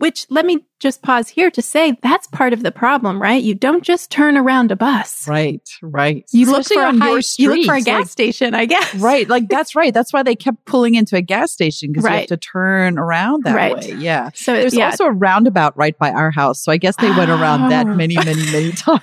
which 0.00 0.26
let 0.30 0.46
me 0.46 0.64
just 0.78 1.02
pause 1.02 1.28
here 1.28 1.50
to 1.50 1.60
say 1.60 1.94
that's 2.02 2.26
part 2.28 2.54
of 2.54 2.62
the 2.62 2.72
problem, 2.72 3.20
right? 3.20 3.42
You 3.42 3.54
don't 3.54 3.84
just 3.84 4.10
turn 4.10 4.34
around 4.38 4.72
a 4.72 4.76
bus. 4.76 5.28
Right, 5.28 5.68
right. 5.82 6.24
You 6.32 6.50
look 6.50 6.66
for 6.66 6.82
a 6.82 6.96
high, 6.96 7.20
you 7.36 7.54
look 7.54 7.66
for 7.66 7.74
a 7.74 7.82
gas 7.82 8.00
like, 8.00 8.08
station, 8.08 8.54
I 8.54 8.64
guess. 8.64 8.94
Right, 8.94 9.28
like 9.28 9.50
that's 9.50 9.76
right. 9.76 9.92
That's 9.92 10.10
why 10.10 10.22
they 10.22 10.34
kept 10.34 10.64
pulling 10.64 10.94
into 10.94 11.16
a 11.16 11.20
gas 11.20 11.52
station 11.52 11.92
because 11.92 12.04
right. 12.04 12.12
you 12.12 12.18
have 12.20 12.28
to 12.28 12.36
turn 12.38 12.98
around 12.98 13.44
that 13.44 13.54
right. 13.54 13.76
way. 13.76 13.92
Yeah. 13.98 14.30
So 14.32 14.54
there's 14.54 14.74
yeah. 14.74 14.86
also 14.86 15.04
a 15.04 15.12
roundabout 15.12 15.76
right 15.76 15.96
by 15.98 16.10
our 16.10 16.30
house, 16.30 16.64
so 16.64 16.72
I 16.72 16.78
guess 16.78 16.96
they 16.96 17.10
went 17.10 17.30
around 17.30 17.68
that 17.68 17.86
oh. 17.86 17.94
many, 17.94 18.16
many, 18.16 18.50
many 18.50 18.72
times. 18.72 19.02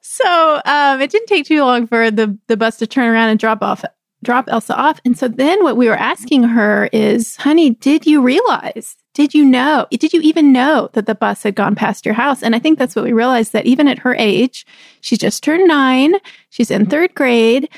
so 0.00 0.62
um, 0.64 0.98
it 1.02 1.10
didn't 1.10 1.26
take 1.26 1.44
too 1.44 1.60
long 1.60 1.86
for 1.86 2.10
the 2.10 2.38
the 2.46 2.56
bus 2.56 2.78
to 2.78 2.86
turn 2.86 3.12
around 3.12 3.28
and 3.28 3.38
drop 3.38 3.62
off 3.62 3.84
drop 4.22 4.48
Elsa 4.48 4.76
off. 4.76 5.00
And 5.04 5.18
so 5.18 5.28
then 5.28 5.62
what 5.64 5.76
we 5.76 5.88
were 5.88 5.96
asking 5.96 6.44
her 6.44 6.88
is, 6.92 7.36
honey, 7.36 7.70
did 7.70 8.06
you 8.06 8.22
realize? 8.22 8.96
Did 9.14 9.34
you 9.34 9.44
know? 9.44 9.86
Did 9.90 10.12
you 10.12 10.20
even 10.22 10.52
know 10.52 10.88
that 10.94 11.06
the 11.06 11.14
bus 11.14 11.42
had 11.42 11.54
gone 11.54 11.74
past 11.74 12.06
your 12.06 12.14
house? 12.14 12.42
And 12.42 12.54
I 12.54 12.58
think 12.58 12.78
that's 12.78 12.96
what 12.96 13.04
we 13.04 13.12
realized 13.12 13.52
that 13.52 13.66
even 13.66 13.88
at 13.88 13.98
her 13.98 14.14
age, 14.14 14.64
she 15.00 15.16
just 15.16 15.42
turned 15.42 15.68
nine, 15.68 16.14
she's 16.50 16.70
in 16.70 16.86
third 16.86 17.14
grade. 17.14 17.68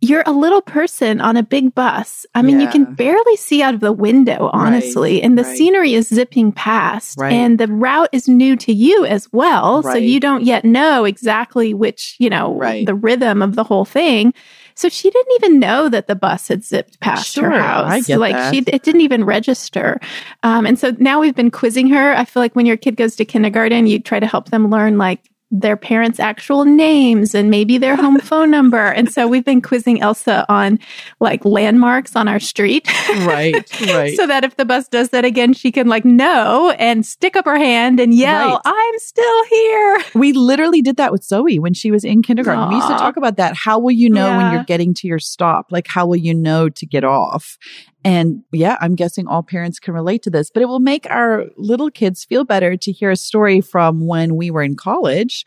You're 0.00 0.24
a 0.26 0.32
little 0.32 0.60
person 0.60 1.22
on 1.22 1.38
a 1.38 1.42
big 1.42 1.74
bus. 1.74 2.26
I 2.34 2.42
mean, 2.42 2.60
yeah. 2.60 2.66
you 2.66 2.72
can 2.72 2.94
barely 2.94 3.36
see 3.36 3.62
out 3.62 3.72
of 3.72 3.80
the 3.80 3.92
window, 3.92 4.50
honestly, 4.52 5.14
right, 5.14 5.24
and 5.24 5.38
the 5.38 5.44
right. 5.44 5.56
scenery 5.56 5.94
is 5.94 6.08
zipping 6.08 6.52
past, 6.52 7.18
right. 7.18 7.32
and 7.32 7.58
the 7.58 7.68
route 7.68 8.10
is 8.12 8.28
new 8.28 8.54
to 8.56 8.72
you 8.72 9.06
as 9.06 9.32
well. 9.32 9.82
So 9.82 9.94
you 9.94 10.20
don't 10.20 10.44
yet 10.44 10.62
know 10.62 11.04
exactly 11.06 11.72
which, 11.72 12.16
you 12.18 12.28
know, 12.28 12.58
the 12.84 12.94
rhythm 12.94 13.40
of 13.40 13.54
the 13.54 13.64
whole 13.64 13.86
thing. 13.86 14.34
So 14.74 14.88
she 14.88 15.10
didn't 15.10 15.32
even 15.36 15.60
know 15.60 15.88
that 15.88 16.08
the 16.08 16.14
bus 16.14 16.48
had 16.48 16.64
zipped 16.64 16.98
past 17.00 17.32
sure, 17.32 17.50
her 17.50 17.60
house. 17.60 17.90
I 17.90 18.00
get 18.00 18.18
like 18.18 18.34
that. 18.34 18.52
she, 18.52 18.60
it 18.66 18.82
didn't 18.82 19.02
even 19.02 19.24
register. 19.24 20.00
Um, 20.42 20.66
and 20.66 20.78
so 20.78 20.94
now 20.98 21.20
we've 21.20 21.34
been 21.34 21.50
quizzing 21.50 21.88
her. 21.88 22.14
I 22.14 22.24
feel 22.24 22.42
like 22.42 22.56
when 22.56 22.66
your 22.66 22.76
kid 22.76 22.96
goes 22.96 23.14
to 23.16 23.24
kindergarten, 23.24 23.86
you 23.86 24.00
try 24.00 24.18
to 24.18 24.26
help 24.26 24.50
them 24.50 24.70
learn 24.70 24.98
like 24.98 25.20
their 25.50 25.76
parents' 25.76 26.18
actual 26.18 26.64
names 26.64 27.34
and 27.34 27.50
maybe 27.50 27.78
their 27.78 27.96
home 27.96 28.18
phone 28.20 28.50
number. 28.50 28.86
And 28.86 29.12
so 29.12 29.28
we've 29.28 29.44
been 29.44 29.62
quizzing 29.62 30.00
Elsa 30.00 30.44
on 30.48 30.78
like 31.20 31.44
landmarks 31.44 32.16
on 32.16 32.28
our 32.28 32.40
street. 32.40 32.88
Right, 33.08 33.54
right. 33.94 34.16
so 34.16 34.26
that 34.26 34.44
if 34.44 34.56
the 34.56 34.64
bus 34.64 34.88
does 34.88 35.10
that 35.10 35.24
again, 35.24 35.52
she 35.52 35.70
can 35.70 35.88
like 35.88 36.04
know 36.04 36.70
and 36.78 37.06
stick 37.06 37.36
up 37.36 37.44
her 37.44 37.56
hand 37.56 38.00
and 38.00 38.14
yell, 38.14 38.54
right. 38.54 38.60
I'm 38.64 38.98
still 38.98 39.44
here. 39.44 40.04
We 40.14 40.32
literally 40.32 40.82
did 40.82 40.96
that 40.96 41.12
with 41.12 41.22
Zoe 41.22 41.58
when 41.58 41.74
she 41.74 41.90
was 41.90 42.04
in 42.04 42.22
kindergarten. 42.22 42.64
Aww. 42.64 42.68
We 42.70 42.76
used 42.76 42.88
to 42.88 42.94
talk 42.94 43.16
about 43.16 43.36
that. 43.36 43.54
How 43.54 43.78
will 43.78 43.92
you 43.92 44.10
know 44.10 44.26
yeah. 44.26 44.36
when 44.36 44.52
you're 44.52 44.64
getting 44.64 44.94
to 44.94 45.06
your 45.06 45.18
stop? 45.18 45.70
Like, 45.70 45.86
how 45.86 46.06
will 46.06 46.16
you 46.16 46.34
know 46.34 46.68
to 46.68 46.86
get 46.86 47.04
off? 47.04 47.58
And 48.04 48.44
yeah, 48.52 48.76
I'm 48.82 48.94
guessing 48.94 49.26
all 49.26 49.42
parents 49.42 49.78
can 49.78 49.94
relate 49.94 50.22
to 50.24 50.30
this, 50.30 50.50
but 50.50 50.62
it 50.62 50.66
will 50.66 50.80
make 50.80 51.06
our 51.08 51.46
little 51.56 51.90
kids 51.90 52.24
feel 52.24 52.44
better 52.44 52.76
to 52.76 52.92
hear 52.92 53.10
a 53.10 53.16
story 53.16 53.62
from 53.62 54.06
when 54.06 54.36
we 54.36 54.50
were 54.50 54.62
in 54.62 54.76
college 54.76 55.46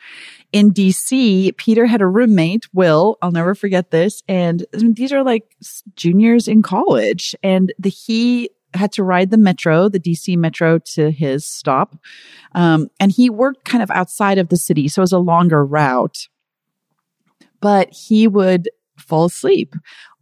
in 0.52 0.72
DC. 0.72 1.56
Peter 1.58 1.86
had 1.86 2.02
a 2.02 2.08
roommate, 2.08 2.65
Will. 2.74 3.17
I'll 3.22 3.32
never 3.32 3.54
forget 3.54 3.91
this. 3.91 4.24
And 4.28 4.65
these 4.74 5.13
are 5.13 5.24
like 5.24 5.56
juniors 5.96 6.48
in 6.48 6.63
college 6.63 7.36
and 7.43 7.72
the, 7.78 7.89
he 7.89 8.50
had 8.74 8.91
to 8.93 9.04
ride 9.04 9.30
the 9.30 9.38
metro, 9.38 9.88
the 9.88 10.00
DC 10.00 10.36
metro 10.36 10.80
to 10.80 11.12
his 11.12 11.46
stop. 11.46 11.96
Um, 12.56 12.89
and 13.00 13.12
he 13.12 13.30
worked 13.30 13.65
kind 13.65 13.84
of 13.84 13.91
outside 13.91 14.39
of 14.39 14.50
the 14.50 14.58
city. 14.58 14.88
So 14.88 15.02
it 15.02 15.04
was 15.04 15.13
a 15.13 15.20
longer 15.20 15.63
route, 15.63 16.28
but 17.62 17.89
he 17.91 18.28
would 18.28 18.70
fall 18.98 19.26
asleep 19.26 19.76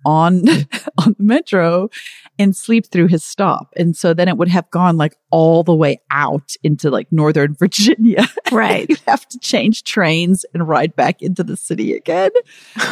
on 0.06 0.44
on 0.98 1.16
the 1.18 1.24
metro 1.24 1.90
and 2.38 2.56
sleep 2.56 2.88
through 2.88 3.08
his 3.08 3.24
stop. 3.24 3.74
And 3.76 3.96
so 3.96 4.14
then 4.14 4.28
it 4.28 4.38
would 4.38 4.50
have 4.50 4.70
gone 4.70 4.98
like 4.98 5.16
all 5.32 5.64
the 5.64 5.76
way 5.76 6.02
out 6.12 6.54
into 6.64 6.90
like 6.90 7.12
northern 7.12 7.54
Virginia. 7.60 8.26
Right. 8.52 8.86
You'd 8.90 9.02
have 9.08 9.28
to 9.30 9.40
change 9.40 9.84
trains 9.84 10.46
and 10.54 10.68
ride 10.68 10.96
back 10.96 11.22
into 11.22 11.44
the 11.44 11.58
city 11.58 11.94
again. 11.94 12.32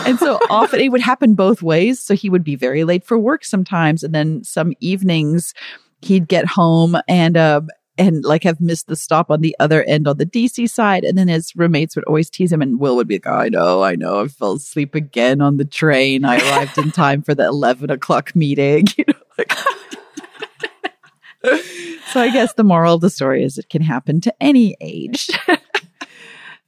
And 0.05 0.17
so 0.19 0.39
often 0.49 0.79
it 0.79 0.89
would 0.89 1.01
happen 1.01 1.35
both 1.35 1.61
ways. 1.61 2.01
So 2.01 2.15
he 2.15 2.29
would 2.29 2.43
be 2.43 2.55
very 2.55 2.83
late 2.83 3.05
for 3.05 3.17
work 3.17 3.45
sometimes 3.45 4.03
and 4.03 4.13
then 4.13 4.43
some 4.43 4.73
evenings 4.79 5.53
he'd 6.01 6.27
get 6.27 6.45
home 6.45 6.97
and 7.07 7.37
um 7.37 7.69
and 7.97 8.23
like 8.23 8.43
have 8.43 8.59
missed 8.59 8.87
the 8.87 8.95
stop 8.95 9.29
on 9.29 9.41
the 9.41 9.55
other 9.59 9.83
end 9.83 10.07
on 10.07 10.17
the 10.17 10.25
DC 10.25 10.69
side. 10.69 11.03
And 11.03 11.17
then 11.17 11.27
his 11.27 11.55
roommates 11.55 11.95
would 11.95 12.05
always 12.05 12.29
tease 12.29 12.51
him, 12.51 12.61
and 12.61 12.79
Will 12.79 12.95
would 12.95 13.07
be 13.07 13.15
like, 13.15 13.27
oh, 13.27 13.35
I 13.35 13.49
know, 13.49 13.83
I 13.83 13.95
know, 13.95 14.21
I 14.21 14.27
fell 14.27 14.53
asleep 14.53 14.95
again 14.95 15.41
on 15.41 15.57
the 15.57 15.65
train. 15.65 16.25
I 16.25 16.37
arrived 16.37 16.77
in 16.77 16.91
time 16.91 17.21
for 17.21 17.35
the 17.35 17.45
11 17.45 17.89
o'clock 17.89 18.35
meeting. 18.35 18.87
You 18.97 19.05
know, 19.07 19.13
like, 19.37 19.51
so 22.11 22.21
I 22.21 22.29
guess 22.31 22.53
the 22.53 22.63
moral 22.63 22.95
of 22.95 23.01
the 23.01 23.09
story 23.09 23.43
is 23.43 23.57
it 23.57 23.69
can 23.69 23.81
happen 23.81 24.21
to 24.21 24.33
any 24.39 24.77
age. 24.79 25.29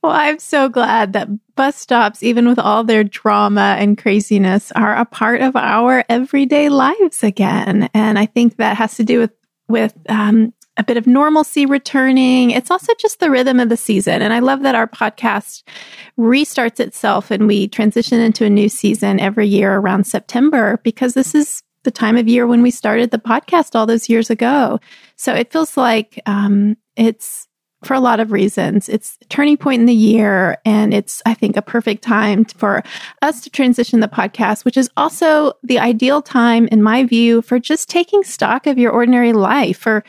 Well, 0.05 0.13
I'm 0.13 0.37
so 0.37 0.69
glad 0.69 1.13
that 1.13 1.29
bus 1.55 1.75
stops, 1.75 2.21
even 2.21 2.47
with 2.47 2.59
all 2.59 2.83
their 2.83 3.03
drama 3.03 3.75
and 3.79 3.97
craziness, 3.97 4.71
are 4.73 4.95
a 4.95 5.03
part 5.03 5.41
of 5.41 5.55
our 5.55 6.05
everyday 6.07 6.69
lives 6.69 7.23
again. 7.23 7.89
And 7.91 8.19
I 8.19 8.27
think 8.27 8.57
that 8.57 8.77
has 8.77 8.97
to 8.97 9.03
do 9.03 9.17
with 9.17 9.31
with 9.67 9.95
um, 10.07 10.53
a 10.77 10.83
bit 10.83 10.97
of 10.97 11.07
normalcy 11.07 11.65
returning. 11.65 12.51
It's 12.51 12.71
also 12.71 12.93
just 12.99 13.19
the 13.19 13.31
rhythm 13.31 13.59
of 13.59 13.69
the 13.69 13.77
season. 13.77 14.21
And 14.21 14.33
I 14.33 14.39
love 14.39 14.61
that 14.63 14.75
our 14.75 14.87
podcast 14.87 15.63
restarts 16.19 16.79
itself 16.79 17.31
and 17.31 17.47
we 17.47 17.67
transition 17.67 18.19
into 18.19 18.45
a 18.45 18.49
new 18.49 18.69
season 18.69 19.19
every 19.19 19.47
year 19.47 19.75
around 19.75 20.05
September 20.05 20.79
because 20.83 21.13
this 21.13 21.33
is 21.33 21.61
the 21.83 21.91
time 21.91 22.17
of 22.17 22.27
year 22.27 22.47
when 22.47 22.61
we 22.61 22.71
started 22.71 23.11
the 23.11 23.19
podcast 23.19 23.75
all 23.75 23.85
those 23.85 24.09
years 24.09 24.29
ago. 24.29 24.79
So 25.15 25.33
it 25.33 25.51
feels 25.51 25.77
like 25.77 26.19
um, 26.25 26.75
it's 26.95 27.47
for 27.83 27.93
a 27.93 27.99
lot 27.99 28.19
of 28.19 28.31
reasons. 28.31 28.89
It's 28.89 29.17
turning 29.29 29.57
point 29.57 29.79
in 29.79 29.85
the 29.85 29.93
year, 29.93 30.57
and 30.65 30.93
it's, 30.93 31.21
I 31.25 31.35
think, 31.35 31.55
a 31.55 31.61
perfect 31.61 32.03
time 32.03 32.45
for 32.45 32.83
us 33.21 33.41
to 33.41 33.49
transition 33.49 33.99
the 33.99 34.07
podcast, 34.07 34.65
which 34.65 34.77
is 34.77 34.89
also 34.97 35.53
the 35.63 35.79
ideal 35.79 36.21
time, 36.21 36.67
in 36.71 36.81
my 36.81 37.03
view, 37.03 37.41
for 37.41 37.59
just 37.59 37.87
taking 37.87 38.23
stock 38.23 38.65
of 38.65 38.79
your 38.79 38.91
ordinary 38.91 39.33
life, 39.33 39.77
for 39.77 40.03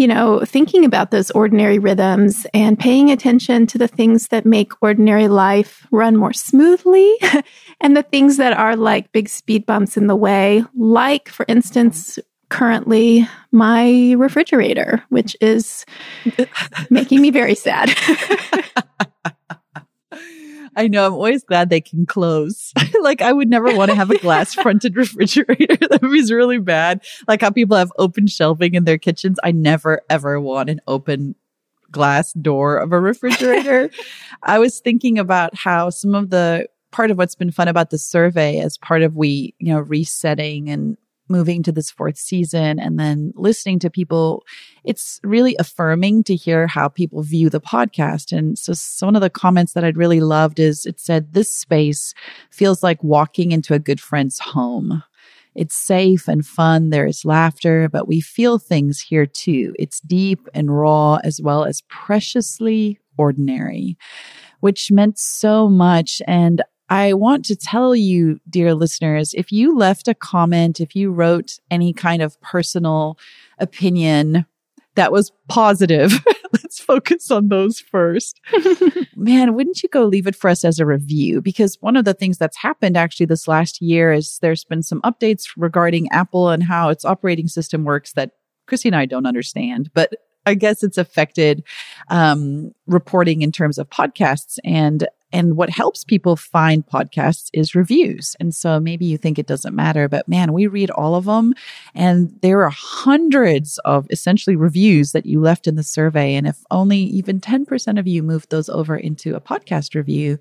you 0.00 0.06
know, 0.06 0.40
thinking 0.46 0.86
about 0.86 1.10
those 1.10 1.30
ordinary 1.32 1.78
rhythms 1.78 2.46
and 2.54 2.78
paying 2.78 3.10
attention 3.10 3.66
to 3.66 3.76
the 3.76 3.86
things 3.86 4.28
that 4.28 4.46
make 4.46 4.72
ordinary 4.80 5.28
life 5.28 5.86
run 5.90 6.16
more 6.16 6.32
smoothly 6.32 7.18
and 7.82 7.94
the 7.94 8.02
things 8.02 8.38
that 8.38 8.54
are 8.54 8.76
like 8.76 9.12
big 9.12 9.28
speed 9.28 9.66
bumps 9.66 9.98
in 9.98 10.06
the 10.06 10.16
way, 10.16 10.64
like, 10.74 11.28
for 11.28 11.44
instance, 11.48 12.18
currently 12.48 13.28
my 13.52 14.14
refrigerator, 14.16 15.04
which 15.10 15.36
is 15.38 15.84
making 16.90 17.20
me 17.20 17.30
very 17.30 17.54
sad. 17.54 17.94
I 20.80 20.88
know. 20.88 21.06
I'm 21.06 21.12
always 21.12 21.44
glad 21.44 21.68
they 21.68 21.82
can 21.82 22.06
close. 22.06 22.72
like 23.02 23.20
I 23.20 23.34
would 23.34 23.50
never 23.50 23.76
want 23.76 23.90
to 23.90 23.94
have 23.94 24.10
a 24.10 24.16
glass 24.16 24.54
fronted 24.62 24.96
refrigerator. 24.96 25.76
that 25.90 26.00
was 26.00 26.32
really 26.32 26.56
bad. 26.56 27.04
Like 27.28 27.42
how 27.42 27.50
people 27.50 27.76
have 27.76 27.92
open 27.98 28.26
shelving 28.26 28.74
in 28.74 28.84
their 28.84 28.96
kitchens. 28.96 29.38
I 29.44 29.52
never 29.52 30.00
ever 30.08 30.40
want 30.40 30.70
an 30.70 30.80
open 30.86 31.34
glass 31.90 32.32
door 32.32 32.78
of 32.78 32.92
a 32.92 33.00
refrigerator. 33.00 33.90
I 34.42 34.58
was 34.58 34.80
thinking 34.80 35.18
about 35.18 35.54
how 35.54 35.90
some 35.90 36.14
of 36.14 36.30
the 36.30 36.66
part 36.92 37.10
of 37.10 37.18
what's 37.18 37.34
been 37.34 37.50
fun 37.50 37.68
about 37.68 37.90
the 37.90 37.98
survey 37.98 38.58
as 38.60 38.78
part 38.78 39.02
of 39.02 39.14
we, 39.14 39.54
you 39.58 39.74
know, 39.74 39.80
resetting 39.80 40.70
and 40.70 40.96
moving 41.30 41.62
to 41.62 41.72
this 41.72 41.90
fourth 41.90 42.18
season 42.18 42.78
and 42.78 42.98
then 42.98 43.32
listening 43.36 43.78
to 43.80 43.90
people, 43.90 44.44
it's 44.84 45.20
really 45.22 45.56
affirming 45.58 46.24
to 46.24 46.34
hear 46.34 46.66
how 46.66 46.88
people 46.88 47.22
view 47.22 47.48
the 47.48 47.60
podcast. 47.60 48.36
And 48.36 48.58
so, 48.58 48.74
one 49.06 49.16
of 49.16 49.22
the 49.22 49.30
comments 49.30 49.72
that 49.72 49.84
I'd 49.84 49.96
really 49.96 50.20
loved 50.20 50.58
is 50.58 50.84
it 50.84 51.00
said, 51.00 51.32
This 51.32 51.50
space 51.50 52.12
feels 52.50 52.82
like 52.82 53.02
walking 53.02 53.52
into 53.52 53.74
a 53.74 53.78
good 53.78 54.00
friend's 54.00 54.38
home. 54.38 55.02
It's 55.54 55.76
safe 55.76 56.28
and 56.28 56.46
fun. 56.46 56.90
There 56.90 57.06
is 57.06 57.24
laughter, 57.24 57.88
but 57.88 58.06
we 58.06 58.20
feel 58.20 58.58
things 58.58 59.00
here 59.00 59.26
too. 59.26 59.74
It's 59.78 60.00
deep 60.00 60.48
and 60.54 60.76
raw 60.76 61.18
as 61.24 61.40
well 61.42 61.64
as 61.64 61.82
preciously 61.88 63.00
ordinary, 63.18 63.98
which 64.60 64.90
meant 64.92 65.18
so 65.18 65.68
much. 65.68 66.22
And 66.26 66.62
I 66.90 67.12
want 67.12 67.44
to 67.46 67.56
tell 67.56 67.94
you, 67.94 68.40
dear 68.50 68.74
listeners, 68.74 69.32
if 69.34 69.52
you 69.52 69.76
left 69.76 70.08
a 70.08 70.14
comment, 70.14 70.80
if 70.80 70.96
you 70.96 71.12
wrote 71.12 71.58
any 71.70 71.92
kind 71.92 72.20
of 72.20 72.40
personal 72.40 73.16
opinion 73.58 74.44
that 74.96 75.12
was 75.12 75.30
positive, 75.48 76.12
let's 76.52 76.80
focus 76.80 77.30
on 77.30 77.48
those 77.48 77.78
first. 77.78 78.40
Man, 79.16 79.54
wouldn't 79.54 79.84
you 79.84 79.88
go 79.88 80.04
leave 80.04 80.26
it 80.26 80.34
for 80.34 80.50
us 80.50 80.64
as 80.64 80.80
a 80.80 80.84
review? 80.86 81.40
Because 81.40 81.78
one 81.80 81.96
of 81.96 82.04
the 82.04 82.12
things 82.12 82.38
that's 82.38 82.56
happened 82.56 82.96
actually 82.96 83.26
this 83.26 83.46
last 83.46 83.80
year 83.80 84.12
is 84.12 84.40
there's 84.42 84.64
been 84.64 84.82
some 84.82 85.00
updates 85.02 85.44
regarding 85.56 86.10
Apple 86.10 86.48
and 86.48 86.64
how 86.64 86.88
its 86.88 87.04
operating 87.04 87.46
system 87.46 87.84
works 87.84 88.14
that 88.14 88.32
Christie 88.66 88.88
and 88.88 88.96
I 88.96 89.06
don't 89.06 89.26
understand, 89.26 89.90
but 89.94 90.12
I 90.44 90.54
guess 90.54 90.82
it's 90.82 90.98
affected 90.98 91.62
um, 92.08 92.72
reporting 92.86 93.42
in 93.42 93.52
terms 93.52 93.78
of 93.78 93.88
podcasts. 93.90 94.58
And 94.64 95.06
and 95.32 95.56
what 95.56 95.70
helps 95.70 96.04
people 96.04 96.36
find 96.36 96.86
podcasts 96.86 97.50
is 97.52 97.74
reviews. 97.74 98.36
And 98.40 98.54
so 98.54 98.80
maybe 98.80 99.04
you 99.04 99.16
think 99.16 99.38
it 99.38 99.46
doesn't 99.46 99.74
matter, 99.74 100.08
but 100.08 100.28
man, 100.28 100.52
we 100.52 100.66
read 100.66 100.90
all 100.90 101.14
of 101.14 101.24
them. 101.24 101.54
And 101.94 102.36
there 102.42 102.62
are 102.64 102.70
hundreds 102.70 103.78
of 103.84 104.06
essentially 104.10 104.56
reviews 104.56 105.12
that 105.12 105.26
you 105.26 105.40
left 105.40 105.66
in 105.66 105.76
the 105.76 105.82
survey. 105.82 106.34
And 106.34 106.46
if 106.46 106.64
only 106.70 106.98
even 106.98 107.40
10% 107.40 107.98
of 107.98 108.06
you 108.06 108.22
moved 108.22 108.50
those 108.50 108.68
over 108.68 108.96
into 108.96 109.34
a 109.34 109.40
podcast 109.40 109.94
review, 109.94 110.38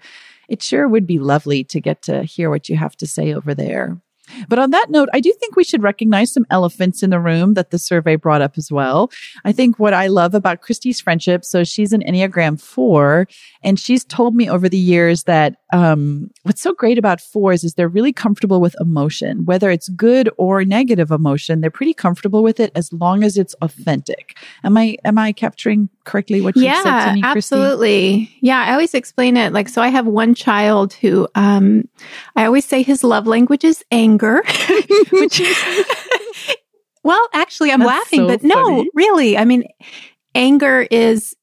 it 0.48 0.64
sure 0.64 0.88
would 0.88 1.06
be 1.06 1.20
lovely 1.20 1.64
to 1.66 1.80
get 1.80 2.02
to 2.04 2.24
hear 2.24 2.50
what 2.50 2.70
you 2.70 2.76
have 2.76 2.98
to 2.98 3.08
say 3.08 3.34
over 3.34 3.54
there. 3.54 3.98
But 4.48 4.60
on 4.60 4.72
that 4.72 4.90
note, 4.90 5.10
I 5.14 5.20
do 5.20 5.34
think 5.40 5.56
we 5.56 5.64
should 5.64 5.84
recognize 5.84 6.34
some 6.34 6.46
elephants 6.50 7.04
in 7.04 7.10
the 7.10 7.20
room 7.20 7.54
that 7.56 7.72
the 7.72 7.80
survey 7.80 8.16
brought 8.16 8.42
up 8.42 8.58
as 8.58 8.72
well. 8.72 9.12
I 9.46 9.52
think 9.52 9.80
what 9.80 9.94
I 9.94 10.08
love 10.08 10.34
about 10.34 10.62
Christie's 10.62 11.00
friendship, 11.02 11.46
so 11.46 11.64
she's 11.64 11.94
an 11.94 12.02
Enneagram 12.02 12.60
four, 12.60 13.28
and 13.64 13.80
she's 13.80 14.04
told 14.06 14.36
me 14.36 14.50
over 14.50 14.70
the 14.70 14.78
years 14.78 15.24
that 15.24 15.56
um, 15.72 16.32
what's 16.44 16.62
so 16.62 16.74
great 16.74 16.98
about 16.98 17.22
fours 17.22 17.64
is 17.64 17.74
they're 17.74 17.88
really 17.88 18.14
comfortable 18.14 18.60
with 18.60 18.76
emotion, 18.80 19.46
whether 19.46 19.70
it's 19.70 19.90
good 19.90 20.30
or 20.38 20.66
negative 20.66 21.12
emotion. 21.12 21.62
They're 21.62 21.70
pretty 21.70 21.94
comfortable 21.94 22.44
with 22.44 22.60
it 22.60 22.72
as 22.76 22.92
long 22.92 23.24
as 23.24 23.38
it's 23.38 23.54
authentic. 23.62 24.38
Am 24.64 24.78
I 24.78 24.98
am 25.06 25.18
I 25.18 25.32
capturing 25.32 25.90
correctly 26.10 26.42
what 26.42 26.56
you 26.56 26.64
yeah, 26.64 26.84
said 26.84 27.06
to 27.06 27.14
me, 27.14 27.22
Christie? 27.22 27.56
Absolutely. 27.56 28.38
Yeah, 28.42 28.64
I 28.64 28.72
always 28.72 28.94
explain 28.94 29.38
it 29.38 29.54
like 29.54 29.70
so. 29.70 29.82
I 29.82 29.90
have 29.90 30.08
one 30.08 30.34
child 30.34 30.94
who 30.94 31.28
um, 31.36 31.88
I 32.36 32.46
always 32.46 32.66
say 32.66 32.82
his 32.82 33.04
love 33.04 33.28
language 33.28 33.64
is 33.64 33.84
anger, 33.92 34.44
which. 35.12 35.42
well, 37.04 37.28
actually, 37.34 37.72
I'm 37.72 37.80
That's 37.80 37.90
laughing, 37.90 38.22
so 38.22 38.28
but 38.28 38.42
funny. 38.42 38.54
no, 38.54 38.86
really. 38.94 39.38
I 39.38 39.46
mean, 39.46 39.66
anger 40.34 40.88
is. 40.90 41.36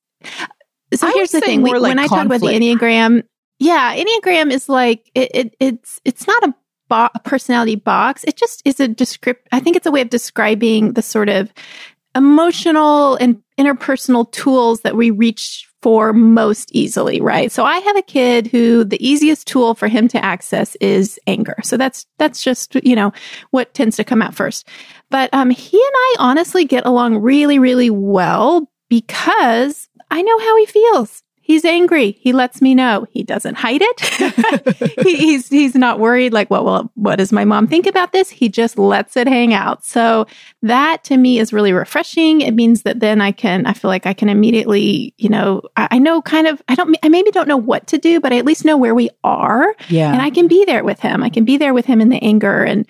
So 0.95 1.07
I 1.07 1.13
here's 1.13 1.31
the 1.31 1.41
thing: 1.41 1.63
like 1.63 1.81
when 1.81 1.97
conflict. 1.97 2.13
I 2.13 2.17
talk 2.17 2.27
about 2.27 2.41
the 2.41 2.49
enneagram, 2.49 3.23
yeah, 3.59 3.97
Enneagram 3.97 4.53
is 4.53 4.69
like 4.69 5.11
it, 5.15 5.31
it 5.35 5.57
it's 5.61 6.01
it's 6.05 6.27
not 6.27 6.43
a, 6.43 6.55
bo- 6.89 7.21
personality 7.25 7.77
box. 7.77 8.25
It 8.25 8.37
just 8.37 8.63
is 8.65 8.81
a 8.81 8.89
descript. 8.89 9.49
I 9.53 9.61
think 9.61 9.77
it's 9.77 9.87
a 9.87 9.91
way 9.91 10.03
of 10.03 10.11
describing 10.11 10.93
the 10.93 11.03
sort 11.03 11.29
of 11.29 11.53
emotional 12.17 13.17
and 13.17 13.41
interpersonal 13.59 14.31
tools 14.33 14.81
that 14.81 14.97
we 14.97 15.11
reach 15.11 15.69
for 15.83 16.13
most 16.13 16.71
easily, 16.75 17.21
right? 17.21 17.53
So 17.53 17.65
I 17.65 17.79
have 17.79 17.97
a 17.97 18.03
kid 18.03 18.49
who 18.49 18.85
the 18.85 19.07
easiest 19.07 19.47
tool 19.47 19.75
for 19.75 19.87
him 19.87 20.09
to 20.09 20.25
access 20.25 20.75
is 20.77 21.21
anger. 21.27 21.57
So 21.63 21.77
that's 21.77 22.07
that's 22.19 22.43
just, 22.43 22.75
you 22.77 22.97
know, 22.97 23.13
what 23.51 23.75
tends 23.75 23.97
to 23.97 24.05
come 24.05 24.23
out 24.23 24.35
first. 24.35 24.67
But 25.11 25.33
um 25.33 25.51
he 25.51 25.77
and 25.77 25.95
I 25.95 26.17
honestly 26.19 26.65
get 26.65 26.87
along 26.87 27.19
really 27.19 27.59
really 27.59 27.91
well 27.91 28.69
because 28.89 29.89
I 30.11 30.23
know 30.23 30.39
how 30.39 30.57
he 30.57 30.67
feels. 30.67 31.23
He's 31.47 31.65
angry. 31.65 32.19
He 32.21 32.33
lets 32.33 32.61
me 32.61 32.75
know. 32.75 33.07
He 33.13 33.23
doesn't 33.23 33.55
hide 33.55 33.81
it. 33.81 34.99
he, 35.05 35.15
he's 35.15 35.49
he's 35.49 35.77
not 35.77 36.01
worried. 36.01 36.33
Like, 36.33 36.51
well, 36.51 36.65
well, 36.65 36.91
what 36.97 37.17
does 37.17 37.31
my 37.31 37.45
mom 37.45 37.69
think 37.69 37.87
about 37.87 38.11
this? 38.11 38.31
He 38.31 38.49
just 38.49 38.77
lets 38.77 39.17
it 39.17 39.29
hang 39.29 39.55
out. 39.55 39.85
So 39.85 40.27
that 40.63 41.05
to 41.05 41.17
me 41.17 41.39
is 41.39 41.53
really 41.53 41.73
refreshing. 41.73 42.41
It 42.41 42.51
means 42.51 42.83
that 42.83 42.99
then 42.99 43.21
I 43.21 43.31
can. 43.31 43.65
I 43.65 43.75
feel 43.75 43.89
like 43.89 44.07
I 44.07 44.13
can 44.13 44.29
immediately, 44.29 45.15
you 45.19 45.29
know, 45.29 45.63
I, 45.77 45.87
I 45.93 45.99
know 46.01 46.21
kind 46.21 46.49
of. 46.49 46.61
I 46.67 46.75
don't. 46.75 46.99
I 47.05 47.09
maybe 47.11 47.31
don't 47.31 47.47
know 47.47 47.57
what 47.57 47.87
to 47.87 47.99
do, 47.99 48.21
but 48.21 48.33
I 48.33 48.39
at 48.39 48.45
least 48.45 48.65
know 48.65 48.77
where 48.77 48.97
we 48.97 49.09
are. 49.23 49.73
Yeah. 49.89 50.13
And 50.13 50.21
I 50.21 50.31
can 50.31 50.49
be 50.49 50.65
there 50.65 50.83
with 50.83 50.99
him. 50.99 51.23
I 51.23 51.29
can 51.29 51.45
be 51.45 51.59
there 51.59 51.73
with 51.73 51.87
him 51.87 52.01
in 52.01 52.09
the 52.09 52.23
anger 52.25 52.65
and. 52.65 52.89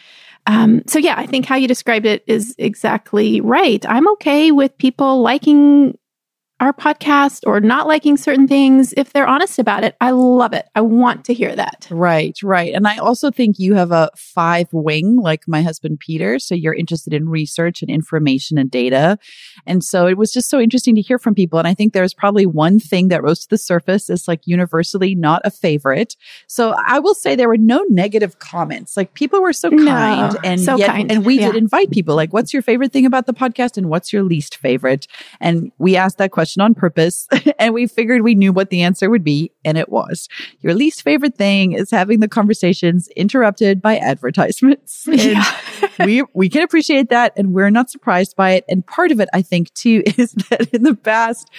Um, 0.48 0.82
so 0.86 1.00
yeah, 1.00 1.16
I 1.18 1.26
think 1.26 1.44
how 1.44 1.56
you 1.56 1.66
described 1.66 2.06
it 2.06 2.22
is 2.28 2.54
exactly 2.56 3.40
right. 3.40 3.84
I'm 3.88 4.08
okay 4.12 4.52
with 4.52 4.78
people 4.78 5.20
liking 5.20 5.98
our 6.58 6.72
podcast 6.72 7.42
or 7.46 7.60
not 7.60 7.86
liking 7.86 8.16
certain 8.16 8.48
things 8.48 8.94
if 8.96 9.12
they're 9.12 9.26
honest 9.26 9.58
about 9.58 9.84
it. 9.84 9.94
I 10.00 10.10
love 10.12 10.54
it. 10.54 10.66
I 10.74 10.80
want 10.80 11.26
to 11.26 11.34
hear 11.34 11.54
that. 11.54 11.86
Right, 11.90 12.34
right. 12.42 12.72
And 12.72 12.88
I 12.88 12.96
also 12.96 13.30
think 13.30 13.58
you 13.58 13.74
have 13.74 13.92
a 13.92 14.08
five 14.16 14.66
wing 14.72 15.16
like 15.16 15.46
my 15.46 15.60
husband 15.60 16.00
Peter. 16.00 16.38
So 16.38 16.54
you're 16.54 16.72
interested 16.72 17.12
in 17.12 17.28
research 17.28 17.82
and 17.82 17.90
information 17.90 18.56
and 18.56 18.70
data. 18.70 19.18
And 19.66 19.84
so 19.84 20.06
it 20.06 20.16
was 20.16 20.32
just 20.32 20.48
so 20.48 20.58
interesting 20.58 20.94
to 20.94 21.02
hear 21.02 21.18
from 21.18 21.34
people. 21.34 21.58
And 21.58 21.68
I 21.68 21.74
think 21.74 21.92
there's 21.92 22.14
probably 22.14 22.46
one 22.46 22.80
thing 22.80 23.08
that 23.08 23.22
rose 23.22 23.40
to 23.40 23.48
the 23.50 23.58
surface 23.58 24.08
is 24.08 24.26
like 24.26 24.40
universally 24.46 25.14
not 25.14 25.42
a 25.44 25.50
favorite. 25.50 26.16
So 26.46 26.74
I 26.86 27.00
will 27.00 27.14
say 27.14 27.36
there 27.36 27.48
were 27.48 27.58
no 27.58 27.84
negative 27.90 28.38
comments. 28.38 28.96
Like 28.96 29.12
people 29.12 29.42
were 29.42 29.52
so 29.52 29.68
kind 29.68 29.84
No, 30.32 30.40
and 30.42 30.58
so 30.58 30.76
yet, 30.76 30.88
kind. 30.88 31.12
and 31.12 31.26
we 31.26 31.38
Yeah. 31.38 31.48
did 31.52 31.56
invite 31.56 31.90
people 31.90 32.14
like, 32.16 32.32
what's 32.32 32.54
your 32.54 32.62
favorite 32.62 32.92
thing 32.92 33.04
about 33.04 33.26
the 33.26 33.34
podcast 33.34 33.76
and 33.76 33.90
what's 33.90 34.10
your 34.10 34.22
least 34.22 34.56
favorite? 34.56 35.06
And 35.38 35.70
we 35.78 35.96
asked 35.96 36.16
that 36.16 36.30
question 36.30 36.45
on 36.58 36.74
purpose 36.74 37.26
and 37.58 37.74
we 37.74 37.86
figured 37.86 38.22
we 38.22 38.34
knew 38.34 38.52
what 38.52 38.70
the 38.70 38.82
answer 38.82 39.10
would 39.10 39.24
be. 39.24 39.50
And 39.64 39.76
it 39.76 39.88
was 39.88 40.28
your 40.60 40.74
least 40.74 41.02
favorite 41.02 41.36
thing 41.36 41.72
is 41.72 41.90
having 41.90 42.20
the 42.20 42.28
conversations 42.28 43.08
interrupted 43.16 43.80
by 43.82 43.96
advertisements. 43.98 45.06
Yeah. 45.16 45.44
we, 46.04 46.22
we 46.34 46.48
can 46.48 46.62
appreciate 46.62 47.08
that. 47.10 47.32
And 47.36 47.52
we're 47.52 47.70
not 47.70 47.90
surprised 47.90 48.36
by 48.36 48.52
it. 48.52 48.64
And 48.68 48.86
part 48.86 49.10
of 49.12 49.20
it, 49.20 49.28
I 49.34 49.42
think 49.42 49.72
too, 49.74 50.02
is 50.16 50.32
that 50.50 50.68
in 50.72 50.82
the 50.82 50.94
past, 50.94 51.50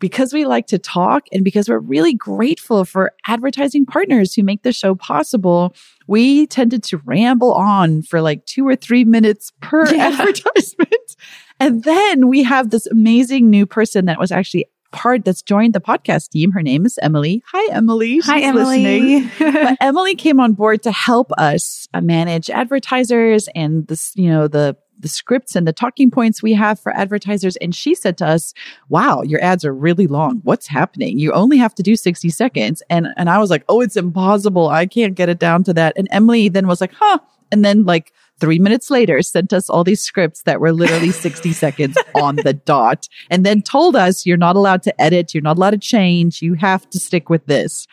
because 0.00 0.32
we 0.32 0.46
like 0.46 0.66
to 0.68 0.78
talk 0.78 1.24
and 1.30 1.44
because 1.44 1.68
we're 1.68 1.78
really 1.78 2.14
grateful 2.14 2.84
for 2.84 3.12
advertising 3.26 3.84
partners 3.84 4.34
who 4.34 4.42
make 4.42 4.62
the 4.62 4.72
show 4.72 4.94
possible, 4.94 5.74
we 6.06 6.46
tended 6.46 6.82
to 6.84 6.96
ramble 7.04 7.52
on 7.52 8.02
for 8.02 8.22
like 8.22 8.44
two 8.46 8.66
or 8.66 8.76
three 8.76 9.04
minutes 9.04 9.52
per 9.60 9.84
Yeah. 9.94 10.06
advertisement. 10.08 11.16
And 11.60 11.84
then 11.84 12.28
we 12.28 12.42
have 12.42 12.70
this 12.70 12.86
amazing 12.86 13.50
new 13.50 13.66
person 13.66 14.06
that 14.06 14.18
was 14.18 14.32
actually 14.32 14.66
part 14.92 15.24
that's 15.24 15.42
joined 15.42 15.74
the 15.74 15.80
podcast 15.80 16.30
team. 16.30 16.52
Her 16.52 16.62
name 16.62 16.84
is 16.84 16.98
Emily. 17.02 17.42
Hi, 17.52 17.72
Emily. 17.72 18.16
She's 18.16 18.26
Hi, 18.26 18.50
listening. 18.50 19.30
Emily. 19.38 19.52
but 19.64 19.76
Emily 19.80 20.14
came 20.14 20.40
on 20.40 20.54
board 20.54 20.82
to 20.82 20.90
help 20.90 21.30
us 21.38 21.86
uh, 21.94 22.00
manage 22.00 22.50
advertisers 22.50 23.48
and 23.54 23.86
this, 23.86 24.12
you 24.16 24.28
know, 24.28 24.48
the 24.48 24.76
the 24.98 25.08
scripts 25.08 25.56
and 25.56 25.66
the 25.66 25.72
talking 25.72 26.10
points 26.10 26.42
we 26.42 26.52
have 26.52 26.78
for 26.78 26.94
advertisers. 26.94 27.56
And 27.56 27.74
she 27.74 27.94
said 27.94 28.18
to 28.18 28.26
us, 28.26 28.52
wow, 28.90 29.22
your 29.22 29.42
ads 29.42 29.64
are 29.64 29.72
really 29.72 30.06
long. 30.06 30.40
What's 30.44 30.66
happening? 30.66 31.18
You 31.18 31.32
only 31.32 31.56
have 31.56 31.74
to 31.76 31.82
do 31.82 31.96
60 31.96 32.28
seconds. 32.28 32.82
And, 32.90 33.08
and 33.16 33.30
I 33.30 33.38
was 33.38 33.48
like, 33.48 33.64
oh, 33.70 33.80
it's 33.80 33.96
impossible. 33.96 34.68
I 34.68 34.84
can't 34.84 35.14
get 35.14 35.30
it 35.30 35.38
down 35.38 35.64
to 35.64 35.72
that. 35.72 35.94
And 35.96 36.06
Emily 36.10 36.50
then 36.50 36.66
was 36.66 36.82
like, 36.82 36.92
huh. 36.92 37.18
And 37.50 37.64
then 37.64 37.84
like 37.84 38.12
three 38.40 38.58
minutes 38.58 38.90
later 38.90 39.22
sent 39.22 39.52
us 39.52 39.70
all 39.70 39.84
these 39.84 40.02
scripts 40.02 40.42
that 40.42 40.60
were 40.60 40.72
literally 40.72 41.12
60 41.12 41.52
seconds 41.64 41.96
on 42.14 42.36
the 42.36 42.54
dot 42.54 43.08
and 43.30 43.44
then 43.46 43.62
told 43.62 43.94
us 43.94 44.26
you're 44.26 44.36
not 44.36 44.56
allowed 44.56 44.82
to 44.84 45.00
edit. 45.00 45.34
You're 45.34 45.42
not 45.42 45.56
allowed 45.56 45.70
to 45.70 45.78
change. 45.78 46.42
You 46.42 46.54
have 46.54 46.88
to 46.90 46.98
stick 46.98 47.28
with 47.28 47.46
this. 47.46 47.86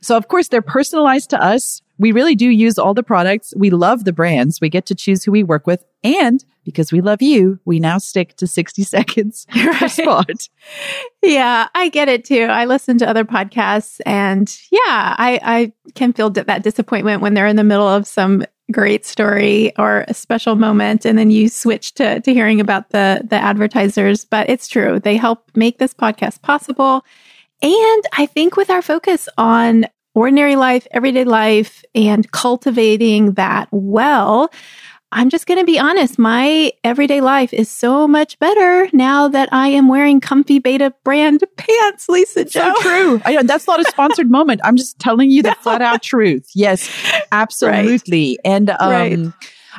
So 0.00 0.16
of 0.16 0.28
course 0.28 0.48
they're 0.48 0.62
personalized 0.62 1.30
to 1.30 1.42
us. 1.42 1.82
We 1.98 2.12
really 2.12 2.36
do 2.36 2.48
use 2.48 2.78
all 2.78 2.94
the 2.94 3.02
products. 3.02 3.52
We 3.56 3.70
love 3.70 4.04
the 4.04 4.12
brands. 4.12 4.60
We 4.60 4.68
get 4.68 4.86
to 4.86 4.94
choose 4.94 5.24
who 5.24 5.32
we 5.32 5.42
work 5.42 5.66
with. 5.66 5.84
And 6.04 6.44
because 6.64 6.92
we 6.92 7.00
love 7.00 7.20
you, 7.22 7.58
we 7.64 7.80
now 7.80 7.98
stick 7.98 8.36
to 8.36 8.46
60 8.46 8.82
seconds 8.84 9.46
per 9.50 9.70
Right. 9.72 9.90
spot. 9.90 10.48
Yeah, 11.22 11.68
I 11.74 11.88
get 11.88 12.08
it 12.08 12.24
too. 12.24 12.42
I 12.42 12.66
listen 12.66 12.98
to 12.98 13.08
other 13.08 13.24
podcasts 13.24 14.00
and 14.06 14.54
yeah, 14.70 15.16
I, 15.18 15.40
I 15.42 15.72
can 15.94 16.12
feel 16.12 16.30
that 16.30 16.62
disappointment 16.62 17.20
when 17.22 17.34
they're 17.34 17.46
in 17.46 17.56
the 17.56 17.64
middle 17.64 17.88
of 17.88 18.06
some 18.06 18.44
great 18.70 19.06
story 19.06 19.72
or 19.78 20.04
a 20.08 20.14
special 20.14 20.54
moment 20.54 21.06
and 21.06 21.16
then 21.18 21.30
you 21.30 21.48
switch 21.48 21.94
to, 21.94 22.20
to 22.20 22.34
hearing 22.34 22.60
about 22.60 22.90
the, 22.90 23.22
the 23.28 23.36
advertisers. 23.36 24.24
But 24.26 24.48
it's 24.50 24.68
true. 24.68 25.00
They 25.00 25.16
help 25.16 25.50
make 25.56 25.78
this 25.78 25.94
podcast 25.94 26.42
possible. 26.42 27.02
And 27.62 28.04
I 28.16 28.26
think 28.26 28.56
with 28.56 28.70
our 28.70 28.82
focus 28.82 29.28
on 29.36 29.86
ordinary 30.14 30.56
life, 30.56 30.86
everyday 30.90 31.24
life, 31.24 31.84
and 31.94 32.30
cultivating 32.30 33.32
that 33.32 33.68
well, 33.70 34.50
I'm 35.10 35.30
just 35.30 35.46
going 35.46 35.58
to 35.58 35.64
be 35.64 35.78
honest. 35.78 36.18
My 36.18 36.70
everyday 36.84 37.20
life 37.22 37.54
is 37.54 37.70
so 37.70 38.06
much 38.06 38.38
better 38.38 38.88
now 38.92 39.28
that 39.28 39.48
I 39.52 39.68
am 39.68 39.88
wearing 39.88 40.20
comfy 40.20 40.58
beta 40.58 40.92
brand 41.02 41.42
pants, 41.56 42.08
Lisa 42.08 42.48
So 42.48 42.74
true. 42.82 43.20
I 43.24 43.34
know 43.34 43.42
that's 43.42 43.66
not 43.66 43.80
a 43.80 43.84
sponsored 43.84 44.30
moment. 44.38 44.60
I'm 44.64 44.76
just 44.76 44.98
telling 44.98 45.30
you 45.30 45.42
the 45.42 45.54
flat 45.54 45.80
out 45.80 46.02
truth. 46.02 46.50
Yes, 46.54 46.90
absolutely. 47.32 48.38
And 48.44 48.70
um, 48.70 48.76
Right. 48.90 49.32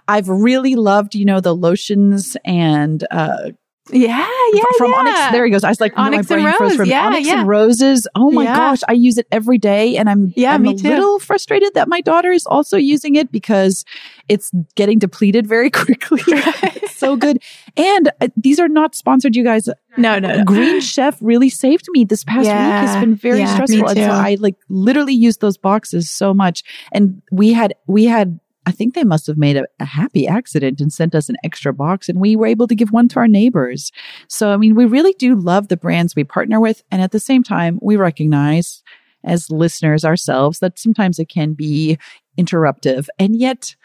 I've 0.08 0.30
really 0.30 0.76
loved, 0.76 1.14
you 1.14 1.26
know, 1.26 1.40
the 1.40 1.56
lotions 1.56 2.36
and 2.44 3.06
uh, 3.12 3.52
Yeah, 3.92 4.28
yeah, 4.54 4.64
from 4.78 4.92
yeah. 4.92 4.98
Onyx. 4.98 5.32
There 5.32 5.46
he 5.46 5.52
goes. 5.52 5.64
I 5.64 5.70
was 5.70 5.82
like, 5.82 5.94
Onyx 5.98 6.30
no, 6.30 6.38
and 6.38 6.76
from 6.76 6.86
Yeah, 6.88 7.08
Onyx 7.08 7.28
yeah. 7.28 7.40
and 7.40 7.48
Roses. 7.48 8.08
Oh 8.16 8.32
my 8.32 8.44
Yeah. 8.44 8.56
gosh, 8.56 8.80
I 8.88 8.94
use 8.94 9.18
it 9.18 9.28
every 9.32 9.58
day, 9.58 9.98
and 9.98 10.10
I'm 10.10 10.34
Yeah, 10.36 10.54
I'm 10.54 10.62
me 10.62 10.74
a 10.74 10.78
too. 10.78 10.90
little 10.90 11.20
frustrated 11.20 11.74
that 11.74 11.88
my 11.88 12.02
daughter 12.02 12.32
is 12.32 12.46
also 12.46 12.78
using 12.78 13.16
it 13.16 13.32
because 13.32 13.86
it's 14.28 14.52
getting 14.76 15.00
depleted 15.00 15.48
very 15.48 15.70
quickly. 15.80 16.22
it's 16.28 16.96
so 16.96 17.16
good, 17.16 17.42
and 17.78 18.12
uh, 18.22 18.28
these 18.38 18.60
are 18.60 18.68
not 18.70 18.96
sponsored, 18.96 19.36
you 19.36 19.44
guys. 19.44 19.68
No, 19.98 20.20
no, 20.20 20.36
no. 20.36 20.44
Green 20.46 20.80
Chef 20.82 21.18
really 21.20 21.50
saved 21.50 21.88
me 21.92 22.06
this 22.06 22.24
past 22.24 22.46
week. 22.48 22.90
It's 22.90 23.00
been 23.04 23.16
very 23.16 23.40
yeah, 23.40 23.54
stressful, 23.54 23.88
and 23.90 23.98
so. 23.98 24.10
I 24.12 24.38
like 24.40 24.56
literally 24.70 25.14
used 25.16 25.42
those 25.42 25.58
boxes 25.58 26.10
so 26.12 26.34
much. 26.34 26.64
And 26.92 27.22
we 27.32 27.54
had 27.54 27.74
we 27.88 28.06
had. 28.06 28.40
I 28.70 28.72
think 28.72 28.94
they 28.94 29.04
must 29.04 29.26
have 29.26 29.38
made 29.38 29.58
a, 29.58 29.66
a 29.80 29.86
happy 29.86 30.28
accident 30.28 30.80
and 30.80 30.94
sent 30.94 31.16
us 31.16 31.28
an 31.28 31.38
extra 31.44 31.74
box, 31.74 32.08
and 32.08 32.20
we 32.20 32.36
were 32.36 32.46
able 32.46 32.68
to 32.68 32.76
give 32.76 32.92
one 32.92 33.08
to 33.10 33.20
our 33.20 33.28
neighbors. 33.28 33.92
So, 34.28 34.54
I 34.54 34.58
mean, 34.58 34.76
we 34.76 34.86
really 34.86 35.14
do 35.14 35.34
love 35.34 35.70
the 35.70 35.76
brands 35.76 36.16
we 36.16 36.24
partner 36.24 36.60
with. 36.60 36.84
And 36.92 37.02
at 37.02 37.12
the 37.12 37.20
same 37.20 37.42
time, 37.42 37.80
we 37.82 37.96
recognize 37.96 38.84
as 39.24 39.50
listeners 39.50 40.06
ourselves 40.06 40.60
that 40.60 40.78
sometimes 40.78 41.18
it 41.18 41.30
can 41.30 41.54
be 41.54 41.98
interruptive. 42.38 43.08
And 43.18 43.36
yet, 43.36 43.76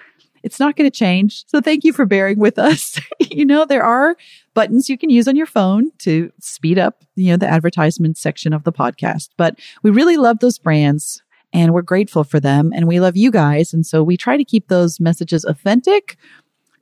it's 0.43 0.61
not 0.61 0.77
going 0.77 0.89
to 0.89 0.97
change. 0.97 1.45
So 1.47 1.63
thank 1.63 1.83
you 1.85 1.95
for 1.95 2.05
bearing 2.05 2.39
with 2.39 2.59
us. 2.59 3.01
you 3.31 3.47
know, 3.47 3.65
there 3.65 3.83
are 3.83 4.15
buttons 4.53 4.91
you 4.91 4.99
can 4.99 5.09
use 5.09 5.27
on 5.27 5.35
your 5.35 5.47
phone 5.47 5.91
to 6.01 6.31
speed 6.39 6.79
up, 6.79 7.03
you 7.17 7.31
know, 7.31 7.39
the 7.39 7.49
advertisement 7.49 8.19
section 8.19 8.53
of 8.53 8.65
the 8.65 8.73
podcast. 8.73 9.31
But 9.39 9.59
we 9.83 9.91
really 9.91 10.19
love 10.19 10.41
those 10.41 10.59
brands 10.59 11.23
and 11.55 11.73
we're 11.73 11.83
grateful 11.83 12.25
for 12.25 12.41
them 12.41 12.73
and 12.75 12.87
we 12.87 13.01
love 13.01 13.17
you 13.17 13.31
guys. 13.31 13.73
And 13.73 13.87
so 13.87 14.03
we 14.03 14.17
try 14.19 14.37
to 14.37 14.45
keep 14.45 14.69
those 14.69 15.01
messages 15.01 15.45
authentic, 15.45 16.19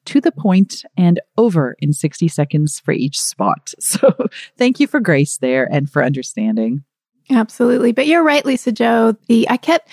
to 0.07 0.21
the 0.21 0.33
point, 0.33 0.85
and 0.97 1.21
over 1.37 1.77
in 1.79 1.93
60 1.93 2.27
seconds 2.27 2.81
for 2.81 2.93
each 2.93 3.21
spot. 3.21 3.73
So 3.83 4.17
thank 4.57 4.81
you 4.81 4.87
for 4.87 5.01
grace 5.01 5.37
there 5.37 5.69
and 5.71 5.89
for 5.89 6.03
understanding. 6.03 6.83
Absolutely. 7.31 7.93
But 7.93 8.07
you're 8.07 8.23
right, 8.23 8.45
Lisa 8.45 8.73
Jo. 8.73 9.15
The 9.29 9.49
I 9.51 9.59
kept 9.59 9.89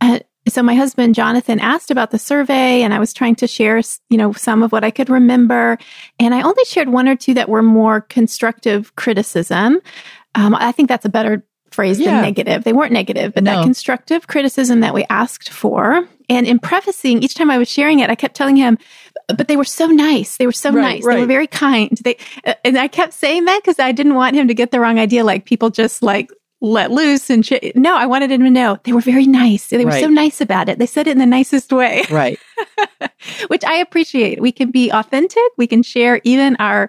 uh, 0.00 0.18
so 0.48 0.62
my 0.62 0.74
husband 0.74 1.14
Jonathan 1.14 1.60
asked 1.60 1.90
about 1.90 2.10
the 2.10 2.18
survey 2.18 2.82
and 2.82 2.92
I 2.92 2.98
was 2.98 3.14
trying 3.14 3.36
to 3.36 3.46
share, 3.46 3.80
you 4.10 4.18
know, 4.18 4.32
some 4.32 4.62
of 4.62 4.72
what 4.72 4.84
I 4.84 4.90
could 4.90 5.08
remember 5.08 5.78
and 6.18 6.34
I 6.34 6.42
only 6.42 6.64
shared 6.64 6.88
one 6.88 7.08
or 7.08 7.16
two 7.16 7.34
that 7.34 7.48
were 7.48 7.62
more 7.62 8.00
constructive 8.00 8.94
criticism. 8.96 9.80
Um, 10.34 10.54
I 10.54 10.72
think 10.72 10.88
that's 10.88 11.06
a 11.06 11.10
better 11.10 11.46
phrase 11.74 12.00
Yeah. 12.00 12.12
than 12.12 12.22
negative. 12.22 12.64
They 12.64 12.72
weren't 12.72 12.92
negative, 12.92 13.34
but 13.34 13.44
No. 13.44 13.56
that 13.56 13.64
constructive 13.64 14.26
criticism 14.26 14.80
that 14.80 14.94
we 14.94 15.04
asked 15.10 15.50
for. 15.50 16.08
And 16.30 16.46
in 16.46 16.58
prefacing, 16.58 17.22
each 17.22 17.34
time 17.34 17.50
I 17.50 17.58
was 17.58 17.68
sharing 17.68 17.98
it, 17.98 18.08
I 18.08 18.14
kept 18.14 18.34
telling 18.36 18.56
him, 18.56 18.78
but 19.36 19.48
they 19.48 19.56
were 19.56 19.64
so 19.64 19.86
nice. 19.86 20.36
They 20.38 20.46
were 20.46 20.52
so 20.52 20.70
Right, 20.70 21.02
nice. 21.02 21.06
They 21.06 21.20
were 21.20 21.26
very 21.26 21.46
kind. 21.46 21.98
They, 22.02 22.16
uh, 22.46 22.54
and 22.64 22.78
I 22.78 22.88
kept 22.88 23.12
saying 23.12 23.44
that 23.44 23.60
because 23.62 23.78
I 23.78 23.92
didn't 23.92 24.14
want 24.14 24.34
him 24.36 24.48
to 24.48 24.54
get 24.54 24.70
the 24.70 24.80
wrong 24.80 24.98
idea. 24.98 25.24
Like 25.24 25.44
people 25.44 25.68
just 25.70 26.02
like 26.02 26.30
let 26.60 26.90
loose 26.90 27.28
and 27.28 27.46
no, 27.74 27.94
I 27.94 28.06
wanted 28.06 28.30
him 28.30 28.42
to 28.42 28.48
know 28.50 28.78
they 28.84 28.92
were 28.94 29.02
very 29.02 29.26
nice. 29.26 29.66
They 29.68 29.84
were 29.84 29.92
so 29.92 30.08
nice 30.08 30.40
about 30.40 30.70
it. 30.70 30.78
They 30.78 30.86
said 30.86 31.06
it 31.06 31.10
in 31.10 31.18
the 31.18 31.26
nicest 31.26 31.70
way, 31.72 32.04
Right. 32.10 32.38
which 33.48 33.64
I 33.64 33.74
appreciate. 33.76 34.40
We 34.40 34.50
can 34.52 34.70
be 34.70 34.90
authentic. 34.90 35.42
We 35.58 35.66
can 35.66 35.82
share 35.82 36.20
even 36.24 36.56
our 36.60 36.88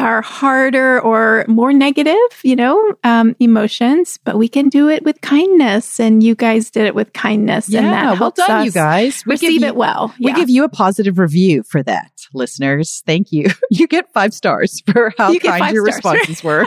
our 0.00 0.22
harder 0.22 1.00
or 1.00 1.44
more 1.46 1.72
negative, 1.72 2.16
you 2.42 2.56
know, 2.56 2.94
um, 3.04 3.36
emotions, 3.38 4.18
but 4.24 4.36
we 4.38 4.48
can 4.48 4.68
do 4.68 4.88
it 4.88 5.04
with 5.04 5.20
kindness. 5.20 6.00
And 6.00 6.22
you 6.22 6.34
guys 6.34 6.70
did 6.70 6.86
it 6.86 6.94
with 6.94 7.12
kindness. 7.12 7.68
Yeah, 7.68 7.80
and 7.80 7.92
that 7.92 8.18
well 8.20 8.30
done, 8.32 8.64
you 8.64 8.72
guys. 8.72 9.22
We 9.26 9.36
give 9.36 9.42
receive 9.48 9.60
you- 9.62 9.68
it 9.68 9.76
well. 9.76 10.14
We 10.20 10.32
give 10.32 10.48
you 10.50 10.64
a 10.64 10.68
positive 10.68 11.18
review 11.18 11.62
for 11.62 11.82
that, 11.84 12.10
listeners. 12.34 13.02
Thank 13.06 13.30
you. 13.32 13.46
You 13.72 13.86
get 13.86 14.12
five 14.12 14.34
stars 14.34 14.82
for 14.92 15.12
how 15.16 15.30
You 15.30 15.38
kind 15.40 15.72
your 15.72 15.86
stars. 15.92 15.96
responses 16.26 16.42
were. 16.42 16.66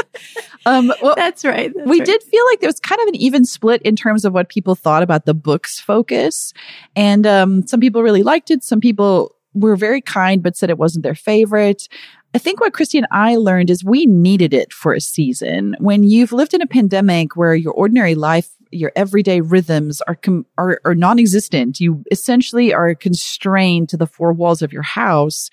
um, 0.66 0.92
well, 1.02 1.14
That's 1.14 1.44
right. 1.44 1.72
that's 1.74 1.88
we 1.88 1.98
right. 1.98 2.06
did 2.06 2.22
feel 2.22 2.44
like 2.46 2.60
there 2.60 2.68
was 2.68 2.80
kind 2.80 3.00
of 3.02 3.08
an 3.08 3.16
even 3.16 3.44
split 3.44 3.82
in 3.82 3.96
terms 3.96 4.24
of 4.24 4.32
what 4.32 4.48
people 4.48 4.74
thought 4.74 5.02
about 5.02 5.24
the 5.26 5.34
book's 5.34 5.78
focus. 5.78 6.52
And 6.96 7.26
um, 7.26 7.66
some 7.66 7.80
people 7.80 8.02
really 8.02 8.22
liked 8.22 8.50
it. 8.50 8.64
Some 8.64 8.80
people 8.80 9.34
were 9.54 9.76
very 9.76 10.00
kind, 10.00 10.42
but 10.42 10.56
said 10.56 10.70
it 10.70 10.78
wasn't 10.78 11.02
their 11.02 11.14
favorite. 11.14 11.88
I 12.34 12.38
think 12.38 12.60
what 12.60 12.74
Christie 12.74 12.98
and 12.98 13.06
I 13.10 13.36
learned 13.36 13.70
is 13.70 13.82
we 13.82 14.06
needed 14.06 14.52
it 14.52 14.72
for 14.72 14.92
a 14.92 15.00
season. 15.00 15.74
When 15.78 16.04
you've 16.04 16.32
lived 16.32 16.52
in 16.54 16.60
a 16.60 16.66
pandemic 16.66 17.36
where 17.36 17.54
your 17.54 17.72
ordinary 17.72 18.14
life, 18.14 18.50
your 18.70 18.92
everyday 18.94 19.40
rhythms 19.40 20.02
are, 20.02 20.14
com- 20.14 20.44
are, 20.58 20.78
are 20.84 20.94
non-existent, 20.94 21.80
you 21.80 22.04
essentially 22.10 22.74
are 22.74 22.94
constrained 22.94 23.88
to 23.88 23.96
the 23.96 24.06
four 24.06 24.32
walls 24.32 24.60
of 24.60 24.72
your 24.72 24.82
house 24.82 25.50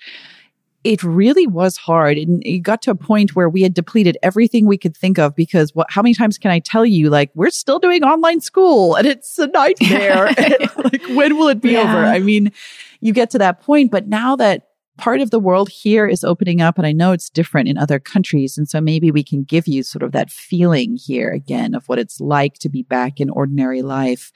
it 0.86 1.02
really 1.02 1.48
was 1.48 1.76
hard. 1.76 2.16
And 2.16 2.40
it 2.46 2.60
got 2.60 2.80
to 2.82 2.92
a 2.92 2.94
point 2.94 3.34
where 3.34 3.48
we 3.48 3.62
had 3.62 3.74
depleted 3.74 4.16
everything 4.22 4.66
we 4.66 4.78
could 4.78 4.96
think 4.96 5.18
of 5.18 5.34
because 5.34 5.74
what, 5.74 5.90
how 5.90 6.00
many 6.00 6.14
times 6.14 6.38
can 6.38 6.52
I 6.52 6.60
tell 6.60 6.86
you, 6.86 7.10
like, 7.10 7.32
we're 7.34 7.50
still 7.50 7.80
doing 7.80 8.04
online 8.04 8.40
school 8.40 8.94
and 8.94 9.04
it's 9.04 9.36
a 9.36 9.48
nightmare. 9.48 10.26
like, 10.84 11.02
when 11.08 11.36
will 11.36 11.48
it 11.48 11.60
be 11.60 11.72
Yeah. 11.72 11.80
over? 11.80 12.04
I 12.04 12.20
mean, 12.20 12.52
you 13.00 13.12
get 13.12 13.30
to 13.30 13.38
that 13.38 13.62
point, 13.62 13.90
but 13.90 14.06
now 14.06 14.36
that 14.36 14.65
part 14.96 15.20
of 15.20 15.30
the 15.30 15.38
world 15.38 15.68
here 15.68 16.06
is 16.06 16.24
opening 16.24 16.60
up 16.60 16.78
and 16.78 16.86
I 16.86 16.92
know 16.92 17.12
it's 17.12 17.30
different 17.30 17.68
in 17.68 17.78
other 17.78 17.98
countries. 17.98 18.56
And 18.56 18.68
so 18.68 18.80
maybe 18.80 19.10
we 19.10 19.22
can 19.22 19.44
give 19.44 19.66
you 19.66 19.82
sort 19.82 20.02
of 20.02 20.12
that 20.12 20.30
feeling 20.30 20.96
here 20.96 21.30
again 21.30 21.74
of 21.74 21.88
what 21.88 21.98
it's 21.98 22.20
like 22.20 22.54
to 22.60 22.68
be 22.68 22.82
back 22.82 23.20
in 23.20 23.30
ordinary 23.30 23.82
life. 23.82 24.32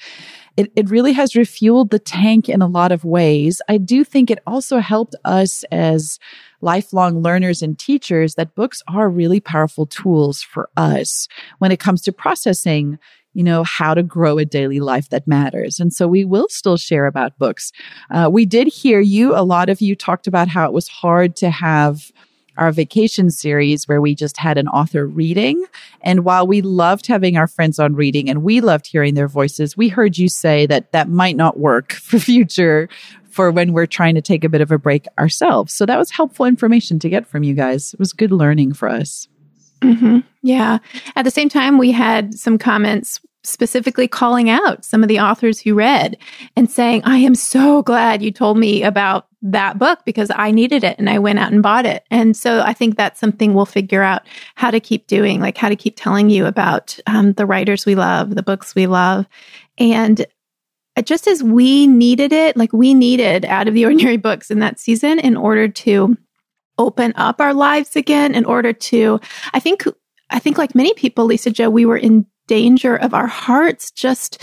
It, 0.57 0.71
it 0.77 0.91
really 0.91 1.13
has 1.13 1.33
refueled 1.33 1.91
the 1.91 1.99
tank 1.99 2.49
in 2.49 2.61
a 2.61 2.67
lot 2.67 2.93
of 2.93 3.05
ways. 3.05 3.63
I 3.69 3.79
do 3.79 4.05
think 4.05 4.31
it 4.31 4.41
also 4.47 4.79
helped 4.79 5.15
us 5.25 5.65
as 5.71 6.19
lifelong 6.61 7.23
learners 7.23 7.63
and 7.63 7.79
teachers 7.79 8.35
that 8.35 8.55
books 8.55 8.83
are 8.89 9.09
really 9.09 9.41
powerful 9.41 9.87
tools 9.87 10.43
for 10.43 10.69
us 10.77 11.29
when 11.59 11.73
it 11.73 11.81
comes 11.81 12.03
to 12.03 12.13
processing 12.13 12.99
you 13.33 13.43
know, 13.43 13.63
how 13.63 13.95
to 13.95 14.03
grow 14.03 14.39
a 14.39 14.45
daily 14.45 14.81
life 14.81 15.09
that 15.11 15.27
matters. 15.27 15.79
And 15.79 15.93
so 15.93 16.09
we 16.09 16.25
will 16.25 16.49
still 16.49 16.77
share 16.77 17.07
about 17.07 17.39
books. 17.39 17.73
Uh, 18.11 18.29
we 18.31 18.45
did 18.45 18.69
hear 18.69 19.01
you, 19.01 19.35
a 19.37 19.43
lot 19.43 19.69
of 19.69 19.81
you 19.81 19.95
talked 19.95 20.27
about 20.27 20.49
how 20.49 20.67
it 20.67 20.73
was 20.73 20.89
hard 20.89 21.37
to 21.37 21.51
have 21.51 22.11
our 22.57 22.73
vacation 22.73 23.31
series 23.31 23.89
where 23.89 24.01
we 24.01 24.15
just 24.15 24.37
had 24.37 24.59
an 24.59 24.69
author 24.69 25.07
reading. 25.07 25.65
And 26.03 26.25
while 26.25 26.47
we 26.47 26.61
loved 26.61 27.07
having 27.07 27.37
our 27.37 27.47
friends 27.47 27.79
on 27.79 27.95
reading 27.95 28.29
and 28.29 28.43
we 28.43 28.61
loved 28.61 28.87
hearing 28.87 29.15
their 29.15 29.29
voices, 29.29 29.77
we 29.77 29.89
heard 29.89 30.19
you 30.19 30.29
say 30.29 30.67
that 30.67 30.93
that 30.93 31.09
might 31.09 31.37
not 31.37 31.59
work 31.59 31.93
for 31.95 32.19
future 32.19 32.89
for 33.31 33.51
when 33.51 33.73
we're 33.73 33.87
trying 33.87 34.17
to 34.17 34.21
take 34.21 34.45
a 34.45 34.49
bit 34.49 34.61
of 34.61 34.73
a 34.73 34.79
break 34.79 35.07
ourselves. 35.19 35.73
So 35.73 35.87
that 35.87 35.99
was 35.99 36.11
helpful 36.11 36.47
information 36.47 36.99
to 36.99 37.09
get 37.09 37.27
from 37.27 37.45
you 37.45 37.55
guys. 37.55 37.95
It 37.95 38.01
was 38.01 38.13
good 38.13 38.33
learning 38.33 38.75
for 38.75 38.89
us. 38.89 39.29
Hmm 39.83 40.19
Yeah. 40.43 40.79
At 41.17 41.25
the 41.25 41.31
same 41.31 41.49
time, 41.49 41.79
we 41.79 41.91
had 41.91 42.35
some 42.35 42.59
comments 42.59 43.21
specifically 43.43 44.07
calling 44.07 44.51
out 44.51 44.85
some 44.85 45.03
of 45.03 45.09
the 45.09 45.19
authors 45.19 45.61
who 45.61 45.75
read 45.75 46.17
and 46.57 46.71
saying, 46.71 47.03
I 47.05 47.19
am 47.19 47.35
so 47.35 47.83
glad 47.83 48.23
you 48.23 48.31
told 48.31 48.59
me 48.59 48.83
about 48.83 49.29
that 49.43 49.79
book 49.79 50.01
because 50.05 50.31
I 50.35 50.51
needed 50.51 50.85
it 50.85 50.99
and 50.99 51.09
I 51.09 51.19
went 51.19 51.39
out 51.39 51.51
and 51.51 51.63
bought 51.63 51.87
it. 51.87 52.05
And 52.11 52.37
so 52.37 52.61
I 52.61 52.75
think 52.75 52.97
that's 52.97 53.19
something 53.19 53.55
we'll 53.55 53.65
figure 53.65 54.03
out 54.03 54.23
how 54.57 54.71
to 54.71 54.81
keep 54.81 55.07
doing, 55.07 55.41
like 55.41 55.57
how 55.57 55.71
to 55.71 55.77
keep 55.77 55.97
telling 55.97 56.29
you 56.29 56.45
about 56.45 56.99
um, 57.07 57.33
the 57.33 57.47
writers 57.47 57.87
we 57.87 57.95
love, 57.95 58.35
the 58.35 58.43
books 58.43 58.75
we 58.75 58.87
love. 58.87 59.27
And 59.79 60.27
just 61.03 61.27
as 61.27 61.43
we 61.43 61.87
needed 61.87 62.33
it, 62.33 62.57
like 62.57 62.73
we 62.75 62.93
needed 62.93 63.47
out 63.47 63.69
of 63.69 63.75
the 63.75 63.85
ordinary 63.87 64.19
books 64.19 64.51
in 64.51 64.59
that 64.59 64.79
season 64.79 65.19
in 65.19 65.37
order 65.37 65.69
to 65.69 66.17
open 66.81 67.13
up 67.17 67.41
our 67.41 67.55
lives 67.55 67.95
again, 67.95 68.35
in 68.35 68.45
order 68.45 68.73
to, 68.73 69.21
I 69.53 69.61
think, 69.61 69.85
I 70.31 70.39
think 70.41 70.59
like 70.59 70.75
many 70.75 70.95
people, 70.95 71.27
Lisa-Jo, 71.27 71.71
we 71.71 71.85
were 71.85 71.99
in 71.99 72.27
danger 72.49 72.97
of 72.97 73.15
our 73.15 73.29
hearts 73.29 73.93
just 73.93 74.43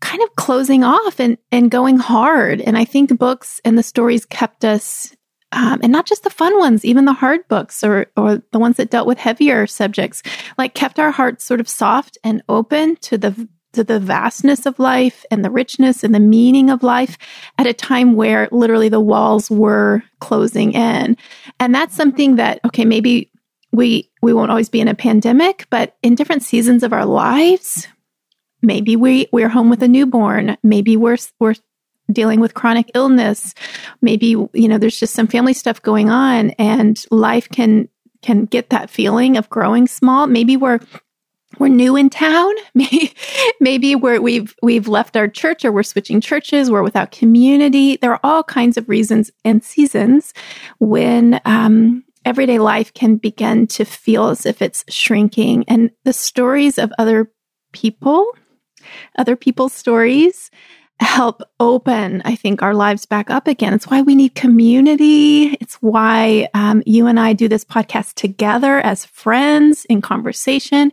kind 0.00 0.22
of 0.22 0.36
closing 0.36 0.84
off 0.84 1.18
and, 1.18 1.38
and 1.50 1.70
going 1.70 1.96
hard. 1.96 2.60
And 2.60 2.76
I 2.76 2.84
think 2.84 3.18
books 3.18 3.60
and 3.64 3.78
the 3.78 3.82
stories 3.82 4.26
kept 4.26 4.64
us, 4.64 5.14
um, 5.52 5.80
and 5.82 5.90
not 5.90 6.06
just 6.06 6.24
the 6.24 6.30
fun 6.30 6.58
ones, 6.58 6.84
even 6.84 7.06
the 7.06 7.14
hard 7.14 7.40
books 7.48 7.82
or, 7.82 8.06
or 8.16 8.42
the 8.52 8.58
ones 8.58 8.76
that 8.76 8.90
dealt 8.90 9.06
with 9.06 9.18
heavier 9.18 9.66
subjects, 9.66 10.22
like 10.58 10.74
kept 10.74 10.98
our 10.98 11.10
hearts 11.10 11.44
sort 11.44 11.60
of 11.60 11.68
soft 11.68 12.18
and 12.22 12.42
open 12.48 12.96
to 12.96 13.16
the 13.16 13.48
to 13.72 13.84
the 13.84 14.00
vastness 14.00 14.66
of 14.66 14.78
life 14.78 15.24
and 15.30 15.44
the 15.44 15.50
richness 15.50 16.02
and 16.02 16.14
the 16.14 16.20
meaning 16.20 16.70
of 16.70 16.82
life 16.82 17.18
at 17.58 17.66
a 17.66 17.74
time 17.74 18.14
where 18.14 18.48
literally 18.50 18.88
the 18.88 19.00
walls 19.00 19.50
were 19.50 20.02
closing 20.20 20.72
in. 20.72 21.16
And 21.60 21.74
that's 21.74 21.94
something 21.94 22.36
that, 22.36 22.60
okay, 22.64 22.84
maybe 22.84 23.30
we 23.72 24.10
we 24.22 24.32
won't 24.32 24.50
always 24.50 24.68
be 24.68 24.80
in 24.80 24.88
a 24.88 24.94
pandemic, 24.94 25.66
but 25.70 25.96
in 26.02 26.14
different 26.14 26.42
seasons 26.42 26.82
of 26.82 26.92
our 26.92 27.04
lives, 27.04 27.86
maybe 28.62 28.96
we 28.96 29.28
we're 29.32 29.48
home 29.48 29.68
with 29.68 29.82
a 29.82 29.88
newborn, 29.88 30.56
maybe 30.62 30.96
we're 30.96 31.18
we're 31.38 31.54
dealing 32.10 32.40
with 32.40 32.54
chronic 32.54 32.90
illness, 32.94 33.54
maybe 34.00 34.28
you 34.28 34.68
know 34.68 34.78
there's 34.78 34.98
just 34.98 35.14
some 35.14 35.26
family 35.26 35.52
stuff 35.52 35.82
going 35.82 36.08
on 36.08 36.50
and 36.52 37.04
life 37.10 37.48
can 37.50 37.88
can 38.22 38.46
get 38.46 38.70
that 38.70 38.90
feeling 38.90 39.36
of 39.36 39.50
growing 39.50 39.86
small. 39.86 40.26
Maybe 40.26 40.56
we're 40.56 40.80
we're 41.58 41.68
new 41.68 41.96
in 41.96 42.10
town. 42.10 42.52
Maybe, 43.60 43.94
we're, 43.94 44.20
we've 44.20 44.54
we've 44.62 44.86
left 44.86 45.16
our 45.16 45.28
church, 45.28 45.64
or 45.64 45.72
we're 45.72 45.82
switching 45.82 46.20
churches. 46.20 46.70
We're 46.70 46.82
without 46.82 47.10
community. 47.10 47.96
There 47.96 48.12
are 48.12 48.20
all 48.22 48.42
kinds 48.42 48.76
of 48.76 48.88
reasons 48.88 49.30
and 49.44 49.64
seasons 49.64 50.34
when 50.78 51.40
um, 51.44 52.04
everyday 52.24 52.58
life 52.58 52.92
can 52.92 53.16
begin 53.16 53.66
to 53.68 53.84
feel 53.84 54.28
as 54.28 54.44
if 54.44 54.60
it's 54.60 54.84
shrinking. 54.88 55.64
And 55.68 55.90
the 56.04 56.12
stories 56.12 56.78
of 56.78 56.92
other 56.98 57.30
people, 57.72 58.26
other 59.16 59.34
people's 59.34 59.72
stories, 59.72 60.50
help 61.00 61.42
open, 61.60 62.22
I 62.24 62.34
think, 62.34 62.62
our 62.62 62.74
lives 62.74 63.06
back 63.06 63.30
up 63.30 63.46
again. 63.46 63.72
It's 63.72 63.86
why 63.86 64.02
we 64.02 64.14
need 64.14 64.34
community. 64.34 65.56
It's 65.60 65.76
why 65.76 66.48
um, 66.54 66.82
you 66.86 67.06
and 67.06 67.20
I 67.20 67.32
do 67.32 67.48
this 67.48 67.64
podcast 67.64 68.14
together 68.14 68.78
as 68.80 69.04
friends 69.04 69.84
in 69.86 70.02
conversation. 70.02 70.92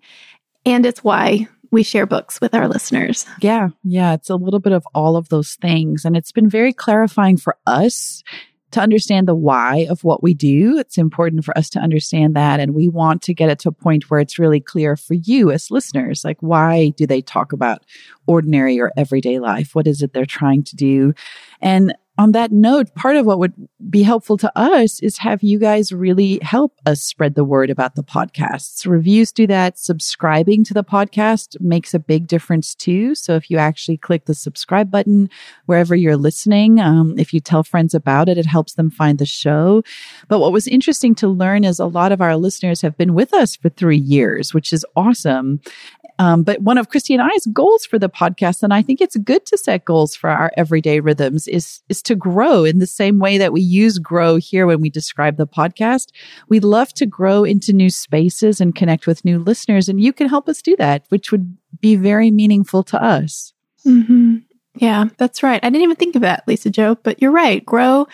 And 0.65 0.85
it's 0.85 1.03
why 1.03 1.47
we 1.71 1.83
share 1.83 2.05
books 2.05 2.39
with 2.39 2.53
our 2.53 2.67
listeners. 2.67 3.25
Yeah, 3.41 3.69
yeah, 3.83 4.13
it's 4.13 4.29
a 4.29 4.35
little 4.35 4.59
bit 4.59 4.73
of 4.73 4.87
all 4.95 5.15
of 5.15 5.29
those 5.29 5.55
things. 5.55 6.05
And 6.05 6.15
it's 6.15 6.31
been 6.31 6.49
very 6.49 6.73
clarifying 6.73 7.37
for 7.37 7.57
us 7.67 8.23
to 8.71 8.81
understand 8.81 9.27
the 9.27 9.35
why 9.35 9.87
of 9.89 10.03
what 10.03 10.21
we 10.21 10.33
do. 10.33 10.77
It's 10.77 10.97
important 10.97 11.45
for 11.45 11.57
us 11.57 11.69
to 11.71 11.79
understand 11.79 12.35
that. 12.35 12.59
And 12.59 12.75
we 12.75 12.89
want 12.89 13.21
to 13.23 13.33
get 13.33 13.49
it 13.49 13.59
to 13.59 13.69
a 13.69 13.71
point 13.71 14.09
where 14.09 14.19
it's 14.19 14.37
really 14.37 14.59
clear 14.59 14.97
for 14.97 15.13
you 15.13 15.51
as 15.51 15.71
listeners. 15.71 16.25
Like, 16.25 16.37
why 16.41 16.89
do 16.97 17.07
they 17.07 17.21
talk 17.21 17.53
about 17.53 17.85
ordinary 18.27 18.79
or 18.79 18.91
everyday 18.97 19.39
life? 19.39 19.75
What 19.75 19.87
is 19.87 20.01
it 20.01 20.13
they're 20.13 20.25
trying 20.25 20.63
to 20.63 20.75
do? 20.75 21.13
And 21.61 21.95
on 22.17 22.31
that 22.31 22.51
note, 22.51 22.95
part 22.95 23.17
of 23.17 23.25
what 23.25 23.39
would 23.39 23.53
be 23.89 24.01
helpful 24.03 24.37
to 24.37 24.51
us 24.57 25.01
is 25.01 25.17
have 25.17 25.43
you 25.43 25.59
guys 25.59 25.91
really 25.91 26.39
help 26.41 26.79
us 26.85 27.01
spread 27.01 27.35
the 27.35 27.43
word 27.43 27.69
about 27.69 27.95
the 27.95 28.03
podcasts. 28.03 28.89
Reviews 28.89 29.31
do 29.31 29.45
that. 29.47 29.77
Subscribing 29.77 30.63
to 30.63 30.73
the 30.73 30.83
podcast 30.83 31.59
makes 31.59 31.93
a 31.93 31.99
big 31.99 32.27
difference 32.27 32.73
too. 32.73 33.15
So 33.15 33.35
if 33.35 33.51
you 33.51 33.57
actually 33.57 33.97
click 33.97 34.25
the 34.25 34.33
subscribe 34.33 34.89
button 34.89 35.29
wherever 35.65 35.93
you're 35.93 36.15
listening, 36.15 36.79
um, 36.79 37.15
if 37.17 37.33
you 37.33 37.41
tell 37.41 37.63
friends 37.63 37.93
about 37.93 38.29
it, 38.29 38.37
it 38.37 38.45
helps 38.45 38.73
them 38.73 38.89
find 38.89 39.19
the 39.19 39.25
show. 39.25 39.83
But 40.29 40.39
what 40.39 40.53
was 40.53 40.67
interesting 40.67 41.15
to 41.15 41.27
learn 41.27 41.65
is 41.65 41.79
a 41.79 41.85
lot 41.85 42.13
of 42.13 42.21
our 42.21 42.37
listeners 42.37 42.81
have 42.81 42.97
been 42.97 43.13
with 43.13 43.33
us 43.33 43.57
for 43.57 43.69
three 43.69 43.97
years, 43.97 44.53
which 44.53 44.71
is 44.71 44.85
awesome. 44.95 45.59
Um, 46.17 46.43
but 46.43 46.61
one 46.61 46.77
of 46.77 46.89
Christie 46.89 47.13
and 47.13 47.23
I's 47.23 47.45
goals 47.47 47.85
for 47.85 47.99
the 47.99 48.09
podcast, 48.09 48.63
and 48.63 48.73
I 48.73 48.81
think 48.81 49.01
it's 49.01 49.17
good 49.17 49.45
to 49.47 49.57
set 49.57 49.85
goals 49.85 50.15
for 50.15 50.29
our 50.29 50.51
everyday 50.55 50.99
rhythms, 50.99 51.47
is 51.47 51.81
is 51.89 52.01
to 52.05 52.15
grow 52.15 52.63
in 52.63 52.79
the 52.79 52.87
same 52.87 53.19
way 53.19 53.37
that 53.37 53.53
we 53.53 53.61
use 53.61 53.99
grow 53.99 54.37
here 54.37 54.65
when 54.65 54.81
we 54.81 54.89
describe 54.89 55.37
the 55.37 55.47
podcast. 55.47 56.11
We'd 56.49 56.63
love 56.63 56.93
to 56.93 57.05
grow 57.05 57.43
into 57.43 57.73
new 57.73 57.89
spaces 57.89 58.61
and 58.61 58.75
connect 58.75 59.07
with 59.07 59.25
new 59.25 59.39
listeners, 59.39 59.89
and 59.89 60.01
you 60.01 60.13
can 60.13 60.27
help 60.27 60.49
us 60.49 60.61
do 60.61 60.75
that, 60.77 61.05
which 61.09 61.31
would 61.31 61.57
be 61.79 61.95
very 61.95 62.31
meaningful 62.31 62.83
to 62.83 63.01
us. 63.01 63.53
Mm-hmm. 63.85 64.37
Yeah, 64.77 65.05
that's 65.17 65.43
right. 65.43 65.63
I 65.63 65.69
didn't 65.69 65.83
even 65.83 65.95
think 65.95 66.15
of 66.15 66.21
that, 66.21 66.43
Lisa-Jo, 66.47 66.95
but 67.03 67.21
you're 67.21 67.31
right. 67.31 67.65
Grow 67.65 68.07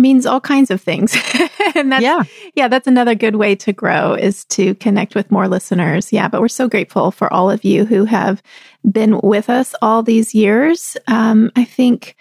means 0.00 0.26
all 0.26 0.40
kinds 0.40 0.70
of 0.70 0.80
things. 0.80 1.14
and 1.74 1.92
that's, 1.92 2.02
yeah. 2.02 2.22
yeah, 2.54 2.68
that's 2.68 2.86
another 2.86 3.14
good 3.14 3.36
way 3.36 3.54
to 3.54 3.72
grow 3.72 4.14
is 4.14 4.44
to 4.46 4.74
connect 4.76 5.14
with 5.14 5.30
more 5.30 5.46
listeners. 5.46 6.12
Yeah, 6.12 6.28
but 6.28 6.40
we're 6.40 6.48
so 6.48 6.68
grateful 6.68 7.10
for 7.10 7.32
all 7.32 7.50
of 7.50 7.64
you 7.64 7.84
who 7.84 8.04
have 8.06 8.42
been 8.90 9.20
with 9.22 9.48
us 9.50 9.74
all 9.82 10.02
these 10.02 10.34
years. 10.34 10.96
Um, 11.06 11.50
I 11.54 11.64
think 11.64 12.16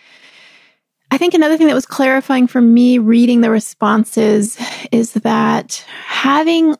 I 1.11 1.17
think 1.17 1.33
another 1.33 1.57
thing 1.57 1.67
that 1.67 1.73
was 1.75 1.85
clarifying 1.85 2.47
for 2.47 2.61
me 2.61 2.99
reading 2.99 3.41
the 3.41 3.49
responses 3.49 4.57
is 4.91 5.13
that 5.13 5.83
having 6.05 6.75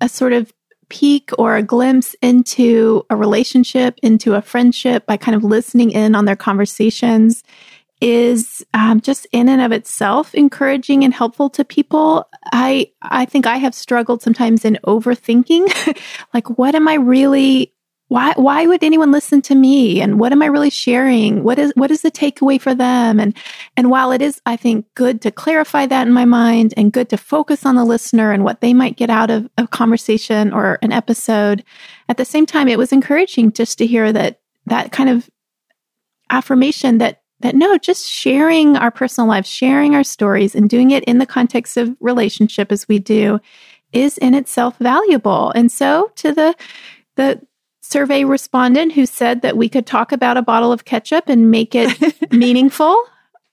a 0.00 0.08
sort 0.08 0.32
of 0.32 0.52
peek 0.88 1.30
or 1.38 1.56
a 1.56 1.62
glimpse 1.62 2.14
into 2.22 3.04
a 3.10 3.16
relationship, 3.16 3.98
into 4.02 4.34
a 4.34 4.42
friendship 4.42 5.06
by 5.06 5.16
kind 5.16 5.34
of 5.34 5.44
listening 5.44 5.90
in 5.90 6.14
on 6.14 6.24
their 6.24 6.36
conversations 6.36 7.42
is 8.00 8.64
um, 8.74 9.00
just 9.00 9.26
in 9.32 9.48
and 9.48 9.62
of 9.62 9.72
itself 9.72 10.34
encouraging 10.34 11.04
and 11.04 11.14
helpful 11.14 11.48
to 11.50 11.64
people. 11.64 12.28
I 12.52 12.90
I 13.02 13.24
think 13.24 13.46
I 13.46 13.56
have 13.56 13.74
struggled 13.74 14.22
sometimes 14.22 14.64
in 14.64 14.78
overthinking, 14.86 15.98
like 16.34 16.58
what 16.58 16.74
am 16.74 16.88
I 16.88 16.94
really 16.94 17.73
why 18.08 18.34
why 18.36 18.66
would 18.66 18.84
anyone 18.84 19.12
listen 19.12 19.40
to 19.42 19.54
me? 19.54 20.00
And 20.00 20.20
what 20.20 20.32
am 20.32 20.42
i 20.42 20.46
really 20.46 20.70
sharing? 20.70 21.42
What 21.42 21.58
is 21.58 21.72
what 21.74 21.90
is 21.90 22.02
the 22.02 22.10
takeaway 22.10 22.60
for 22.60 22.74
them? 22.74 23.18
And 23.18 23.36
and 23.76 23.90
while 23.90 24.12
it 24.12 24.20
is 24.22 24.40
i 24.46 24.56
think 24.56 24.86
good 24.94 25.20
to 25.22 25.30
clarify 25.30 25.86
that 25.86 26.06
in 26.06 26.12
my 26.12 26.24
mind 26.24 26.74
and 26.76 26.92
good 26.92 27.08
to 27.10 27.16
focus 27.16 27.64
on 27.64 27.76
the 27.76 27.84
listener 27.84 28.32
and 28.32 28.44
what 28.44 28.60
they 28.60 28.74
might 28.74 28.96
get 28.96 29.10
out 29.10 29.30
of 29.30 29.48
a 29.58 29.66
conversation 29.66 30.52
or 30.52 30.78
an 30.82 30.92
episode 30.92 31.64
at 32.08 32.16
the 32.16 32.24
same 32.24 32.46
time 32.46 32.68
it 32.68 32.78
was 32.78 32.92
encouraging 32.92 33.52
just 33.52 33.78
to 33.78 33.86
hear 33.86 34.12
that 34.12 34.40
that 34.66 34.92
kind 34.92 35.08
of 35.08 35.30
affirmation 36.30 36.98
that 36.98 37.22
that 37.40 37.54
no 37.54 37.76
just 37.78 38.08
sharing 38.08 38.76
our 38.76 38.90
personal 38.90 39.28
lives 39.28 39.48
sharing 39.48 39.94
our 39.94 40.04
stories 40.04 40.54
and 40.54 40.70
doing 40.70 40.90
it 40.90 41.04
in 41.04 41.18
the 41.18 41.26
context 41.26 41.76
of 41.76 41.96
relationship 42.00 42.70
as 42.70 42.88
we 42.88 42.98
do 42.98 43.40
is 43.94 44.18
in 44.18 44.34
itself 44.34 44.76
valuable. 44.78 45.52
And 45.54 45.72
so 45.72 46.10
to 46.16 46.32
the 46.32 46.54
the 47.16 47.40
survey 47.84 48.24
respondent 48.24 48.92
who 48.92 49.04
said 49.04 49.42
that 49.42 49.56
we 49.56 49.68
could 49.68 49.86
talk 49.86 50.10
about 50.10 50.36
a 50.36 50.42
bottle 50.42 50.72
of 50.72 50.84
ketchup 50.84 51.28
and 51.28 51.50
make 51.50 51.74
it 51.74 51.92
meaningful. 52.32 52.96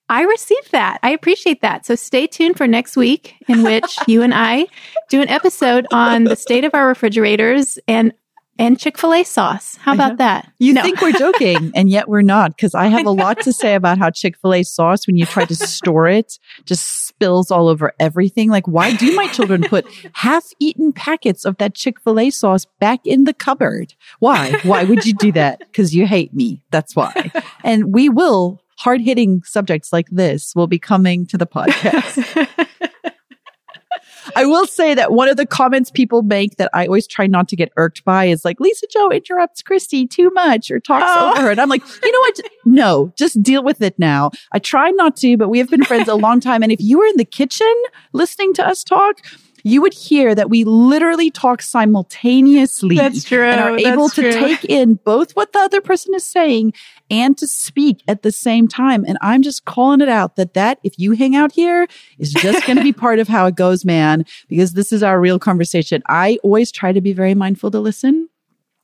I 0.07 0.23
received 0.23 0.71
that. 0.71 0.99
I 1.03 1.11
appreciate 1.11 1.61
that. 1.61 1.85
So 1.85 1.95
stay 1.95 2.27
tuned 2.27 2.57
for 2.57 2.67
next 2.67 2.97
week, 2.97 3.35
in 3.47 3.63
which 3.63 3.97
you 4.07 4.21
and 4.21 4.33
I 4.33 4.67
do 5.09 5.21
an 5.21 5.29
episode 5.29 5.85
on 5.91 6.25
the 6.25 6.35
state 6.35 6.63
of 6.63 6.73
our 6.73 6.87
refrigerators 6.87 7.77
and 7.87 8.13
and 8.57 8.79
Chick 8.79 8.97
fil 8.97 9.13
A 9.13 9.23
sauce. 9.23 9.77
How 9.77 9.93
about 9.93 10.17
that? 10.17 10.51
You 10.59 10.73
no. 10.73 10.81
think 10.81 11.01
we're 11.01 11.13
joking, 11.13 11.71
and 11.75 11.89
yet 11.89 12.07
we're 12.07 12.21
not, 12.21 12.55
because 12.55 12.75
I 12.75 12.87
have 12.87 13.05
a 13.05 13.11
lot 13.11 13.39
to 13.41 13.53
say 13.53 13.75
about 13.75 13.97
how 13.97 14.09
Chick 14.09 14.37
fil 14.37 14.53
A 14.53 14.63
sauce, 14.63 15.07
when 15.07 15.17
you 15.17 15.25
try 15.25 15.45
to 15.45 15.55
store 15.55 16.07
it, 16.07 16.37
just 16.65 17.07
spills 17.07 17.51
all 17.51 17.67
over 17.67 17.93
everything. 17.99 18.49
Like, 18.49 18.67
why 18.67 18.95
do 18.95 19.15
my 19.15 19.27
children 19.27 19.63
put 19.63 19.85
half 20.13 20.51
eaten 20.59 20.93
packets 20.93 21.45
of 21.45 21.57
that 21.57 21.73
Chick 21.75 21.99
fil 22.01 22.19
A 22.19 22.29
sauce 22.29 22.65
back 22.79 22.99
in 23.05 23.23
the 23.23 23.33
cupboard? 23.33 23.93
Why? 24.19 24.59
Why 24.63 24.83
would 24.83 25.05
you 25.05 25.13
do 25.13 25.31
that? 25.33 25.59
Because 25.59 25.95
you 25.95 26.05
hate 26.05 26.33
me. 26.33 26.61
That's 26.71 26.95
why. 26.95 27.31
And 27.63 27.93
we 27.93 28.09
will, 28.09 28.61
hard 28.77 29.01
hitting 29.01 29.43
subjects 29.43 29.93
like 29.93 30.09
this 30.09 30.55
will 30.55 30.67
be 30.67 30.79
coming 30.79 31.25
to 31.27 31.37
the 31.37 31.47
podcast. 31.47 32.67
I 34.35 34.45
will 34.45 34.67
say 34.67 34.93
that 34.93 35.11
one 35.11 35.27
of 35.29 35.37
the 35.37 35.45
comments 35.45 35.91
people 35.91 36.21
make 36.21 36.57
that 36.57 36.69
I 36.73 36.85
always 36.85 37.07
try 37.07 37.27
not 37.27 37.47
to 37.49 37.55
get 37.55 37.71
irked 37.77 38.03
by 38.03 38.25
is 38.25 38.45
like, 38.45 38.59
Lisa-Jo 38.59 39.09
interrupts 39.09 39.61
Christie 39.61 40.07
too 40.07 40.29
much 40.33 40.71
or 40.71 40.79
talks 40.79 41.05
oh. 41.07 41.31
over 41.31 41.41
her. 41.41 41.51
And 41.51 41.61
I'm 41.61 41.69
like, 41.69 41.83
you 42.03 42.11
know 42.11 42.19
what? 42.19 42.39
No, 42.65 43.13
just 43.17 43.41
deal 43.41 43.63
with 43.63 43.81
it 43.81 43.97
now. 43.97 44.31
I 44.51 44.59
try 44.59 44.91
not 44.91 45.15
to, 45.17 45.37
but 45.37 45.49
we 45.49 45.59
have 45.59 45.69
been 45.69 45.83
friends 45.83 46.07
a 46.07 46.15
long 46.15 46.39
time. 46.41 46.63
And 46.63 46.71
if 46.71 46.81
you 46.81 46.99
were 46.99 47.05
in 47.05 47.17
the 47.17 47.25
kitchen 47.25 47.73
listening 48.13 48.53
to 48.55 48.67
us 48.67 48.83
talk, 48.83 49.21
you 49.63 49.81
would 49.81 49.93
hear 49.93 50.33
that 50.33 50.49
we 50.49 50.63
literally 50.63 51.31
talk 51.31 51.61
simultaneously. 51.61 52.95
That's 52.95 53.23
true. 53.23 53.43
And 53.43 53.59
are 53.59 53.77
able 53.77 54.07
That's 54.07 54.15
to 54.15 54.31
true. 54.31 54.31
take 54.31 54.65
in 54.65 54.95
both 54.95 55.35
what 55.35 55.53
the 55.53 55.59
other 55.59 55.81
person 55.81 56.13
is 56.15 56.25
saying 56.25 56.73
and 57.11 57.37
to 57.37 57.45
speak 57.45 58.01
at 58.07 58.23
the 58.23 58.31
same 58.31 58.67
time. 58.67 59.03
And 59.05 59.17
I'm 59.21 59.41
just 59.41 59.65
calling 59.65 59.99
it 60.01 60.09
out 60.09 60.37
that 60.37 60.53
that, 60.53 60.79
if 60.83 60.97
you 60.97 61.11
hang 61.11 61.35
out 61.35 61.51
here, 61.51 61.85
is 62.17 62.31
just 62.31 62.65
going 62.65 62.77
to 62.77 62.83
be 62.83 62.93
part 63.03 63.19
of 63.19 63.27
how 63.27 63.45
it 63.45 63.55
goes, 63.55 63.83
man, 63.83 64.25
because 64.47 64.71
this 64.71 64.93
is 64.93 65.03
our 65.03 65.19
real 65.19 65.37
conversation. 65.37 66.01
I 66.07 66.39
always 66.41 66.71
try 66.71 66.93
to 66.93 67.01
be 67.01 67.11
very 67.11 67.35
mindful 67.35 67.69
to 67.71 67.79
listen. 67.79 68.29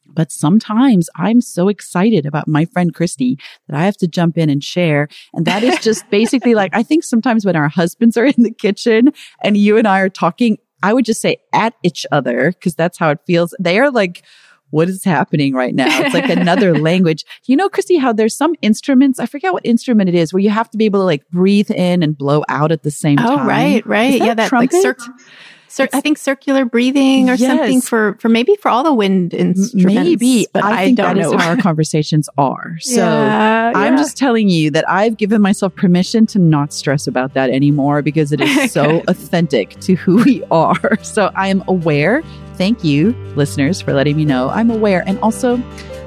But 0.10 0.32
sometimes 0.32 1.10
I'm 1.16 1.42
so 1.42 1.68
excited 1.68 2.26
about 2.26 2.48
my 2.48 2.66
friend 2.66 2.94
Christie 2.94 3.38
that 3.68 3.78
I 3.78 3.86
have 3.86 3.98
to 3.98 4.08
jump 4.08 4.38
in 4.38 4.50
and 4.50 4.64
share. 4.64 5.10
And 5.34 5.46
that 5.46 5.64
is 5.64 5.80
just 5.80 6.10
basically 6.12 6.56
like, 6.56 6.76
I 6.76 6.82
think 6.82 7.04
sometimes 7.04 7.46
when 7.46 7.56
our 7.56 7.70
husbands 7.70 8.18
are 8.18 8.26
in 8.26 8.44
the 8.44 8.52
kitchen 8.52 9.14
and 9.44 9.56
you 9.56 9.78
and 9.78 9.88
I 9.88 10.00
are 10.00 10.10
talking, 10.10 10.58
I 10.82 10.94
would 10.94 11.06
just 11.06 11.22
say 11.22 11.38
at 11.54 11.76
each 11.84 12.06
other 12.12 12.52
because 12.52 12.74
that's 12.74 12.98
how 12.98 13.12
it 13.12 13.20
feels. 13.28 13.56
They 13.60 13.80
are 13.80 13.92
like, 13.92 14.24
what 14.70 14.90
is 14.90 15.04
happening 15.04 15.54
right 15.54 15.74
now? 15.74 15.88
It's 16.02 16.14
like 16.14 16.30
another 16.30 16.78
language. 16.80 17.26
You 17.46 17.56
know, 17.56 17.70
Christie, 17.70 17.98
how 17.98 18.14
there's 18.14 18.36
some 18.36 18.56
instruments, 18.62 19.20
I 19.20 19.26
forget 19.26 19.54
what 19.54 19.66
instrument 19.66 20.10
it 20.10 20.16
is, 20.16 20.34
where 20.34 20.42
you 20.42 20.50
have 20.50 20.70
to 20.72 20.78
be 20.78 20.86
able 20.86 21.00
to 21.02 21.06
like 21.06 21.28
breathe 21.30 21.72
in 21.72 22.04
and 22.04 22.18
blow 22.18 22.44
out 22.50 22.72
at 22.72 22.84
the 22.84 22.92
same 22.92 23.20
oh, 23.20 23.24
time. 23.24 23.40
Oh, 23.40 23.46
right, 23.46 23.86
right. 23.86 24.20
That 24.20 24.26
yeah, 24.26 24.34
that 24.34 24.50
trumpet? 24.50 24.84
like 24.84 25.00
cir- 25.78 25.90
I 25.94 26.02
think 26.02 26.18
circular 26.18 26.66
breathing 26.66 27.30
or 27.30 27.36
Yes. 27.36 27.50
something 27.58 27.82
for, 27.82 28.16
for 28.20 28.30
maybe 28.30 28.56
for 28.58 28.70
all 28.70 28.84
the 28.84 28.94
wind 28.94 29.34
instruments. 29.34 29.74
Maybe, 29.86 30.48
but 30.54 30.64
I, 30.64 30.72
I 30.82 30.86
think 30.86 30.98
don't 30.98 31.16
that 31.16 31.26
is 31.26 31.32
know. 31.32 31.38
how 31.38 31.50
our 31.50 31.58
conversations 31.70 32.28
are. 32.38 32.78
So 32.80 32.96
Yeah, 33.06 33.72
I'm 33.76 33.94
yeah. 33.94 34.00
just 34.00 34.18
telling 34.18 34.50
you 34.50 34.72
that 34.72 34.90
I've 34.90 35.18
given 35.18 35.42
myself 35.42 35.74
permission 35.76 36.26
to 36.28 36.40
not 36.40 36.74
stress 36.74 37.08
about 37.08 37.34
that 37.36 37.50
anymore 37.50 38.02
because 38.02 38.32
it 38.32 38.42
is 38.42 38.72
so 38.80 39.02
authentic 39.08 39.80
to 39.82 39.96
who 39.96 40.24
we 40.24 40.44
are. 40.52 40.98
So 41.04 41.32
I 41.36 41.48
am 41.48 41.64
aware. 41.68 42.22
Thank 42.56 42.84
you, 42.84 43.12
listeners, 43.36 43.82
for 43.82 43.94
letting 43.94 44.18
me 44.18 44.26
know. 44.26 44.50
I'm 44.50 44.70
aware 44.70 45.04
and 45.08 45.18
also 45.20 45.58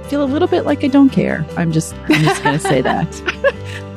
feel 0.08 0.22
a 0.22 0.26
little 0.26 0.48
bit 0.48 0.66
like 0.66 0.82
I 0.84 0.88
don't 0.88 1.10
care. 1.10 1.44
I'm 1.56 1.70
just 1.72 1.94
I'm 2.08 2.22
just 2.24 2.42
going 2.42 2.58
to 2.58 2.64
say 2.66 2.80
that. 2.82 3.20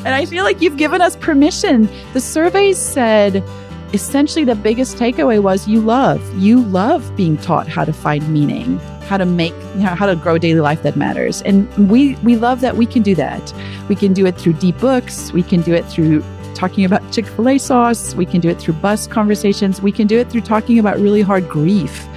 and 0.06 0.10
I 0.10 0.26
feel 0.26 0.44
like 0.44 0.62
you've 0.62 0.78
given 0.78 1.02
us 1.02 1.16
permission. 1.16 1.90
The 2.14 2.22
surveys 2.22 2.78
said 2.78 3.44
essentially 3.94 4.44
the 4.44 4.56
biggest 4.56 4.98
takeaway 4.98 5.42
was 5.42 5.68
you 5.68 5.80
love. 5.80 6.22
You 6.38 6.62
love 6.62 7.16
being 7.16 7.38
taught 7.38 7.68
how 7.68 7.86
to 7.86 7.94
find 7.94 8.28
meaning, 8.28 8.80
how 9.08 9.18
to 9.18 9.26
make, 9.26 9.54
you 9.76 9.84
know, 9.84 9.96
how 9.96 10.08
to 10.08 10.16
grow 10.16 10.38
daily 10.38 10.60
life 10.60 10.82
that 10.84 10.96
matters. 10.96 11.42
And 11.44 11.70
we 11.90 12.16
we 12.18 12.36
love 12.36 12.62
that 12.62 12.76
we 12.76 12.86
can 12.86 13.04
do 13.04 13.16
that. 13.16 13.54
We 13.88 13.96
can 13.96 14.14
do 14.14 14.26
it 14.26 14.36
through 14.36 14.54
deep 14.54 14.80
books, 14.80 15.32
we 15.32 15.44
can 15.44 15.62
do 15.62 15.74
it 15.74 15.86
through 15.86 16.24
talking 16.56 16.86
about 16.86 17.02
Chick-fil-A 17.12 17.58
sauce, 17.58 18.16
we 18.16 18.26
can 18.26 18.40
do 18.40 18.50
it 18.50 18.60
through 18.60 18.76
bus 18.76 19.08
conversations, 19.08 19.82
we 19.82 19.92
can 19.92 20.08
do 20.08 20.18
it 20.20 20.30
through 20.30 20.42
talking 20.42 20.80
about 20.80 21.00
really 21.00 21.22
hard 21.22 21.48
grief. 21.50 22.08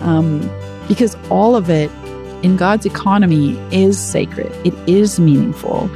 Um, 0.00 0.40
because 0.88 1.16
all 1.30 1.56
of 1.56 1.70
it 1.70 1.90
in 2.42 2.56
God's 2.56 2.84
economy 2.84 3.56
is 3.72 3.98
sacred. 3.98 4.52
It 4.66 4.74
is 4.86 5.18
meaningful. 5.18 5.88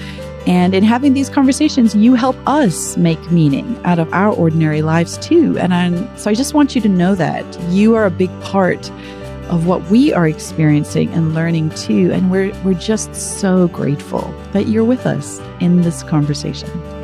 And 0.48 0.74
in 0.74 0.82
having 0.82 1.12
these 1.12 1.28
conversations, 1.28 1.94
you 1.94 2.14
help 2.14 2.34
us 2.46 2.96
make 2.96 3.20
meaning 3.30 3.78
out 3.84 3.98
of 3.98 4.10
our 4.14 4.32
ordinary 4.32 4.80
lives 4.80 5.18
too. 5.18 5.58
And 5.58 5.74
I'm, 5.74 6.16
so 6.16 6.30
I 6.30 6.34
just 6.34 6.54
want 6.54 6.74
you 6.74 6.80
to 6.80 6.88
know 6.88 7.14
that 7.16 7.44
you 7.68 7.94
are 7.94 8.06
a 8.06 8.10
big 8.10 8.30
part 8.40 8.90
of 9.50 9.66
what 9.66 9.82
we 9.90 10.10
are 10.12 10.26
experiencing 10.26 11.10
and 11.10 11.34
learning 11.34 11.68
too. 11.70 12.10
And 12.14 12.30
we're, 12.30 12.54
we're 12.64 12.72
just 12.72 13.14
so 13.14 13.68
grateful 13.68 14.34
that 14.52 14.68
you're 14.68 14.84
with 14.84 15.04
us 15.04 15.38
in 15.60 15.82
this 15.82 16.02
conversation. 16.02 16.97